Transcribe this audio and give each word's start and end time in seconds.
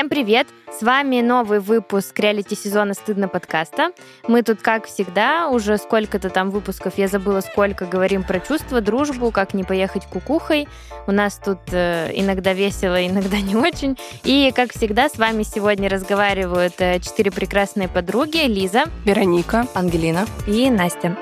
Всем 0.00 0.08
привет! 0.08 0.46
С 0.72 0.80
вами 0.82 1.20
новый 1.20 1.60
выпуск 1.60 2.18
реалити-сезона 2.18 2.94
«Стыдно» 2.94 3.28
подкаста. 3.28 3.92
Мы 4.26 4.42
тут, 4.42 4.62
как 4.62 4.86
всегда, 4.86 5.50
уже 5.50 5.76
сколько-то 5.76 6.30
там 6.30 6.48
выпусков, 6.48 6.96
я 6.96 7.06
забыла 7.06 7.42
сколько, 7.42 7.84
говорим 7.84 8.22
про 8.22 8.40
чувства, 8.40 8.80
дружбу, 8.80 9.30
как 9.30 9.52
не 9.52 9.62
поехать 9.62 10.06
кукухой. 10.06 10.68
У 11.06 11.12
нас 11.12 11.38
тут 11.44 11.58
э, 11.72 12.12
иногда 12.14 12.54
весело, 12.54 13.06
иногда 13.06 13.42
не 13.42 13.54
очень. 13.56 13.98
И, 14.24 14.50
как 14.56 14.72
всегда, 14.72 15.10
с 15.10 15.18
вами 15.18 15.42
сегодня 15.42 15.90
разговаривают 15.90 16.76
э, 16.78 16.98
четыре 17.00 17.30
прекрасные 17.30 17.88
подруги. 17.88 18.38
Лиза, 18.46 18.84
Вероника, 19.04 19.66
Ангелина 19.74 20.24
и 20.46 20.70
Настя. 20.70 21.14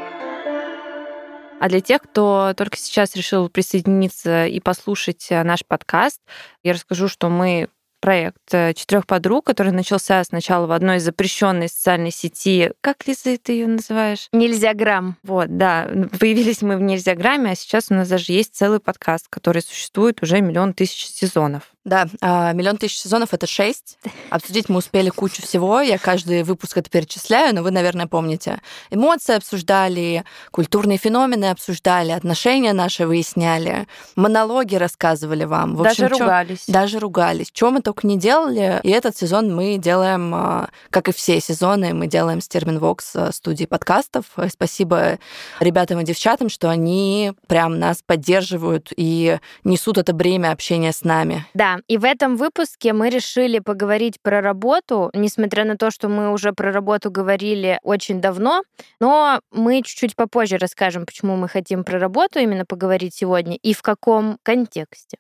А 1.60 1.68
для 1.68 1.80
тех, 1.80 2.02
кто 2.02 2.54
только 2.56 2.76
сейчас 2.76 3.16
решил 3.16 3.48
присоединиться 3.48 4.46
и 4.46 4.60
послушать 4.60 5.26
э, 5.30 5.42
наш 5.42 5.64
подкаст, 5.66 6.20
я 6.62 6.74
расскажу, 6.74 7.08
что 7.08 7.28
мы 7.28 7.68
проект 8.00 8.52
э, 8.52 8.74
четырех 8.74 9.06
подруг, 9.06 9.44
который 9.46 9.72
начался 9.72 10.22
сначала 10.24 10.66
в 10.66 10.72
одной 10.72 10.98
запрещенной 10.98 11.68
социальной 11.68 12.10
сети. 12.10 12.72
Как, 12.80 13.06
Лиза, 13.06 13.36
ты 13.38 13.52
ее 13.52 13.66
называешь? 13.66 14.28
Нельзя 14.32 14.74
грамм. 14.74 15.16
Вот, 15.22 15.56
да. 15.56 15.88
Появились 16.18 16.62
мы 16.62 16.76
в 16.76 16.80
Нельзя 16.80 17.14
грамме, 17.14 17.52
а 17.52 17.54
сейчас 17.54 17.86
у 17.90 17.94
нас 17.94 18.08
даже 18.08 18.32
есть 18.32 18.54
целый 18.54 18.80
подкаст, 18.80 19.28
который 19.28 19.62
существует 19.62 20.22
уже 20.22 20.40
миллион 20.40 20.74
тысяч 20.74 21.06
сезонов. 21.06 21.72
Да, 21.88 22.06
а, 22.20 22.52
миллион 22.52 22.76
тысяч 22.76 22.98
сезонов 22.98 23.32
это 23.32 23.46
шесть. 23.46 23.98
Обсудить 24.28 24.68
мы 24.68 24.76
успели 24.76 25.08
кучу 25.08 25.40
всего. 25.40 25.80
Я 25.80 25.96
каждый 25.96 26.42
выпуск 26.42 26.76
это 26.76 26.90
перечисляю, 26.90 27.54
но 27.54 27.62
вы, 27.62 27.70
наверное, 27.70 28.06
помните. 28.06 28.60
Эмоции 28.90 29.34
обсуждали, 29.34 30.24
культурные 30.50 30.98
феномены 30.98 31.46
обсуждали, 31.46 32.10
отношения 32.10 32.74
наши 32.74 33.06
выясняли, 33.06 33.88
монологи 34.16 34.74
рассказывали 34.74 35.44
вам. 35.44 35.76
В 35.76 35.82
общем, 35.82 36.08
даже 36.08 36.08
ругались. 36.08 36.64
Чё, 36.66 36.72
даже 36.72 36.98
ругались. 36.98 37.50
Чем 37.52 37.74
мы 37.74 37.80
только 37.80 38.06
не 38.06 38.18
делали. 38.18 38.80
И 38.82 38.90
этот 38.90 39.16
сезон 39.16 39.54
мы 39.54 39.78
делаем, 39.78 40.34
а, 40.34 40.68
как 40.90 41.08
и 41.08 41.12
все 41.12 41.40
сезоны, 41.40 41.94
мы 41.94 42.06
делаем 42.06 42.42
с 42.42 42.48
Терминвокс 42.48 43.16
а, 43.16 43.32
студии 43.32 43.64
подкастов. 43.64 44.26
Спасибо 44.52 45.18
ребятам 45.58 46.00
и 46.00 46.04
девчатам, 46.04 46.50
что 46.50 46.68
они 46.68 47.32
прям 47.46 47.78
нас 47.78 48.02
поддерживают 48.04 48.92
и 48.94 49.38
несут 49.64 49.96
это 49.96 50.12
бремя 50.12 50.52
общения 50.52 50.92
с 50.92 51.02
нами. 51.02 51.46
Да, 51.54 51.77
и 51.86 51.98
в 51.98 52.04
этом 52.04 52.36
выпуске 52.36 52.92
мы 52.92 53.10
решили 53.10 53.58
поговорить 53.58 54.20
про 54.20 54.40
работу, 54.40 55.10
несмотря 55.14 55.64
на 55.64 55.76
то, 55.76 55.90
что 55.90 56.08
мы 56.08 56.32
уже 56.32 56.52
про 56.52 56.72
работу 56.72 57.10
говорили 57.10 57.78
очень 57.82 58.20
давно, 58.20 58.62
но 59.00 59.40
мы 59.52 59.82
чуть-чуть 59.82 60.16
попозже 60.16 60.56
расскажем, 60.56 61.06
почему 61.06 61.36
мы 61.36 61.48
хотим 61.48 61.84
про 61.84 61.98
работу 61.98 62.38
именно 62.38 62.64
поговорить 62.64 63.14
сегодня 63.14 63.56
и 63.56 63.74
в 63.74 63.82
каком 63.82 64.38
контексте. 64.42 65.18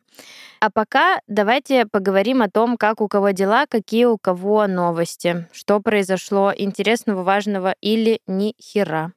А 0.60 0.70
пока 0.70 1.20
давайте 1.28 1.86
поговорим 1.86 2.42
о 2.42 2.50
том, 2.50 2.76
как 2.76 3.00
у 3.00 3.08
кого 3.08 3.30
дела, 3.30 3.66
какие 3.66 4.06
у 4.06 4.18
кого 4.18 4.66
новости, 4.66 5.46
что 5.52 5.80
произошло 5.80 6.52
интересного, 6.56 7.22
важного 7.22 7.74
или 7.80 8.20
ни 8.26 8.54
хера. 8.60 9.12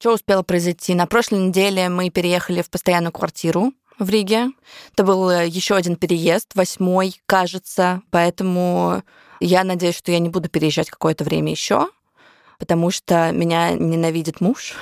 Что 0.00 0.14
успело 0.14 0.42
произойти? 0.42 0.94
На 0.94 1.06
прошлой 1.06 1.40
неделе 1.40 1.88
мы 1.88 2.10
переехали 2.10 2.62
в 2.62 2.70
постоянную 2.70 3.12
квартиру 3.12 3.72
в 3.98 4.08
Риге. 4.10 4.48
Это 4.92 5.04
был 5.04 5.30
э, 5.30 5.46
еще 5.46 5.76
один 5.76 5.96
переезд, 5.96 6.52
восьмой, 6.54 7.20
кажется. 7.26 8.02
Поэтому 8.10 9.02
я 9.40 9.64
надеюсь, 9.64 9.96
что 9.96 10.12
я 10.12 10.18
не 10.18 10.28
буду 10.28 10.48
переезжать 10.48 10.90
какое-то 10.90 11.24
время 11.24 11.50
еще, 11.50 11.88
потому 12.58 12.90
что 12.90 13.30
меня 13.32 13.72
ненавидит 13.72 14.40
муж 14.40 14.74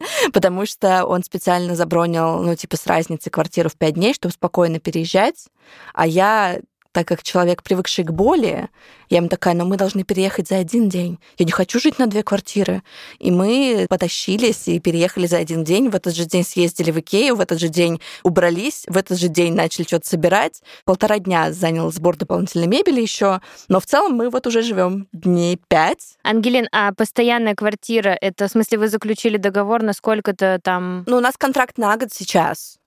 потому 0.32 0.66
что 0.66 1.04
он 1.04 1.22
специально 1.22 1.74
забронил, 1.74 2.42
ну, 2.42 2.54
типа, 2.54 2.76
с 2.76 2.86
разницей 2.86 3.30
квартиру 3.30 3.68
в 3.68 3.76
пять 3.76 3.94
дней, 3.94 4.14
чтобы 4.14 4.32
спокойно 4.32 4.78
переезжать, 4.80 5.48
а 5.94 6.06
я 6.06 6.60
так 6.92 7.06
как 7.06 7.22
человек, 7.22 7.62
привыкший 7.62 8.04
к 8.04 8.10
боли, 8.10 8.68
я 9.10 9.18
ему 9.18 9.28
такая, 9.28 9.54
но 9.54 9.64
мы 9.64 9.76
должны 9.76 10.04
переехать 10.04 10.48
за 10.48 10.56
один 10.56 10.88
день. 10.88 11.18
Я 11.38 11.44
не 11.44 11.52
хочу 11.52 11.80
жить 11.80 11.98
на 11.98 12.06
две 12.06 12.22
квартиры. 12.22 12.82
И 13.18 13.30
мы 13.30 13.86
потащились 13.88 14.68
и 14.68 14.80
переехали 14.80 15.26
за 15.26 15.38
один 15.38 15.64
день. 15.64 15.88
В 15.88 15.94
этот 15.94 16.14
же 16.14 16.24
день 16.24 16.44
съездили 16.44 16.90
в 16.90 17.00
Икею, 17.00 17.36
в 17.36 17.40
этот 17.40 17.60
же 17.60 17.68
день 17.68 18.00
убрались, 18.22 18.84
в 18.86 18.96
этот 18.96 19.18
же 19.18 19.28
день 19.28 19.54
начали 19.54 19.84
что-то 19.84 20.08
собирать. 20.08 20.62
Полтора 20.84 21.18
дня 21.18 21.52
занял 21.52 21.90
сбор 21.92 22.16
дополнительной 22.16 22.66
мебели 22.66 23.00
еще. 23.00 23.40
Но 23.68 23.80
в 23.80 23.86
целом 23.86 24.14
мы 24.14 24.30
вот 24.30 24.46
уже 24.46 24.62
живем 24.62 25.08
дней 25.12 25.58
пять. 25.68 26.16
Ангелин, 26.22 26.68
а 26.72 26.92
постоянная 26.92 27.54
квартира, 27.54 28.16
это 28.20 28.48
в 28.48 28.50
смысле 28.50 28.78
вы 28.78 28.88
заключили 28.88 29.36
договор 29.36 29.82
на 29.82 29.92
сколько-то 29.92 30.60
там... 30.62 31.04
Ну, 31.06 31.16
у 31.16 31.20
нас 31.20 31.36
контракт 31.36 31.78
на 31.78 31.96
год 31.96 32.12
сейчас. 32.12 32.77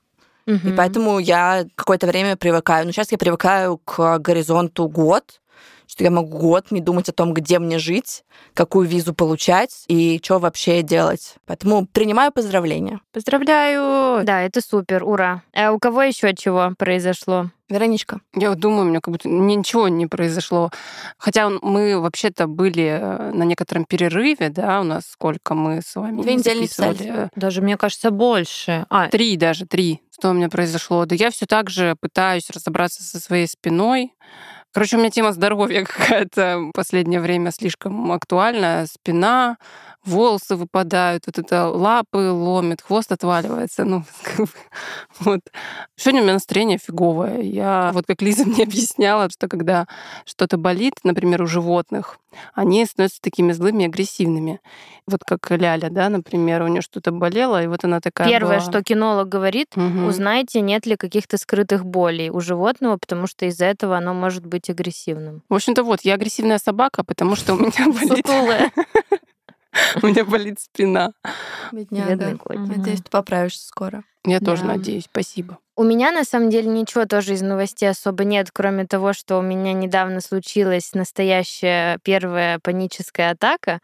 Угу. 0.56 0.69
И 0.69 0.72
поэтому 0.73 1.19
я 1.19 1.66
какое-то 1.75 2.07
время 2.07 2.35
привыкаю. 2.35 2.85
Но 2.85 2.91
сейчас 2.91 3.12
я 3.12 3.17
привыкаю 3.17 3.78
к 3.78 4.19
горизонту 4.19 4.88
год, 4.88 5.41
что 5.91 6.06
я 6.06 6.09
могу 6.09 6.38
год 6.38 6.72
не 6.72 6.79
думать 6.79 7.09
о 7.09 7.12
том, 7.12 7.34
где 7.34 7.59
мне 7.59 7.78
жить, 7.78 8.24
какую 8.53 8.88
визу 8.88 9.13
получать 9.13 9.84
и 9.90 10.22
что 10.24 10.40
вообще 10.40 10.84
делать. 10.84 11.35
Поэтому 11.46 11.85
принимаю 11.85 12.31
поздравления. 12.31 13.02
Поздравляю! 13.12 14.24
Да, 14.24 14.41
это 14.41 14.62
супер, 14.62 15.03
ура. 15.03 15.44
А 15.53 15.74
у 15.74 15.80
кого 15.80 16.03
еще 16.03 16.34
чего 16.34 16.72
произошло? 16.78 17.47
Вероничка. 17.68 18.22
Я 18.34 18.50
вот 18.50 18.59
думаю, 18.59 18.84
у 18.84 18.90
меня 18.90 19.01
как 19.01 19.13
будто 19.13 19.28
ничего 19.28 19.90
не 19.90 20.07
произошло. 20.07 20.72
Хотя 21.18 21.50
мы 21.50 22.00
вообще-то 22.00 22.47
были 22.47 22.84
э, 22.84 23.31
на 23.34 23.44
некотором 23.44 23.84
перерыве, 23.84 24.50
да, 24.50 24.80
у 24.80 24.84
нас 24.84 25.03
сколько 25.09 25.56
мы 25.56 25.81
с 25.81 25.96
вами 25.96 26.22
Две 26.22 26.35
недели 26.35 26.66
записывали. 26.68 27.30
Даже, 27.35 27.62
мне 27.62 27.75
кажется, 27.75 28.12
больше. 28.12 28.85
А, 28.90 29.07
три 29.07 29.35
даже, 29.35 29.66
три. 29.66 30.01
Что 30.12 30.30
у 30.30 30.34
меня 30.34 30.50
произошло? 30.50 31.06
Да 31.06 31.16
я 31.16 31.31
все 31.31 31.46
так 31.46 31.69
же 31.69 31.96
пытаюсь 32.00 32.50
разобраться 32.50 33.03
со 33.03 33.19
своей 33.19 33.47
спиной, 33.47 34.13
Короче, 34.74 34.96
у 34.96 35.00
меня 35.00 35.09
тема 35.09 35.34
здоровья 35.34 35.84
какая-то 35.86 36.59
в 36.59 36.72
последнее 36.72 37.20
время 37.20 37.52
слишком 37.52 38.12
актуальна. 38.12 38.86
Спина, 38.88 39.58
волосы 40.06 40.56
выпадают, 40.56 41.24
вот 41.28 41.38
это 41.38 41.68
лапы 41.68 42.32
ломит, 42.32 42.81
хвост 42.81 43.12
отваливается. 43.12 43.84
Ну, 43.84 44.04
вот. 45.20 45.42
Сегодня 45.96 46.22
у 46.22 46.24
меня 46.24 46.34
настроение 46.34 46.78
фиговое. 46.78 47.42
Я, 47.42 47.92
вот 47.94 48.06
как 48.08 48.22
Лиза 48.22 48.46
мне 48.48 48.64
объясняла, 48.64 49.30
что 49.30 49.48
когда 49.48 49.88
что-то 50.26 50.58
болит, 50.58 50.94
например, 51.04 51.42
у 51.42 51.48
животных, 51.48 52.18
они 52.54 52.86
становятся 52.86 53.22
такими 53.22 53.52
злыми, 53.52 53.86
агрессивными. 53.86 54.62
Вот 55.06 55.22
как 55.26 55.52
Ляля, 55.52 55.90
да, 55.90 56.10
например, 56.10 56.62
у 56.62 56.68
нее 56.68 56.81
что-то 56.81 57.12
болело, 57.12 57.62
и 57.62 57.68
вот 57.68 57.84
она 57.84 58.00
такая 58.00 58.30
Первое, 58.30 58.60
была... 58.60 58.70
что 58.70 58.84
кинолог 58.84 59.28
говорит, 59.28 59.76
угу. 59.76 60.06
узнайте, 60.06 60.62
нет 60.62 60.86
ли 60.86 60.96
каких-то 60.96 61.38
скрытых 61.38 61.86
болей 61.86 62.30
у 62.30 62.40
животного, 62.40 62.98
потому 62.98 63.28
что 63.28 63.46
из-за 63.46 63.66
этого 63.66 63.98
оно 63.98 64.14
может 64.14 64.46
быть 64.46 64.61
агрессивным. 64.70 65.44
В 65.50 65.56
общем-то, 65.56 65.84
вот, 65.84 66.02
я 66.02 66.16
агрессивная 66.16 66.58
собака, 66.58 67.04
потому 67.04 67.36
что 67.36 67.54
у 67.56 67.58
меня 67.58 67.88
болит... 67.88 68.26
У 70.04 70.08
меня 70.08 70.26
болит 70.26 70.60
спина. 70.60 71.14
Бедняга. 71.72 72.38
Надеюсь, 72.50 73.02
ты 73.02 73.10
поправишься 73.10 73.66
скоро. 73.66 74.04
Я 74.26 74.40
тоже 74.40 74.66
надеюсь. 74.66 75.06
Спасибо. 75.06 75.58
У 75.76 75.84
меня, 75.84 76.12
на 76.12 76.26
самом 76.26 76.50
деле, 76.50 76.70
ничего 76.70 77.06
тоже 77.06 77.34
из 77.34 77.42
новостей 77.42 77.90
особо 77.90 78.24
нет, 78.24 78.50
кроме 78.52 78.86
того, 78.86 79.14
что 79.14 79.40
у 79.40 79.42
меня 79.42 79.74
недавно 79.74 80.22
случилась 80.22 80.94
настоящая 80.94 81.98
первая 82.04 82.60
паническая 82.60 83.32
атака. 83.32 83.80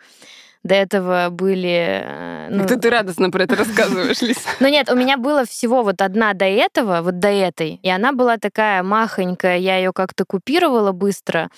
До 0.68 0.76
этого 0.76 1.30
были... 1.32 2.04
Э, 2.04 2.48
ну... 2.50 2.64
Это 2.64 2.78
ты 2.78 2.90
радостно 2.90 3.32
про 3.32 3.44
это 3.44 3.56
рассказываешь, 3.56 4.22
Лиса. 4.22 4.50
Ну 4.60 4.68
нет, 4.68 4.90
у 4.92 4.96
меня 4.96 5.18
было 5.18 5.46
всего 5.46 5.82
вот 5.82 6.02
одна 6.02 6.34
до 6.34 6.46
этого, 6.46 7.02
вот 7.02 7.20
до 7.20 7.30
этой. 7.30 7.80
И 7.82 7.90
она 7.90 8.12
была 8.12 8.38
такая 8.38 8.84
махонькая, 8.84 9.58
я 9.58 9.78
ее 9.78 9.94
как-то 9.94 10.26
купировала 10.26 10.92
быстро. 10.92 11.50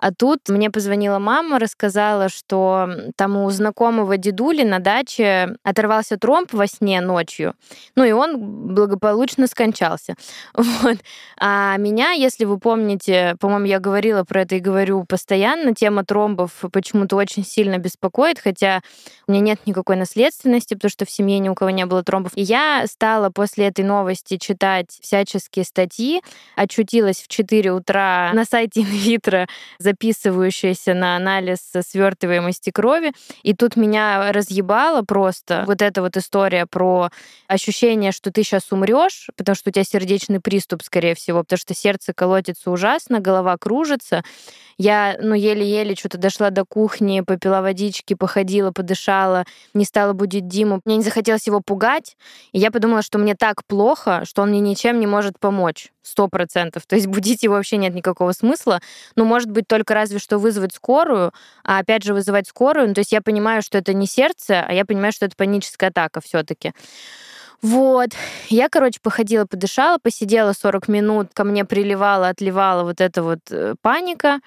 А 0.00 0.12
тут 0.12 0.48
мне 0.48 0.70
позвонила 0.70 1.18
мама, 1.18 1.58
рассказала, 1.58 2.28
что 2.28 2.88
там 3.16 3.36
у 3.36 3.50
знакомого 3.50 4.16
дедули 4.16 4.62
на 4.62 4.78
даче 4.78 5.56
оторвался 5.62 6.16
тромб 6.16 6.52
во 6.52 6.66
сне 6.66 7.00
ночью. 7.02 7.54
Ну 7.96 8.04
и 8.04 8.12
он 8.12 8.38
благополучно 8.74 9.46
скончался. 9.46 10.14
Вот. 10.80 10.98
А 11.36 11.76
меня, 11.76 12.12
если 12.12 12.44
вы 12.46 12.58
помните, 12.58 13.36
по-моему, 13.38 13.66
я 13.66 13.80
говорила 13.80 14.24
про 14.24 14.42
это 14.42 14.54
и 14.54 14.60
говорю 14.60 15.04
постоянно, 15.04 15.74
тема 15.74 16.04
тромбов 16.04 16.52
почему-то 16.72 17.16
очень 17.16 17.44
сильно 17.44 17.76
беспокоит, 17.78 18.38
хотя 18.38 18.80
у 19.26 19.32
меня 19.32 19.42
нет 19.42 19.60
никакой 19.66 19.96
наследственности, 19.96 20.74
потому 20.74 20.90
что 20.90 21.04
в 21.04 21.10
семье 21.10 21.38
ни 21.38 21.48
у 21.48 21.54
кого 21.54 21.70
не 21.70 21.84
было 21.86 22.02
тромбов. 22.02 22.32
И 22.34 22.42
я 22.42 22.84
стала 22.86 23.30
после 23.30 23.66
этой 23.66 23.84
новости 23.84 24.38
читать 24.38 24.98
всяческие 25.02 25.64
статьи, 25.64 26.22
очутилась 26.56 27.20
в 27.20 27.28
4 27.28 27.72
утра 27.72 28.30
на 28.32 28.44
сайте 28.44 28.80
Инвитро 29.10 29.46
за 29.78 29.89
записывающаяся 29.90 30.94
на 30.94 31.16
анализ 31.16 31.58
свертываемости 31.86 32.70
крови. 32.70 33.12
И 33.42 33.54
тут 33.54 33.76
меня 33.76 34.32
разъебало 34.32 35.02
просто 35.02 35.64
вот 35.66 35.82
эта 35.82 36.02
вот 36.02 36.16
история 36.16 36.66
про 36.66 37.10
ощущение, 37.48 38.12
что 38.12 38.30
ты 38.30 38.42
сейчас 38.42 38.70
умрешь, 38.70 39.28
потому 39.36 39.56
что 39.56 39.70
у 39.70 39.72
тебя 39.72 39.84
сердечный 39.84 40.40
приступ, 40.40 40.82
скорее 40.82 41.14
всего, 41.14 41.40
потому 41.40 41.58
что 41.58 41.74
сердце 41.74 42.12
колотится 42.12 42.70
ужасно, 42.70 43.20
голова 43.20 43.56
кружится. 43.56 44.22
Я, 44.78 45.18
ну, 45.20 45.34
еле-еле 45.34 45.94
что-то 45.94 46.16
дошла 46.16 46.48
до 46.48 46.64
кухни, 46.64 47.20
попила 47.20 47.60
водички, 47.60 48.14
походила, 48.14 48.70
подышала, 48.70 49.44
не 49.74 49.84
стала 49.84 50.14
будить 50.14 50.48
Диму. 50.48 50.80
Мне 50.86 50.96
не 50.96 51.02
захотелось 51.02 51.46
его 51.46 51.60
пугать, 51.60 52.16
и 52.52 52.58
я 52.58 52.70
подумала, 52.70 53.02
что 53.02 53.18
мне 53.18 53.34
так 53.34 53.64
плохо, 53.66 54.22
что 54.24 54.40
он 54.40 54.50
мне 54.50 54.60
ничем 54.60 54.98
не 54.98 55.06
может 55.06 55.38
помочь. 55.38 55.92
Сто 56.02 56.28
процентов. 56.28 56.86
То 56.86 56.96
есть 56.96 57.08
будить 57.08 57.42
его 57.42 57.54
вообще 57.54 57.76
нет 57.76 57.94
никакого 57.94 58.32
смысла. 58.32 58.80
Ну, 59.16 59.24
может 59.24 59.50
быть, 59.50 59.66
только 59.66 59.94
разве 59.94 60.18
что 60.18 60.38
вызвать 60.38 60.74
скорую, 60.74 61.32
а 61.62 61.78
опять 61.78 62.04
же 62.04 62.14
вызывать 62.14 62.48
скорую. 62.48 62.88
Ну, 62.88 62.94
то 62.94 63.00
есть 63.00 63.12
я 63.12 63.20
понимаю, 63.20 63.62
что 63.62 63.76
это 63.78 63.92
не 63.92 64.06
сердце, 64.06 64.64
а 64.66 64.72
я 64.72 64.84
понимаю, 64.84 65.12
что 65.12 65.26
это 65.26 65.36
паническая 65.36 65.90
атака 65.90 66.20
все 66.20 66.42
таки 66.42 66.72
вот. 67.62 68.10
Я, 68.48 68.68
короче, 68.68 69.00
походила, 69.02 69.44
подышала, 69.44 69.98
посидела 69.98 70.52
40 70.52 70.88
минут, 70.88 71.28
ко 71.34 71.44
мне 71.44 71.64
приливала, 71.64 72.28
отливала 72.28 72.84
вот 72.84 73.00
эта 73.00 73.22
вот 73.22 73.40
э, 73.50 73.74
паника. 73.82 74.40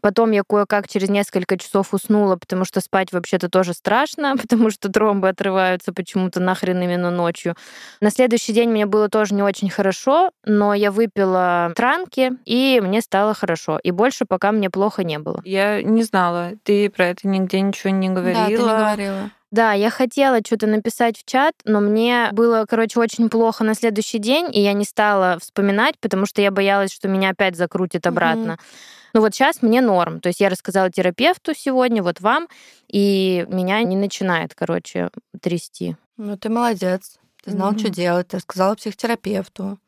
Потом 0.00 0.30
я 0.30 0.42
кое-как 0.48 0.88
через 0.88 1.08
несколько 1.08 1.56
часов 1.56 1.92
уснула, 1.94 2.36
потому 2.36 2.64
что 2.64 2.80
спать 2.80 3.12
вообще-то 3.12 3.48
тоже 3.48 3.74
страшно, 3.74 4.36
потому 4.40 4.70
что 4.70 4.90
тромбы 4.90 5.28
отрываются 5.28 5.92
почему-то 5.92 6.40
нахрен 6.40 6.80
именно 6.80 7.10
ночью. 7.10 7.54
На 8.00 8.10
следующий 8.10 8.52
день 8.52 8.70
мне 8.70 8.86
было 8.86 9.08
тоже 9.08 9.34
не 9.34 9.42
очень 9.42 9.70
хорошо, 9.70 10.30
но 10.44 10.74
я 10.74 10.90
выпила 10.90 11.72
транки, 11.76 12.32
и 12.44 12.80
мне 12.82 13.00
стало 13.00 13.34
хорошо. 13.34 13.78
И 13.82 13.90
больше 13.90 14.24
пока 14.24 14.52
мне 14.52 14.70
плохо 14.70 15.04
не 15.04 15.18
было. 15.18 15.40
Я 15.44 15.82
не 15.82 16.02
знала. 16.02 16.52
Ты 16.64 16.90
про 16.90 17.06
это 17.08 17.26
нигде 17.28 17.60
ничего 17.60 17.90
не 17.90 18.08
говорила. 18.08 18.40
Да, 18.40 18.46
ты 18.46 18.52
не 18.52 18.58
говорила. 18.58 19.30
Да, 19.50 19.72
я 19.72 19.90
хотела 19.90 20.38
что-то 20.46 20.68
написать 20.68 21.18
в 21.18 21.24
чат, 21.24 21.54
но 21.64 21.80
мне 21.80 22.28
было, 22.32 22.66
короче, 22.68 23.00
очень 23.00 23.28
плохо 23.28 23.64
на 23.64 23.74
следующий 23.74 24.18
день, 24.18 24.48
и 24.52 24.60
я 24.60 24.72
не 24.74 24.84
стала 24.84 25.38
вспоминать, 25.40 25.96
потому 25.98 26.24
что 26.24 26.40
я 26.40 26.52
боялась, 26.52 26.92
что 26.92 27.08
меня 27.08 27.30
опять 27.30 27.56
закрутит 27.56 28.06
обратно. 28.06 28.52
Mm-hmm. 28.52 28.99
Ну 29.12 29.20
вот 29.20 29.34
сейчас 29.34 29.62
мне 29.62 29.80
норм. 29.80 30.20
То 30.20 30.28
есть 30.28 30.40
я 30.40 30.48
рассказала 30.48 30.90
терапевту 30.90 31.54
сегодня, 31.54 32.02
вот 32.02 32.20
вам, 32.20 32.48
и 32.88 33.46
меня 33.48 33.82
не 33.82 33.96
начинает, 33.96 34.54
короче, 34.54 35.10
трясти. 35.40 35.96
Ну 36.16 36.36
ты 36.36 36.48
молодец. 36.48 37.18
Ты 37.42 37.52
знал, 37.52 37.72
mm-hmm. 37.72 37.78
что 37.78 37.88
делать. 37.88 38.28
Ты 38.28 38.36
рассказала 38.36 38.74
психотерапевту. 38.74 39.78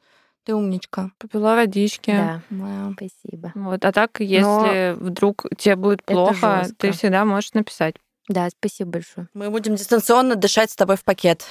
Ты 0.44 0.54
умничка. 0.54 1.12
Попила 1.18 1.54
водички. 1.54 2.10
Да, 2.10 2.42
да. 2.50 2.92
спасибо. 2.94 3.52
Вот. 3.54 3.84
А 3.84 3.92
так, 3.92 4.20
если 4.20 4.96
Но 4.96 5.04
вдруг 5.04 5.46
тебе 5.56 5.76
будет 5.76 6.02
плохо, 6.04 6.66
ты 6.78 6.90
всегда 6.92 7.24
можешь 7.24 7.52
написать. 7.52 7.94
Да, 8.28 8.48
спасибо 8.50 8.92
большое. 8.92 9.28
Мы 9.34 9.50
будем 9.50 9.76
дистанционно 9.76 10.34
дышать 10.34 10.70
с 10.70 10.76
тобой 10.76 10.96
в 10.96 11.04
пакет. 11.04 11.44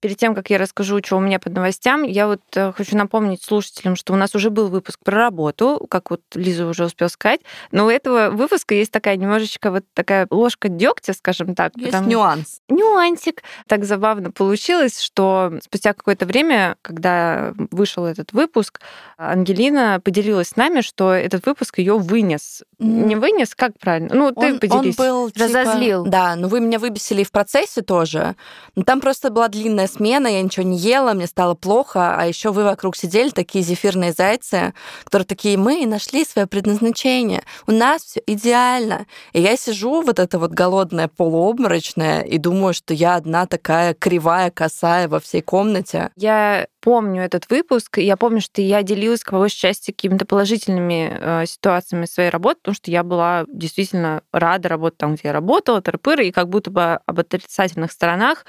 Перед 0.00 0.18
тем, 0.18 0.34
как 0.34 0.50
я 0.50 0.58
расскажу, 0.58 0.98
что 1.02 1.16
у 1.16 1.20
меня 1.20 1.38
под 1.38 1.54
новостям, 1.54 2.02
я 2.02 2.26
вот 2.26 2.42
э, 2.54 2.72
хочу 2.72 2.96
напомнить 2.96 3.42
слушателям, 3.42 3.96
что 3.96 4.12
у 4.12 4.16
нас 4.16 4.34
уже 4.34 4.50
был 4.50 4.68
выпуск 4.68 5.00
про 5.02 5.16
работу, 5.16 5.86
как 5.90 6.10
вот 6.10 6.20
Лиза 6.34 6.66
уже 6.66 6.84
успела 6.84 7.08
сказать, 7.08 7.40
но 7.70 7.86
у 7.86 7.88
этого 7.88 8.30
выпуска 8.30 8.74
есть 8.74 8.92
такая 8.92 9.16
немножечко 9.16 9.70
вот 9.70 9.84
такая 9.94 10.26
ложка 10.30 10.68
дегтя, 10.68 11.14
скажем 11.14 11.54
так. 11.54 11.72
Есть 11.76 11.92
потому... 11.92 12.10
нюанс. 12.10 12.60
Нюансик. 12.68 13.42
Так 13.66 13.84
забавно 13.84 14.30
получилось, 14.30 15.00
что 15.00 15.54
спустя 15.62 15.94
какое-то 15.94 16.26
время, 16.26 16.76
когда 16.82 17.54
вышел 17.70 18.04
этот 18.04 18.32
выпуск, 18.32 18.80
Ангелина 19.16 20.00
поделилась 20.04 20.48
с 20.48 20.56
нами, 20.56 20.82
что 20.82 21.12
этот 21.12 21.46
выпуск 21.46 21.78
ее 21.78 21.98
вынес. 21.98 22.62
Mm. 22.80 23.06
Не 23.06 23.16
вынес, 23.16 23.54
как 23.54 23.78
правильно? 23.78 24.14
Ну, 24.14 24.30
ты 24.30 24.52
он, 24.52 24.58
поделись. 24.58 24.98
Он 24.98 25.06
был, 25.06 25.30
типа... 25.30 25.44
Разозлил. 25.44 26.04
Да, 26.04 26.36
но 26.36 26.48
вы 26.48 26.60
меня 26.60 26.78
выбесили 26.78 27.24
в 27.24 27.30
процессе 27.30 27.82
тоже. 27.82 28.36
Но 28.74 28.84
там 28.84 29.00
просто 29.00 29.30
была 29.30 29.48
длинная 29.48 29.85
длинная 29.86 29.88
смена, 29.88 30.26
я 30.28 30.42
ничего 30.42 30.64
не 30.64 30.76
ела, 30.76 31.14
мне 31.14 31.26
стало 31.26 31.54
плохо, 31.54 32.16
а 32.16 32.26
еще 32.26 32.50
вы 32.50 32.64
вокруг 32.64 32.96
сидели, 32.96 33.30
такие 33.30 33.64
зефирные 33.64 34.12
зайцы, 34.12 34.74
которые 35.04 35.26
такие, 35.26 35.56
мы 35.56 35.86
нашли 35.86 36.24
свое 36.24 36.46
предназначение, 36.46 37.42
у 37.66 37.72
нас 37.72 38.02
все 38.02 38.22
идеально. 38.26 39.06
И 39.32 39.40
я 39.40 39.56
сижу 39.56 40.02
вот 40.02 40.18
это 40.18 40.38
вот 40.38 40.52
голодная, 40.52 41.08
полуобморочная, 41.08 42.22
и 42.22 42.38
думаю, 42.38 42.74
что 42.74 42.94
я 42.94 43.16
одна 43.16 43.46
такая 43.46 43.94
кривая, 43.94 44.50
косая 44.50 45.08
во 45.08 45.20
всей 45.20 45.42
комнате. 45.42 46.10
Я 46.16 46.66
помню 46.80 47.22
этот 47.22 47.50
выпуск, 47.50 47.98
я 47.98 48.16
помню, 48.16 48.40
что 48.40 48.62
я 48.62 48.82
делилась 48.82 49.22
по 49.22 49.38
большей 49.38 49.58
части 49.58 49.90
какими-то 49.90 50.24
положительными 50.24 51.18
э, 51.20 51.46
ситуациями 51.46 52.06
своей 52.06 52.30
работы, 52.30 52.60
потому 52.60 52.74
что 52.76 52.90
я 52.90 53.02
была 53.02 53.44
действительно 53.48 54.22
рада 54.32 54.68
работать 54.68 54.98
там, 54.98 55.14
где 55.14 55.22
я 55.28 55.32
работала, 55.32 55.82
тырпыры, 55.82 56.28
и 56.28 56.32
как 56.32 56.48
будто 56.48 56.70
бы 56.70 57.00
об 57.04 57.18
отрицательных 57.18 57.90
сторонах 57.92 58.44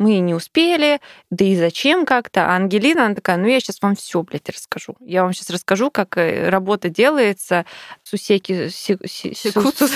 мы 0.00 0.18
не 0.20 0.34
успели, 0.34 0.79
да 1.30 1.44
и 1.44 1.56
зачем 1.56 2.06
как-то. 2.06 2.46
А 2.46 2.56
Ангелина, 2.56 3.06
она 3.06 3.14
такая, 3.14 3.36
ну 3.36 3.46
я 3.46 3.60
сейчас 3.60 3.80
вам 3.82 3.94
все, 3.96 4.22
блядь, 4.22 4.48
расскажу. 4.48 4.94
Я 5.00 5.22
вам 5.22 5.32
сейчас 5.32 5.50
расскажу, 5.50 5.90
как 5.90 6.16
э, 6.16 6.48
работа 6.48 6.88
делается. 6.88 7.64
Сусеки... 8.02 8.68
Секутся. 8.68 9.86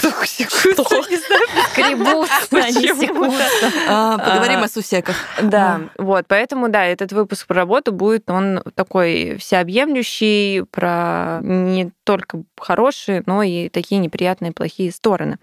Скребутся, 1.72 2.72
секутся. 2.72 3.72
А, 3.88 4.18
поговорим 4.18 4.62
о 4.62 4.68
сусеках. 4.68 5.16
Да, 5.42 5.80
вот, 5.98 6.26
поэтому, 6.28 6.68
да, 6.68 6.84
этот 6.84 7.12
выпуск 7.12 7.46
про 7.46 7.56
работу 7.56 7.92
будет, 7.92 8.30
он 8.30 8.62
такой 8.74 9.36
всеобъемлющий, 9.38 10.64
про 10.70 11.40
не 11.42 11.90
только 12.04 12.42
хорошие, 12.58 13.22
но 13.26 13.42
и 13.42 13.68
такие 13.68 14.00
неприятные, 14.00 14.52
плохие 14.52 14.92
стороны. 14.92 15.38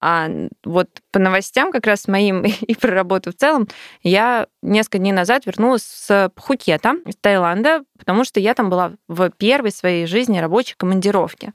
А 0.00 0.28
вот 0.64 0.88
по 1.10 1.18
новостям 1.18 1.72
как 1.72 1.86
раз 1.86 2.08
моим 2.08 2.42
и 2.60 2.74
про 2.74 2.92
работу 2.92 3.32
в 3.32 3.34
целом, 3.34 3.68
я 4.02 4.46
несколько 4.62 4.98
дней 4.98 5.12
назад 5.12 5.46
вернулась 5.46 5.82
с 5.82 6.30
Пхукета, 6.34 6.96
из 7.06 7.16
Таиланда, 7.16 7.82
потому 7.98 8.24
что 8.24 8.40
я 8.40 8.54
там 8.54 8.70
была 8.70 8.92
в 9.08 9.30
первой 9.30 9.70
своей 9.70 10.06
жизни 10.06 10.38
рабочей 10.38 10.74
командировке. 10.76 11.52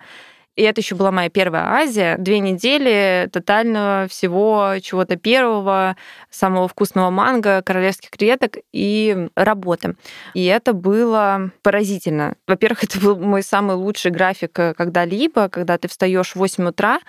И 0.57 0.63
это 0.63 0.81
еще 0.81 0.95
была 0.95 1.11
моя 1.11 1.29
первая 1.29 1.63
Азия. 1.63 2.17
Две 2.17 2.39
недели 2.39 3.29
тотального 3.31 4.07
всего 4.09 4.75
чего-то 4.81 5.15
первого, 5.15 5.95
самого 6.29 6.67
вкусного 6.67 7.09
манго, 7.09 7.61
королевских 7.61 8.09
креветок 8.09 8.57
и 8.73 9.29
работы. 9.35 9.95
И 10.33 10.45
это 10.45 10.73
было 10.73 11.51
поразительно. 11.61 12.35
Во-первых, 12.47 12.83
это 12.83 12.99
был 12.99 13.17
мой 13.17 13.43
самый 13.43 13.77
лучший 13.77 14.11
график 14.11 14.59
э, 14.59 14.73
когда-либо, 14.73 15.47
когда 15.47 15.77
ты 15.77 15.87
встаешь 15.87 16.33
в 16.33 16.35
8 16.35 16.67
утра, 16.67 16.99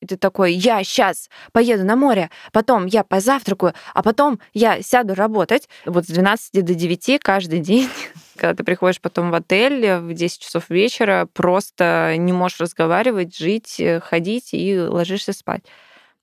и 0.00 0.06
ты 0.06 0.16
такой, 0.16 0.52
я 0.52 0.82
сейчас 0.84 1.30
поеду 1.52 1.84
на 1.84 1.96
море, 1.96 2.30
потом 2.52 2.86
я 2.86 3.02
позавтракаю, 3.04 3.74
а 3.94 4.02
потом 4.02 4.40
я 4.52 4.82
сяду 4.82 5.14
работать. 5.14 5.68
Вот 5.84 6.04
с 6.04 6.08
12 6.08 6.64
до 6.64 6.74
9 6.74 7.20
каждый 7.20 7.58
день 7.60 7.88
когда 8.36 8.54
ты 8.54 8.64
приходишь 8.64 9.00
потом 9.00 9.30
в 9.30 9.34
отель 9.34 9.96
в 9.96 10.12
10 10.12 10.40
часов 10.40 10.70
вечера, 10.70 11.26
просто 11.32 12.14
не 12.18 12.32
можешь 12.32 12.60
разговаривать, 12.60 13.36
жить, 13.36 13.80
э, 13.80 14.00
ходить 14.00 14.50
и 14.52 14.78
ложишься 14.78 15.32
спать. 15.32 15.64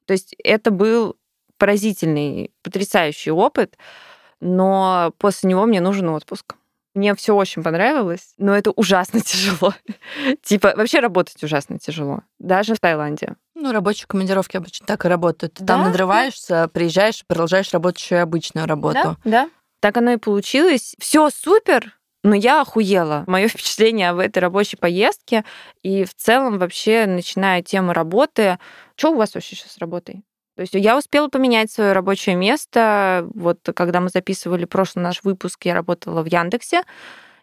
То 0.06 0.14
есть 0.14 0.36
это 0.44 0.72
был 0.72 1.18
поразительный, 1.58 2.52
потрясающий 2.62 3.32
опыт, 3.32 3.78
но 4.40 5.14
после 5.18 5.50
него 5.50 5.66
мне 5.66 5.82
нужен 5.82 6.10
отпуск. 6.10 6.56
Мне 6.94 7.16
все 7.16 7.36
очень 7.36 7.64
понравилось, 7.64 8.34
но 8.38 8.56
это 8.56 8.72
ужасно 8.72 9.20
тяжело. 9.22 9.74
типа, 10.44 10.74
вообще 10.76 11.00
работать 11.00 11.44
ужасно 11.44 11.80
тяжело. 11.80 12.22
Даже 12.40 12.76
в 12.76 12.80
Таиланде. 12.80 13.36
Ну, 13.56 13.72
рабочие 13.72 14.08
командировки 14.08 14.58
обычно 14.58 14.86
так 14.88 15.06
и 15.06 15.08
работают. 15.08 15.56
Ты 15.56 15.64
да? 15.64 15.76
там 15.76 15.84
надрываешься, 15.84 16.68
приезжаешь, 16.74 17.24
продолжаешь 17.26 17.72
и 17.74 18.16
обычную 18.16 18.68
работу. 18.68 19.18
Да, 19.24 19.30
да. 19.30 19.50
Так 19.80 19.98
оно 19.98 20.14
и 20.14 20.18
получилось. 20.18 20.96
Все 21.00 21.30
супер, 21.30 22.00
но 22.24 22.36
я 22.36 22.62
охуела. 22.62 23.26
Мое 23.28 23.48
впечатление 23.50 24.10
об 24.10 24.20
этой 24.20 24.40
рабочей 24.40 24.78
поездке 24.78 25.46
и 25.84 26.04
в 26.04 26.16
целом 26.16 26.58
вообще, 26.58 27.06
начиная 27.06 27.62
тему 27.62 27.94
работы. 27.94 28.58
Что 28.96 29.12
у 29.12 29.16
вас 29.16 29.36
вообще 29.36 29.56
сейчас 29.56 29.74
с 29.74 29.78
работой? 29.78 30.24
То 30.56 30.62
есть 30.62 30.74
я 30.76 30.98
успела 30.98 31.30
поменять 31.30 31.72
свое 31.72 31.94
рабочее 31.94 32.36
место. 32.36 33.28
Вот 33.34 33.60
когда 33.76 34.02
мы 34.02 34.10
записывали 34.10 34.66
прошлый 34.66 35.04
наш 35.04 35.24
выпуск, 35.24 35.66
я 35.66 35.74
работала 35.74 36.22
в 36.22 36.28
Яндексе. 36.28 36.84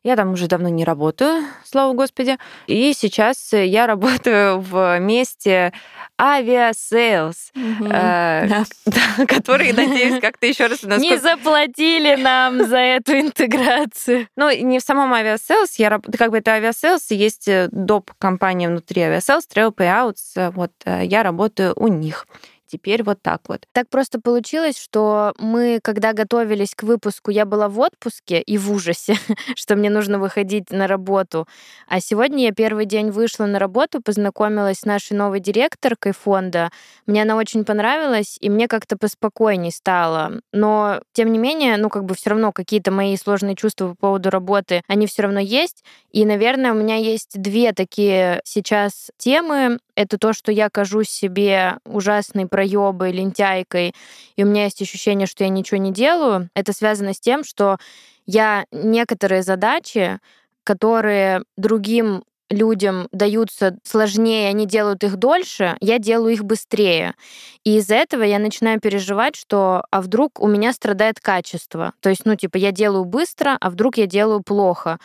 Я 0.03 0.17
там 0.17 0.33
уже 0.33 0.47
давно 0.47 0.71
не 0.71 0.85
работаю, 0.85 1.45
слава 1.63 1.93
господи. 1.93 2.39
И 2.67 2.95
сейчас 2.95 3.53
я 3.53 3.87
работаю 3.87 4.59
в 4.61 4.99
месте 4.99 5.75
Aviasales, 6.19 7.53
э, 7.55 8.49
который, 9.29 9.73
надеюсь, 9.73 10.21
как-то 10.21 10.47
еще 10.47 10.67
раз... 10.69 10.83
Не 10.83 11.19
заплатили 11.19 12.17
нам 12.17 12.67
за 12.67 12.79
эту 12.79 13.19
интеграцию. 13.19 14.27
Ну, 14.37 14.51
не 14.51 14.79
в 14.79 14.83
самом 14.83 15.13
Aviasales, 15.13 15.79
я 15.79 16.01
как 16.19 16.31
бы 16.31 16.39
это 16.39 16.53
Aviasales, 16.53 17.11
есть 17.11 17.49
э, 17.49 17.69
доп. 17.71 18.11
компания 18.19 18.69
внутри 18.69 19.03
Aviasales, 19.03 19.47
Travelpayouts, 19.55 20.53
вот 20.53 20.73
э, 20.87 21.05
я 21.05 21.23
работаю 21.23 21.75
у 21.77 21.89
них 21.89 22.27
теперь 22.71 23.03
вот 23.03 23.21
так 23.23 23.43
вот. 23.49 23.67
Так 23.73 23.89
просто 23.89 24.21
получилось, 24.21 24.79
что 24.79 25.35
мы, 25.39 25.81
когда 25.83 26.13
готовились 26.13 26.75
к 26.75 26.83
выпуску, 26.85 27.31
я 27.31 27.45
была 27.45 27.69
в 27.69 27.79
отпуске 27.81 28.41
и 28.41 28.59
в 28.59 28.73
ужасе, 28.73 29.17
что 29.57 29.77
мне 29.77 29.91
нужно 29.91 30.19
выходить 30.19 30.71
на 30.71 30.87
работу. 30.87 31.47
А 31.89 32.01
сегодня 32.01 32.45
я 32.45 32.53
первый 32.53 32.87
день 32.87 33.11
вышла 33.11 33.47
на 33.47 33.59
работу, 33.59 34.01
познакомилась 34.01 34.81
с 34.81 34.85
нашей 34.85 35.17
новой 35.17 35.41
директоркой 35.41 36.13
фонда. 36.13 36.71
Мне 37.07 37.23
она 37.23 37.37
очень 37.37 37.65
понравилась, 37.65 38.37
и 38.41 38.49
мне 38.49 38.69
как-то 38.69 38.97
поспокойней 38.97 39.73
стало. 39.73 40.41
Но, 40.53 41.01
тем 41.13 41.33
не 41.33 41.39
менее, 41.39 41.77
ну, 41.77 41.89
как 41.89 42.05
бы 42.05 42.15
все 42.15 42.31
равно 42.31 42.53
какие-то 42.53 42.91
мои 42.91 43.17
сложные 43.17 43.57
чувства 43.57 43.89
по 43.89 43.95
поводу 43.95 44.31
работы, 44.31 44.83
они 44.87 45.07
все 45.07 45.23
равно 45.23 45.41
есть. 45.41 45.85
И, 46.13 46.25
наверное, 46.25 46.73
у 46.73 46.75
меня 46.75 46.97
есть 46.97 47.41
две 47.41 47.73
такие 47.73 48.41
сейчас 48.45 49.11
темы. 49.19 49.79
Это 50.01 50.17
то, 50.17 50.33
что 50.33 50.51
я 50.51 50.71
кажусь 50.71 51.11
себе 51.11 51.77
ужасной 51.85 52.47
проебой, 52.47 53.13
лентяйкой, 53.13 53.95
и 54.35 54.45
у 54.45 54.47
меня 54.47 54.65
есть 54.65 54.81
ощущение, 54.81 55.27
что 55.27 55.45
я 55.45 55.51
ничего 55.51 55.77
не 55.77 55.93
делаю. 55.93 56.49
Это 56.55 56.73
связано 56.73 57.13
с 57.13 57.21
тем, 57.21 57.45
что 57.45 57.77
я 58.25 58.65
некоторые 58.73 59.43
задачи, 59.43 60.19
которые 60.65 61.43
другим 61.59 62.25
людям 62.49 63.09
даются 63.13 63.77
сложнее, 63.85 64.49
они 64.49 64.65
делают 64.65 65.05
их 65.05 65.19
дольше, 65.19 65.77
я 65.83 65.99
делаю 65.99 66.33
их 66.33 66.45
быстрее. 66.45 67.15
И 67.63 67.77
из-за 67.77 67.97
этого 67.97 68.23
я 68.23 68.39
начинаю 68.39 68.81
переживать, 68.81 69.37
что 69.37 69.85
а 69.91 70.01
вдруг 70.01 70.41
у 70.41 70.49
меня 70.49 70.73
страдает 70.73 71.21
качество. 71.21 71.93
То 72.01 72.09
есть, 72.09 72.23
ну, 72.25 72.37
типа, 72.37 72.57
я 72.57 72.73
делаю 72.73 73.05
быстро, 73.05 73.59
а 73.61 73.69
вдруг 73.69 73.99
я 73.99 74.07
делаю 74.07 74.43
плохо. 74.43 74.99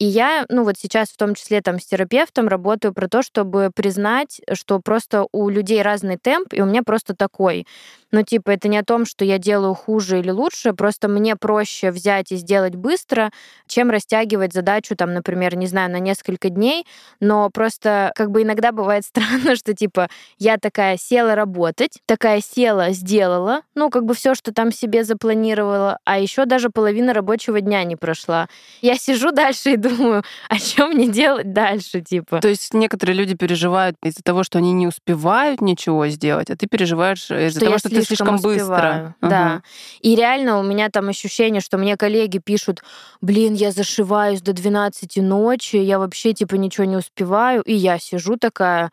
И 0.00 0.06
я, 0.06 0.46
ну 0.48 0.64
вот 0.64 0.78
сейчас 0.78 1.10
в 1.10 1.18
том 1.18 1.34
числе 1.34 1.60
там 1.60 1.78
с 1.78 1.84
терапевтом 1.84 2.48
работаю 2.48 2.94
про 2.94 3.06
то, 3.06 3.22
чтобы 3.22 3.70
признать, 3.74 4.40
что 4.54 4.80
просто 4.80 5.26
у 5.30 5.50
людей 5.50 5.82
разный 5.82 6.16
темп, 6.16 6.54
и 6.54 6.62
у 6.62 6.64
меня 6.64 6.82
просто 6.82 7.14
такой. 7.14 7.66
Ну, 8.12 8.22
типа, 8.22 8.50
это 8.50 8.66
не 8.68 8.78
о 8.78 8.84
том, 8.84 9.04
что 9.04 9.24
я 9.24 9.38
делаю 9.38 9.74
хуже 9.74 10.18
или 10.18 10.30
лучше, 10.30 10.72
просто 10.72 11.06
мне 11.06 11.36
проще 11.36 11.90
взять 11.92 12.32
и 12.32 12.36
сделать 12.36 12.74
быстро, 12.74 13.30
чем 13.68 13.90
растягивать 13.90 14.52
задачу, 14.52 14.96
там, 14.96 15.12
например, 15.14 15.54
не 15.56 15.66
знаю, 15.66 15.90
на 15.90 16.00
несколько 16.00 16.48
дней, 16.48 16.86
но 17.20 17.50
просто 17.50 18.10
как 18.16 18.30
бы 18.30 18.42
иногда 18.42 18.72
бывает 18.72 19.04
странно, 19.06 19.54
что, 19.54 19.74
типа, 19.74 20.08
я 20.38 20.56
такая 20.58 20.96
села 20.96 21.34
работать, 21.34 22.00
такая 22.06 22.40
села, 22.40 22.90
сделала, 22.90 23.62
ну, 23.74 23.90
как 23.90 24.04
бы 24.06 24.14
все, 24.14 24.34
что 24.34 24.52
там 24.52 24.72
себе 24.72 25.04
запланировала, 25.04 25.98
а 26.04 26.18
еще 26.18 26.46
даже 26.46 26.70
половина 26.70 27.12
рабочего 27.12 27.60
дня 27.60 27.84
не 27.84 27.96
прошла. 27.96 28.48
Я 28.80 28.96
сижу 28.96 29.30
дальше 29.30 29.72
и 29.72 29.76
думаю, 29.96 30.22
а 30.48 30.56
что 30.58 30.86
мне 30.86 31.08
делать 31.08 31.52
дальше, 31.52 32.00
типа. 32.00 32.40
То 32.40 32.48
есть 32.48 32.74
некоторые 32.74 33.16
люди 33.16 33.34
переживают 33.34 33.96
из-за 34.02 34.22
того, 34.22 34.44
что 34.44 34.58
они 34.58 34.72
не 34.72 34.86
успевают 34.86 35.60
ничего 35.60 36.08
сделать, 36.08 36.50
а 36.50 36.56
ты 36.56 36.66
переживаешь 36.66 37.30
из-за 37.30 37.60
того, 37.60 37.78
что 37.78 37.88
ты 37.88 38.02
слишком 38.02 38.38
быстро. 38.38 39.14
Да. 39.20 39.56
Угу. 39.56 39.62
И 40.02 40.16
реально 40.16 40.58
у 40.58 40.62
меня 40.62 40.88
там 40.90 41.08
ощущение, 41.08 41.60
что 41.60 41.78
мне 41.78 41.96
коллеги 41.96 42.38
пишут, 42.38 42.82
блин, 43.20 43.54
я 43.54 43.70
зашиваюсь 43.72 44.40
до 44.42 44.52
12 44.52 45.16
ночи, 45.16 45.76
я 45.76 45.98
вообще 45.98 46.32
типа 46.32 46.54
ничего 46.54 46.84
не 46.84 46.96
успеваю, 46.96 47.62
и 47.62 47.74
я 47.74 47.98
сижу 47.98 48.36
такая, 48.36 48.90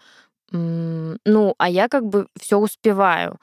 ну, 0.51 1.55
а 1.57 1.69
я 1.69 1.89
как 1.89 2.05
бы 2.05 2.27
все 2.39 2.57
успеваю. 2.57 3.37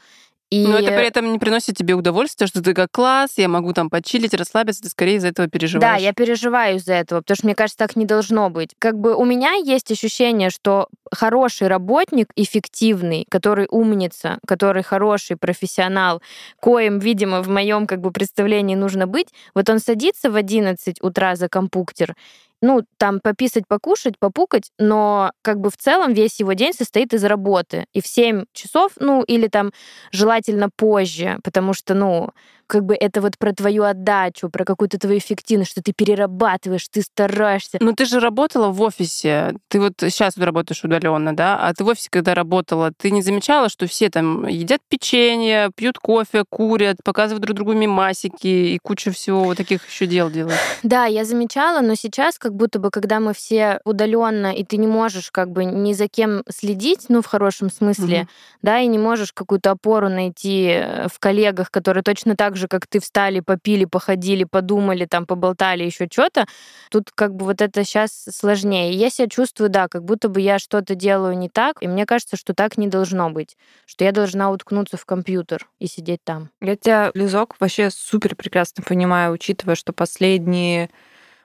И... 0.55 0.67
Но 0.67 0.79
это 0.79 0.93
при 0.93 1.07
этом 1.07 1.33
не 1.33 1.39
приносит 1.39 1.77
тебе 1.77 1.95
удовольствия, 1.95 2.47
что 2.47 2.63
ты 2.63 2.75
как 2.75 2.91
класс, 2.93 3.33
я 3.37 3.49
могу 3.49 3.73
там 3.73 3.91
почилить, 3.91 4.35
расслабиться, 4.35 4.83
ты 4.83 4.89
скорее 4.89 5.17
из-за 5.17 5.29
этого 5.29 5.49
переживаешь. 5.49 6.01
Да, 6.01 6.01
я 6.01 6.13
переживаю 6.13 6.77
из-за 6.77 6.95
этого, 6.95 7.21
потому 7.21 7.37
что 7.37 7.47
мне 7.47 7.55
кажется, 7.55 7.79
так 7.79 7.97
не 7.97 8.05
должно 8.05 8.51
быть. 8.51 8.75
Как 8.79 8.99
бы 8.99 9.17
у 9.17 9.25
меня 9.25 9.55
есть 9.55 9.91
ощущение, 9.91 10.51
что 10.51 10.89
хороший 11.11 11.67
работник, 11.67 12.29
эффективный, 12.37 13.27
который 13.29 13.67
умница, 13.69 14.39
который 14.47 14.85
хороший 14.85 15.37
профессионал, 15.37 16.23
коим, 16.61 17.01
видимо, 17.01 17.43
в 17.43 17.49
моем 17.49 17.87
как 17.87 18.01
бы 18.01 18.13
представлении 18.13 18.77
нужно 18.77 19.07
быть, 19.07 19.29
вот 19.55 19.69
он 19.69 19.81
садится 19.81 20.31
в 20.31 20.37
11 20.37 21.03
утра 21.03 21.35
за 21.35 21.49
компьютер 21.49 22.15
ну, 22.63 22.83
там 22.99 23.21
пописать, 23.21 23.65
покушать, 23.69 24.19
попукать, 24.19 24.71
но 24.79 25.33
как 25.43 25.61
бы 25.61 25.71
в 25.71 25.77
целом 25.77 26.15
весь 26.15 26.41
его 26.41 26.55
день 26.55 26.73
состоит 26.73 27.13
из 27.15 27.25
работы. 27.25 27.87
И 27.93 28.01
в 28.01 28.07
7 28.07 28.45
часов, 28.53 28.93
ну, 28.99 29.23
или 29.23 29.49
там 29.49 29.73
желательно 30.13 30.71
позже, 30.75 31.39
потому 31.45 31.75
что, 31.75 31.95
ну, 31.95 32.31
как 32.67 32.85
бы 32.85 32.95
это 32.95 33.21
вот 33.21 33.39
про 33.39 33.53
твою 33.53 33.85
отдачу, 33.85 34.49
про 34.49 34.65
какую-то 34.65 34.99
твою 34.99 35.19
эффективность, 35.19 35.71
что 35.71 35.83
ты 35.83 35.93
перерабатываешь, 35.93 36.87
ты 36.89 37.03
стараешься. 37.03 37.79
Но 37.81 37.93
ты 37.93 38.05
же 38.05 38.21
работала 38.21 38.69
в 38.69 38.81
офисе. 38.83 39.55
Ты 39.69 39.81
вот 39.81 39.95
сейчас 39.99 40.37
вот 40.37 40.45
работаешь 40.45 40.83
удаленно, 40.85 41.35
да? 41.35 41.59
А 41.59 41.73
ты 41.75 41.85
в 41.85 41.89
офисе, 41.89 42.09
когда 42.11 42.35
работала, 42.35 42.93
ты 42.97 43.11
не 43.11 43.23
замечала, 43.23 43.69
что 43.69 43.87
все 43.87 44.11
там 44.11 44.47
едят 44.47 44.81
печенье, 44.89 45.71
пьют 45.75 45.99
кофе, 45.99 46.45
курят, 46.49 46.97
показывают 47.05 47.43
друг 47.43 47.57
другу 47.57 47.73
мимасики 47.73 48.47
и 48.47 48.79
куча 48.83 49.11
всего 49.11 49.45
вот 49.45 49.57
таких 49.57 49.87
еще 49.89 50.07
дел 50.07 50.31
делают? 50.31 50.59
Да, 50.83 51.07
я 51.07 51.25
замечала, 51.25 51.81
но 51.81 51.95
сейчас 51.95 52.39
как 52.39 52.55
будто 52.55 52.79
бы, 52.79 52.91
когда 52.91 53.19
мы 53.19 53.33
все 53.33 53.81
удаленно, 53.85 54.53
и 54.53 54.65
ты 54.65 54.77
не 54.77 54.87
можешь 54.87 55.31
как 55.31 55.51
бы 55.51 55.65
ни 55.65 55.93
за 55.93 56.09
кем 56.09 56.43
следить, 56.49 57.07
ну, 57.09 57.23
в 57.23 57.27
хорошем 57.27 57.71
смысле, 57.71 58.21
угу. 58.21 58.29
да, 58.63 58.81
и 58.81 58.87
не 58.87 58.99
можешь 58.99 59.33
какую-то 59.33 59.73
опору 59.73 60.09
найти 60.09 60.67
э, 60.67 61.09
в 61.09 61.19
коллегах, 61.19 61.71
которые 61.71 62.03
точно 62.03 62.37
так 62.37 62.54
так 62.55 62.61
же, 62.61 62.69
как 62.69 62.87
ты 62.87 63.01
встали, 63.01 63.41
попили, 63.41 63.85
походили, 63.85 64.45
подумали, 64.45 65.07
там, 65.07 65.27
поболтали, 65.27 65.83
еще 65.83 66.07
что-то. 66.11 66.47
Тут 66.89 67.11
как 67.13 67.35
бы 67.35 67.47
вот 67.47 67.61
это 67.61 67.83
сейчас 67.85 68.27
сложнее. 68.31 68.93
Я 68.93 69.11
себя 69.11 69.29
чувствую, 69.29 69.71
да, 69.71 69.89
как 69.89 70.05
будто 70.05 70.29
бы 70.29 70.41
я 70.41 70.61
что-то 70.61 70.95
делаю 70.95 71.37
не 71.37 71.49
так, 71.49 71.83
и 71.83 71.89
мне 71.89 72.07
кажется, 72.07 72.37
что 72.37 72.55
так 72.55 72.79
не 72.79 72.87
должно 72.87 73.31
быть, 73.31 73.57
что 73.87 74.05
я 74.05 74.13
должна 74.13 74.53
уткнуться 74.53 74.97
в 74.97 75.05
компьютер 75.05 75.67
и 75.81 75.89
сидеть 75.89 76.21
там. 76.23 76.51
Я 76.61 76.77
тебя, 76.77 77.11
Лизок, 77.15 77.57
вообще 77.59 77.91
супер 77.91 78.37
прекрасно 78.37 78.85
понимаю, 78.85 79.33
учитывая, 79.33 79.75
что 79.75 79.93
последние 79.93 80.91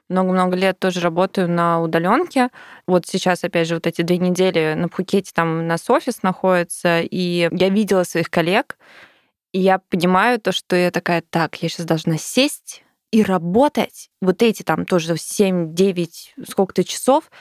много-много 0.09 0.55
лет 0.55 0.77
тоже 0.77 0.99
работаю 0.99 1.49
на 1.49 1.81
удаленке. 1.81 2.49
Вот 2.85 3.07
сейчас, 3.07 3.43
опять 3.43 3.67
же, 3.67 3.75
вот 3.75 3.87
эти 3.87 4.03
две 4.03 4.17
недели 4.19 4.75
на 4.75 4.89
Пхукете 4.89 5.31
там 5.33 5.59
у 5.59 5.63
нас 5.63 5.89
офис 5.89 6.21
находится, 6.21 7.01
и 7.01 7.49
я 7.51 7.69
видела 7.69 8.03
своих 8.03 8.29
коллег, 8.29 8.77
я 9.53 9.79
понимаю 9.79 10.39
то, 10.39 10.51
что 10.51 10.75
я 10.75 10.91
такая, 10.91 11.23
так, 11.29 11.61
я 11.61 11.69
сейчас 11.69 11.85
должна 11.85 12.17
сесть 12.17 12.83
и 13.11 13.23
работать. 13.23 14.09
Вот 14.21 14.43
эти 14.43 14.63
там 14.63 14.85
тоже 14.85 15.13
7-9 15.13 16.09
сколько-то 16.47 16.83
часов. 16.83 17.31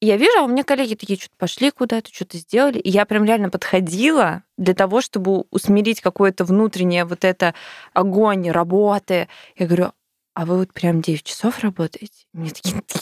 Я 0.00 0.16
вижу, 0.16 0.38
а 0.38 0.42
у 0.42 0.48
меня 0.48 0.64
коллеги 0.64 0.94
такие, 0.94 1.18
что-то 1.18 1.36
пошли 1.38 1.70
куда-то, 1.70 2.12
что-то 2.12 2.36
сделали. 2.36 2.78
И 2.80 2.90
я 2.90 3.04
прям 3.04 3.24
реально 3.24 3.50
подходила 3.50 4.42
для 4.58 4.74
того, 4.74 5.00
чтобы 5.00 5.44
усмирить 5.50 6.00
какое-то 6.00 6.44
внутреннее 6.44 7.04
вот 7.04 7.24
это 7.24 7.54
огонь 7.92 8.50
работы. 8.50 9.28
Я 9.56 9.66
говорю, 9.66 9.92
а 10.34 10.44
вы 10.44 10.58
вот 10.58 10.72
прям 10.72 11.02
9 11.02 11.22
часов 11.22 11.60
работаете? 11.60 12.26
Мне 12.32 12.50
такие, 12.50 12.80
ты 12.80 12.98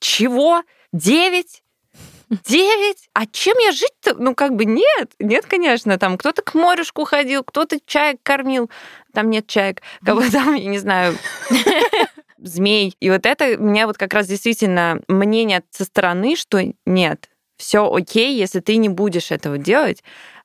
чего? 0.00 0.64
9? 0.92 1.62
Девять? 2.30 3.08
А 3.12 3.26
чем 3.26 3.56
я 3.58 3.72
жить-то? 3.72 4.14
Ну, 4.14 4.34
как 4.34 4.54
бы 4.54 4.64
нет. 4.64 5.12
Нет, 5.18 5.46
конечно. 5.46 5.98
Там 5.98 6.16
кто-то 6.16 6.42
к 6.42 6.54
морюшку 6.54 7.04
ходил, 7.04 7.42
кто-то 7.42 7.78
чаек 7.84 8.20
кормил. 8.22 8.70
Там 9.12 9.30
нет 9.30 9.48
чаек. 9.48 9.82
Кого 10.04 10.22
там, 10.30 10.54
я 10.54 10.70
не 10.70 10.78
знаю, 10.78 11.16
змей. 12.38 12.94
И 13.00 13.10
вот 13.10 13.26
это 13.26 13.56
меня 13.56 13.86
вот 13.86 13.98
как 13.98 14.14
раз 14.14 14.26
действительно 14.28 15.00
мнение 15.08 15.62
со 15.70 15.84
стороны, 15.84 16.36
что 16.36 16.60
нет, 16.86 17.28
все 17.56 17.92
окей, 17.92 18.36
если 18.36 18.60
ты 18.60 18.76
не 18.76 18.88
будешь 18.88 19.30
этого 19.30 19.58
делать, 19.58 20.02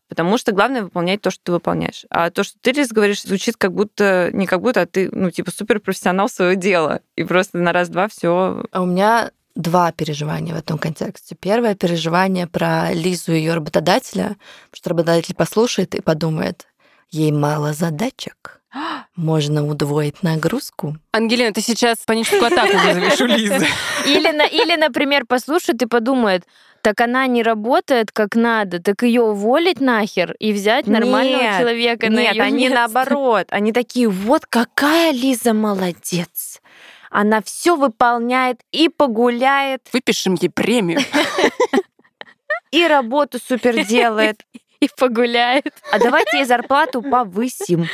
потому 0.09 0.37
что 0.37 0.51
главное 0.51 0.83
выполнять 0.83 1.21
то, 1.21 1.31
что 1.31 1.41
ты 1.43 1.51
выполняешь. 1.53 2.05
А 2.09 2.29
то, 2.29 2.43
что 2.43 2.57
ты 2.61 2.71
здесь 2.71 2.89
говоришь, 2.89 3.23
звучит 3.23 3.57
как 3.57 3.73
будто, 3.73 4.29
не 4.33 4.45
как 4.45 4.61
будто, 4.61 4.81
а 4.81 4.85
ты, 4.85 5.09
ну, 5.11 5.31
типа, 5.31 5.51
суперпрофессионал 5.51 6.29
своего 6.29 6.59
дела. 6.59 7.01
И 7.15 7.23
просто 7.23 7.57
на 7.57 7.71
раз-два 7.71 8.07
все. 8.07 8.63
А 8.71 8.81
у 8.81 8.85
меня 8.85 9.31
два 9.55 9.91
переживания 9.91 10.53
в 10.53 10.57
этом 10.57 10.77
контексте. 10.77 11.35
Первое 11.35 11.75
переживание 11.75 12.47
про 12.47 12.91
Лизу 12.93 13.33
и 13.33 13.37
ее 13.37 13.53
работодателя, 13.53 14.35
что 14.71 14.89
работодатель 14.91 15.35
послушает 15.35 15.95
и 15.95 16.01
подумает, 16.01 16.67
ей 17.09 17.31
мало 17.31 17.73
задачек, 17.73 18.61
можно 19.15 19.65
удвоить 19.65 20.21
нагрузку. 20.23 20.97
Ангелина, 21.13 21.53
ты 21.53 21.61
сейчас 21.61 21.99
паническую 22.05 22.47
атаку 22.47 22.77
вызовешь 22.85 23.21
у 23.21 23.25
Лизы. 23.25 23.67
Или, 24.05 24.63
или, 24.63 24.75
например, 24.75 25.25
послушает 25.25 25.81
и 25.81 25.85
подумает, 25.85 26.43
так 26.81 27.01
она 27.01 27.25
не 27.25 27.41
работает 27.41 28.11
как 28.11 28.35
надо, 28.35 28.79
так 28.79 29.01
ее 29.01 29.21
уволить 29.21 29.79
нахер 29.79 30.35
и 30.37 30.53
взять 30.53 30.85
нормального 30.85 31.41
нет, 31.41 31.59
человека 31.59 32.11
на 32.11 32.19
Нет, 32.19 32.39
они 32.39 32.65
место. 32.65 32.75
наоборот. 32.75 33.47
Они 33.49 33.71
такие, 33.71 34.07
вот 34.07 34.45
какая 34.45 35.11
Лиза 35.11 35.53
молодец. 35.53 36.61
Она 37.15 37.41
все 37.41 37.77
выполняет 37.77 38.59
и 38.73 38.89
погуляет. 38.89 39.87
Выпишем 39.93 40.33
ей 40.33 40.49
премию. 40.49 40.99
И 42.71 42.85
работу 42.85 43.39
супер 43.39 43.85
делает. 43.85 44.43
И 44.81 44.89
погуляет. 44.97 45.73
А 45.93 45.99
давайте 45.99 46.39
ей 46.39 46.45
зарплату 46.45 47.01
повысим. 47.01 47.87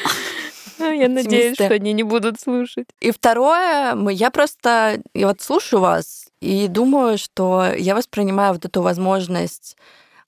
Я 0.79 1.07
надеюсь, 1.07 1.53
что 1.53 1.67
они 1.67 1.93
не 1.93 2.01
будут 2.01 2.39
слушать. 2.39 2.87
И 2.99 3.11
второе, 3.11 3.95
я 4.09 4.31
просто 4.31 4.99
я 5.13 5.27
вот 5.27 5.39
слушаю 5.39 5.81
вас 5.81 6.29
и 6.39 6.67
думаю, 6.67 7.19
что 7.19 7.71
я 7.77 7.93
воспринимаю 7.93 8.53
вот 8.53 8.65
эту 8.65 8.81
возможность 8.81 9.77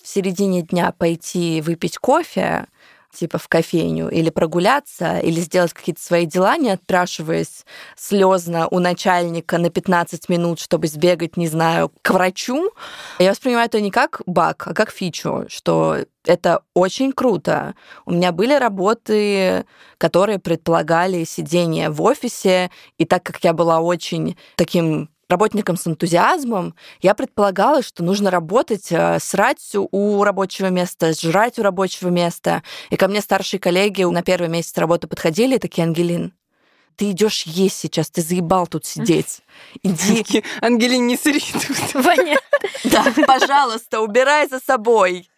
в 0.03 0.07
середине 0.07 0.61
дня 0.61 0.93
пойти 0.95 1.61
выпить 1.61 1.97
кофе 1.97 2.67
типа 3.13 3.37
в 3.37 3.47
кофейню, 3.47 4.09
или 4.09 4.29
прогуляться, 4.29 5.19
или 5.19 5.39
сделать 5.39 5.73
какие-то 5.73 6.01
свои 6.01 6.25
дела, 6.25 6.57
не 6.57 6.71
отпрашиваясь 6.71 7.65
слезно 7.95 8.67
у 8.69 8.79
начальника 8.79 9.57
на 9.57 9.69
15 9.69 10.29
минут, 10.29 10.59
чтобы 10.59 10.87
сбегать, 10.87 11.37
не 11.37 11.47
знаю, 11.47 11.91
к 12.01 12.11
врачу, 12.11 12.71
я 13.19 13.31
воспринимаю 13.31 13.67
это 13.67 13.81
не 13.81 13.91
как 13.91 14.21
баг, 14.25 14.67
а 14.67 14.73
как 14.73 14.91
фичу, 14.91 15.45
что 15.47 15.97
это 16.25 16.61
очень 16.73 17.11
круто. 17.11 17.75
У 18.05 18.11
меня 18.11 18.31
были 18.31 18.53
работы, 18.53 19.65
которые 19.97 20.39
предполагали 20.39 21.23
сидение 21.23 21.89
в 21.89 22.01
офисе, 22.01 22.71
и 22.97 23.05
так 23.05 23.23
как 23.23 23.43
я 23.43 23.53
была 23.53 23.79
очень 23.81 24.37
таким 24.55 25.09
работником 25.33 25.77
с 25.77 25.87
энтузиазмом, 25.87 26.75
я 27.01 27.15
предполагала, 27.15 27.81
что 27.81 28.03
нужно 28.03 28.29
работать, 28.29 28.91
э, 28.91 29.17
срать 29.19 29.71
у 29.73 30.23
рабочего 30.23 30.67
места, 30.67 31.13
жрать 31.13 31.57
у 31.57 31.63
рабочего 31.63 32.09
места. 32.09 32.61
И 32.91 32.95
ко 32.95 33.07
мне 33.07 33.19
старшие 33.19 33.59
коллеги 33.59 34.03
на 34.03 34.21
первый 34.21 34.47
месяц 34.47 34.77
работы 34.77 35.07
подходили 35.07 35.57
такие, 35.57 35.83
Ангелин, 35.83 36.33
ты 36.95 37.11
идешь 37.11 37.43
есть 37.43 37.77
сейчас, 37.77 38.09
ты 38.09 38.21
заебал 38.21 38.67
тут 38.67 38.85
сидеть. 38.85 39.41
Иди. 39.83 40.43
Ангелин, 40.61 41.07
не 41.07 41.17
сри 41.17 41.39
тут. 41.39 42.03
Да, 42.85 43.05
пожалуйста, 43.27 43.99
убирай 43.99 44.47
за 44.47 44.59
собой. 44.59 45.29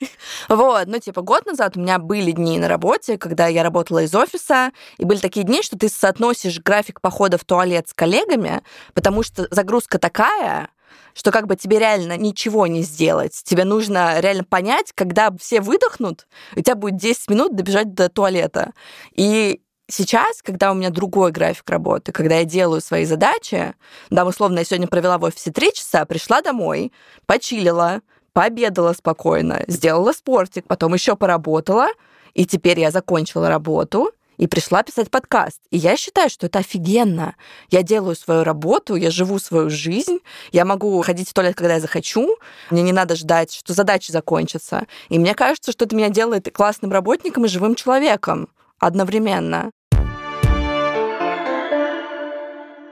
Вот, 0.48 0.88
ну, 0.88 1.00
типа, 1.00 1.22
год 1.22 1.46
назад 1.46 1.76
у 1.76 1.80
меня 1.80 1.98
были 1.98 2.32
дни 2.32 2.60
на 2.60 2.68
работе, 2.68 3.18
когда 3.18 3.48
я 3.48 3.64
работала 3.64 4.04
из 4.04 4.14
офиса, 4.14 4.72
и 4.98 5.06
были 5.06 5.20
такие 5.20 5.44
дни, 5.44 5.64
что 5.64 5.78
ты 5.78 5.90
соотносишь 5.90 6.60
график 6.60 7.02
похода 7.02 7.38
в 7.38 7.44
туалет 7.44 7.90
с 7.90 7.94
коллегами, 7.94 8.62
потому 8.94 9.24
что 9.24 9.48
загрузка 9.50 9.98
такая, 9.98 10.70
что 11.16 11.32
как 11.32 11.48
бы 11.48 11.56
тебе 11.56 11.80
реально 11.80 12.18
ничего 12.18 12.68
не 12.68 12.82
сделать. 12.84 13.42
Тебе 13.44 13.64
нужно 13.64 14.20
реально 14.20 14.44
понять, 14.44 14.92
когда 14.94 15.32
все 15.40 15.62
выдохнут, 15.62 16.28
у 16.56 16.62
тебя 16.62 16.76
будет 16.76 16.98
10 16.98 17.30
минут 17.30 17.56
добежать 17.56 17.94
до 17.94 18.10
туалета. 18.10 18.74
И 19.16 19.62
Сейчас, 19.88 20.42
когда 20.42 20.72
у 20.72 20.74
меня 20.74 20.90
другой 20.90 21.32
график 21.32 21.70
работы, 21.70 22.12
когда 22.12 22.38
я 22.40 22.46
делаю 22.46 22.82
свои 22.82 23.06
задачи, 23.06 23.76
да, 24.10 24.26
условно, 24.26 24.60
я 24.60 24.66
сегодня 24.66 24.88
провела 24.88 25.20
в 25.20 25.24
офисе 25.24 25.52
три 25.52 25.72
часа, 25.72 26.06
пришла 26.06 26.42
домой, 26.42 26.92
почилила, 27.28 28.02
пообедала 28.34 28.94
спокойно, 28.94 29.64
сделала 29.68 30.12
спортик, 30.12 30.66
потом 30.66 30.96
еще 30.96 31.16
поработала, 31.16 31.90
и 32.34 32.48
теперь 32.48 32.80
я 32.80 32.90
закончила 32.90 33.48
работу 33.48 34.12
и 34.38 34.48
пришла 34.48 34.82
писать 34.82 35.12
подкаст. 35.12 35.62
И 35.70 35.78
я 35.78 35.96
считаю, 35.98 36.32
что 36.32 36.48
это 36.48 36.60
офигенно. 36.60 37.36
Я 37.70 37.84
делаю 37.84 38.16
свою 38.16 38.44
работу, 38.44 38.96
я 38.96 39.12
живу 39.12 39.38
свою 39.38 39.70
жизнь, 39.70 40.18
я 40.52 40.66
могу 40.66 41.00
ходить 41.04 41.30
в 41.30 41.34
туалет, 41.34 41.56
когда 41.56 41.76
я 41.76 41.80
захочу, 41.80 42.38
мне 42.72 42.82
не 42.82 42.92
надо 42.92 43.16
ждать, 43.16 43.54
что 43.54 43.74
задачи 43.74 44.12
закончатся. 44.12 44.88
И 45.10 45.20
мне 45.20 45.36
кажется, 45.36 45.72
что 45.72 45.86
это 45.86 45.96
меня 45.96 46.10
делает 46.10 46.52
классным 46.52 46.92
работником 46.92 47.46
и 47.46 47.50
живым 47.50 47.76
человеком 47.76 48.50
одновременно. 48.86 49.72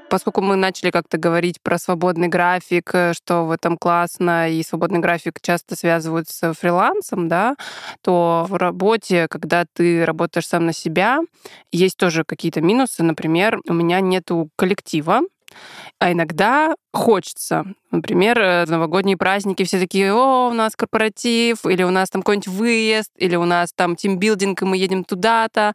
Поскольку 0.09 0.41
мы 0.41 0.55
начали 0.55 0.91
как-то 0.91 1.17
говорить 1.17 1.59
про 1.63 1.79
свободный 1.79 2.27
график, 2.27 2.91
э, 2.93 3.13
что 3.13 3.45
в 3.45 3.51
этом 3.51 3.79
классно, 3.79 4.47
и 4.47 4.61
свободный 4.61 4.99
график 4.99 5.41
часто 5.41 5.75
связывают 5.75 6.29
с 6.29 6.53
фрилансом, 6.53 7.27
да, 7.27 7.55
то 8.01 8.45
в 8.47 8.53
работе, 8.55 9.27
когда 9.27 9.65
ты 9.73 10.05
работаешь 10.05 10.47
сам 10.47 10.67
на 10.67 10.73
себя, 10.73 11.21
есть 11.71 11.97
тоже 11.97 12.23
какие-то 12.25 12.61
минусы. 12.61 13.01
Например, 13.01 13.59
у 13.67 13.73
меня 13.73 14.01
нету 14.01 14.49
коллектива, 14.55 15.21
а 15.99 16.11
иногда 16.11 16.75
хочется. 16.93 17.65
Например, 17.91 18.39
э, 18.39 18.65
новогодние 18.65 19.17
праздники 19.17 19.63
все 19.63 19.79
такие, 19.79 20.13
о, 20.13 20.49
у 20.49 20.53
нас 20.53 20.75
корпоратив, 20.75 21.65
или 21.65 21.83
у 21.83 21.91
нас 21.91 22.09
там 22.09 22.21
какой-нибудь 22.21 22.47
выезд, 22.47 23.11
или 23.17 23.35
у 23.35 23.45
нас 23.45 23.71
там 23.75 23.95
тимбилдинг, 23.95 24.61
и 24.61 24.65
мы 24.65 24.77
едем 24.77 25.03
туда-то. 25.03 25.73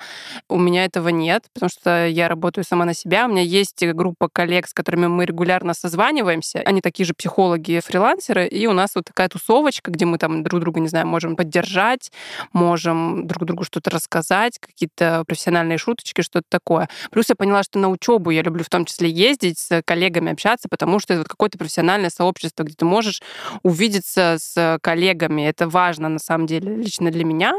У 0.49 0.59
меня 0.59 0.85
этого 0.85 1.09
нет, 1.09 1.45
потому 1.55 1.71
что 1.71 2.07
я 2.07 2.29
работаю 2.29 2.65
сама 2.65 2.85
на 2.85 2.95
себя. 2.95 3.27
У 3.27 3.31
меня 3.31 3.43
есть 3.43 3.85
группа 3.95 4.29
коллег, 4.33 4.69
с 4.69 4.75
которыми 4.75 5.07
мы 5.07 5.27
регулярно 5.27 5.75
созваниваемся. 5.75 6.61
Они 6.61 6.81
такие 6.81 7.07
же 7.07 7.15
психологи, 7.15 7.81
фрилансеры, 7.85 8.47
и 8.47 8.67
у 8.67 8.73
нас 8.73 8.95
вот 8.95 9.05
такая 9.05 9.29
тусовочка, 9.29 9.91
где 9.91 10.07
мы 10.07 10.19
там 10.19 10.43
друг 10.43 10.61
друга, 10.61 10.81
не 10.81 10.89
знаю, 10.89 11.07
можем 11.07 11.37
поддержать, 11.37 12.13
можем 12.53 13.27
друг 13.27 13.45
другу 13.45 13.65
что-то 13.65 13.91
рассказать, 13.91 14.59
какие-то 14.59 15.25
профессиональные 15.27 15.79
шуточки, 15.79 16.23
что-то 16.23 16.47
такое. 16.49 16.89
Плюс 17.11 17.29
я 17.29 17.35
поняла, 17.35 17.63
что 17.63 17.79
на 17.79 17.89
учебу 17.89 18.31
я 18.31 18.43
люблю 18.43 18.65
в 18.65 18.69
том 18.69 18.85
числе 18.85 19.11
ездить, 19.11 19.68
с 19.69 19.83
коллегами 19.85 20.33
общаться, 20.33 20.69
потому 20.69 20.99
что 20.99 21.15
это 21.15 21.25
какое-то 21.25 21.59
профессиональное 21.59 22.11
сообщество, 22.11 22.65
где 22.65 22.75
ты 22.75 22.85
можешь 22.85 23.21
увидеться 23.63 24.37
с 24.39 24.79
коллегами. 24.83 25.43
Это 25.43 25.69
важно, 25.69 26.09
на 26.09 26.19
самом 26.19 26.47
деле, 26.47 26.75
лично 26.77 27.11
для 27.11 27.25
меня. 27.25 27.55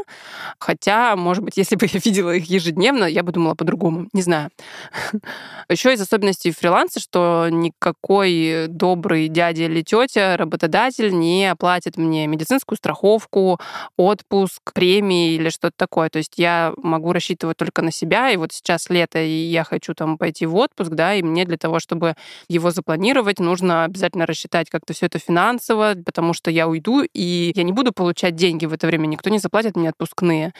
Хотя, 0.58 1.16
может 1.16 1.44
быть, 1.44 1.56
если 1.56 1.76
бы 1.76 1.86
я 1.90 2.00
видела 2.04 2.34
их 2.34 2.46
ежедневно, 2.46 3.04
я 3.04 3.22
бы 3.22 3.32
думала 3.32 3.54
по-другому. 3.54 4.08
Не 4.12 4.22
знаю. 4.22 4.50
Еще 5.68 5.94
из 5.94 6.00
особенностей 6.00 6.50
фриланса, 6.50 7.00
что 7.00 7.48
никакой 7.50 8.66
добрый 8.68 9.28
дядя 9.28 9.64
или 9.64 9.82
тетя, 9.82 10.36
работодатель 10.36 11.16
не 11.16 11.46
оплатит 11.46 11.96
мне 11.96 12.26
медицинскую 12.26 12.76
страховку, 12.76 13.60
отпуск, 13.96 14.72
премии 14.72 15.34
или 15.34 15.48
что-то 15.50 15.74
такое. 15.76 16.08
То 16.08 16.18
есть 16.18 16.34
я 16.36 16.72
могу 16.76 17.12
рассчитывать 17.12 17.56
только 17.56 17.82
на 17.82 17.92
себя, 17.92 18.30
и 18.30 18.36
вот 18.36 18.52
сейчас 18.52 18.90
лето, 18.90 19.20
и 19.20 19.28
я 19.28 19.64
хочу 19.64 19.94
там 19.94 20.18
пойти 20.18 20.46
в 20.46 20.56
отпуск, 20.56 20.90
да, 20.90 21.14
и 21.14 21.22
мне 21.22 21.44
для 21.44 21.56
того, 21.56 21.78
чтобы 21.78 21.99
его 22.48 22.70
запланировать, 22.70 23.40
нужно 23.40 23.84
обязательно 23.84 24.26
рассчитать 24.26 24.70
как-то 24.70 24.92
все 24.92 25.06
это 25.06 25.18
финансово, 25.18 25.94
потому 26.04 26.32
что 26.32 26.50
я 26.50 26.68
уйду, 26.68 27.02
и 27.02 27.52
я 27.54 27.62
не 27.62 27.72
буду 27.72 27.92
получать 27.92 28.34
деньги 28.34 28.66
в 28.66 28.72
это 28.72 28.86
время, 28.86 29.06
никто 29.06 29.30
не 29.30 29.38
заплатит 29.38 29.76
мне 29.76 29.90
отпускные. 29.90 30.52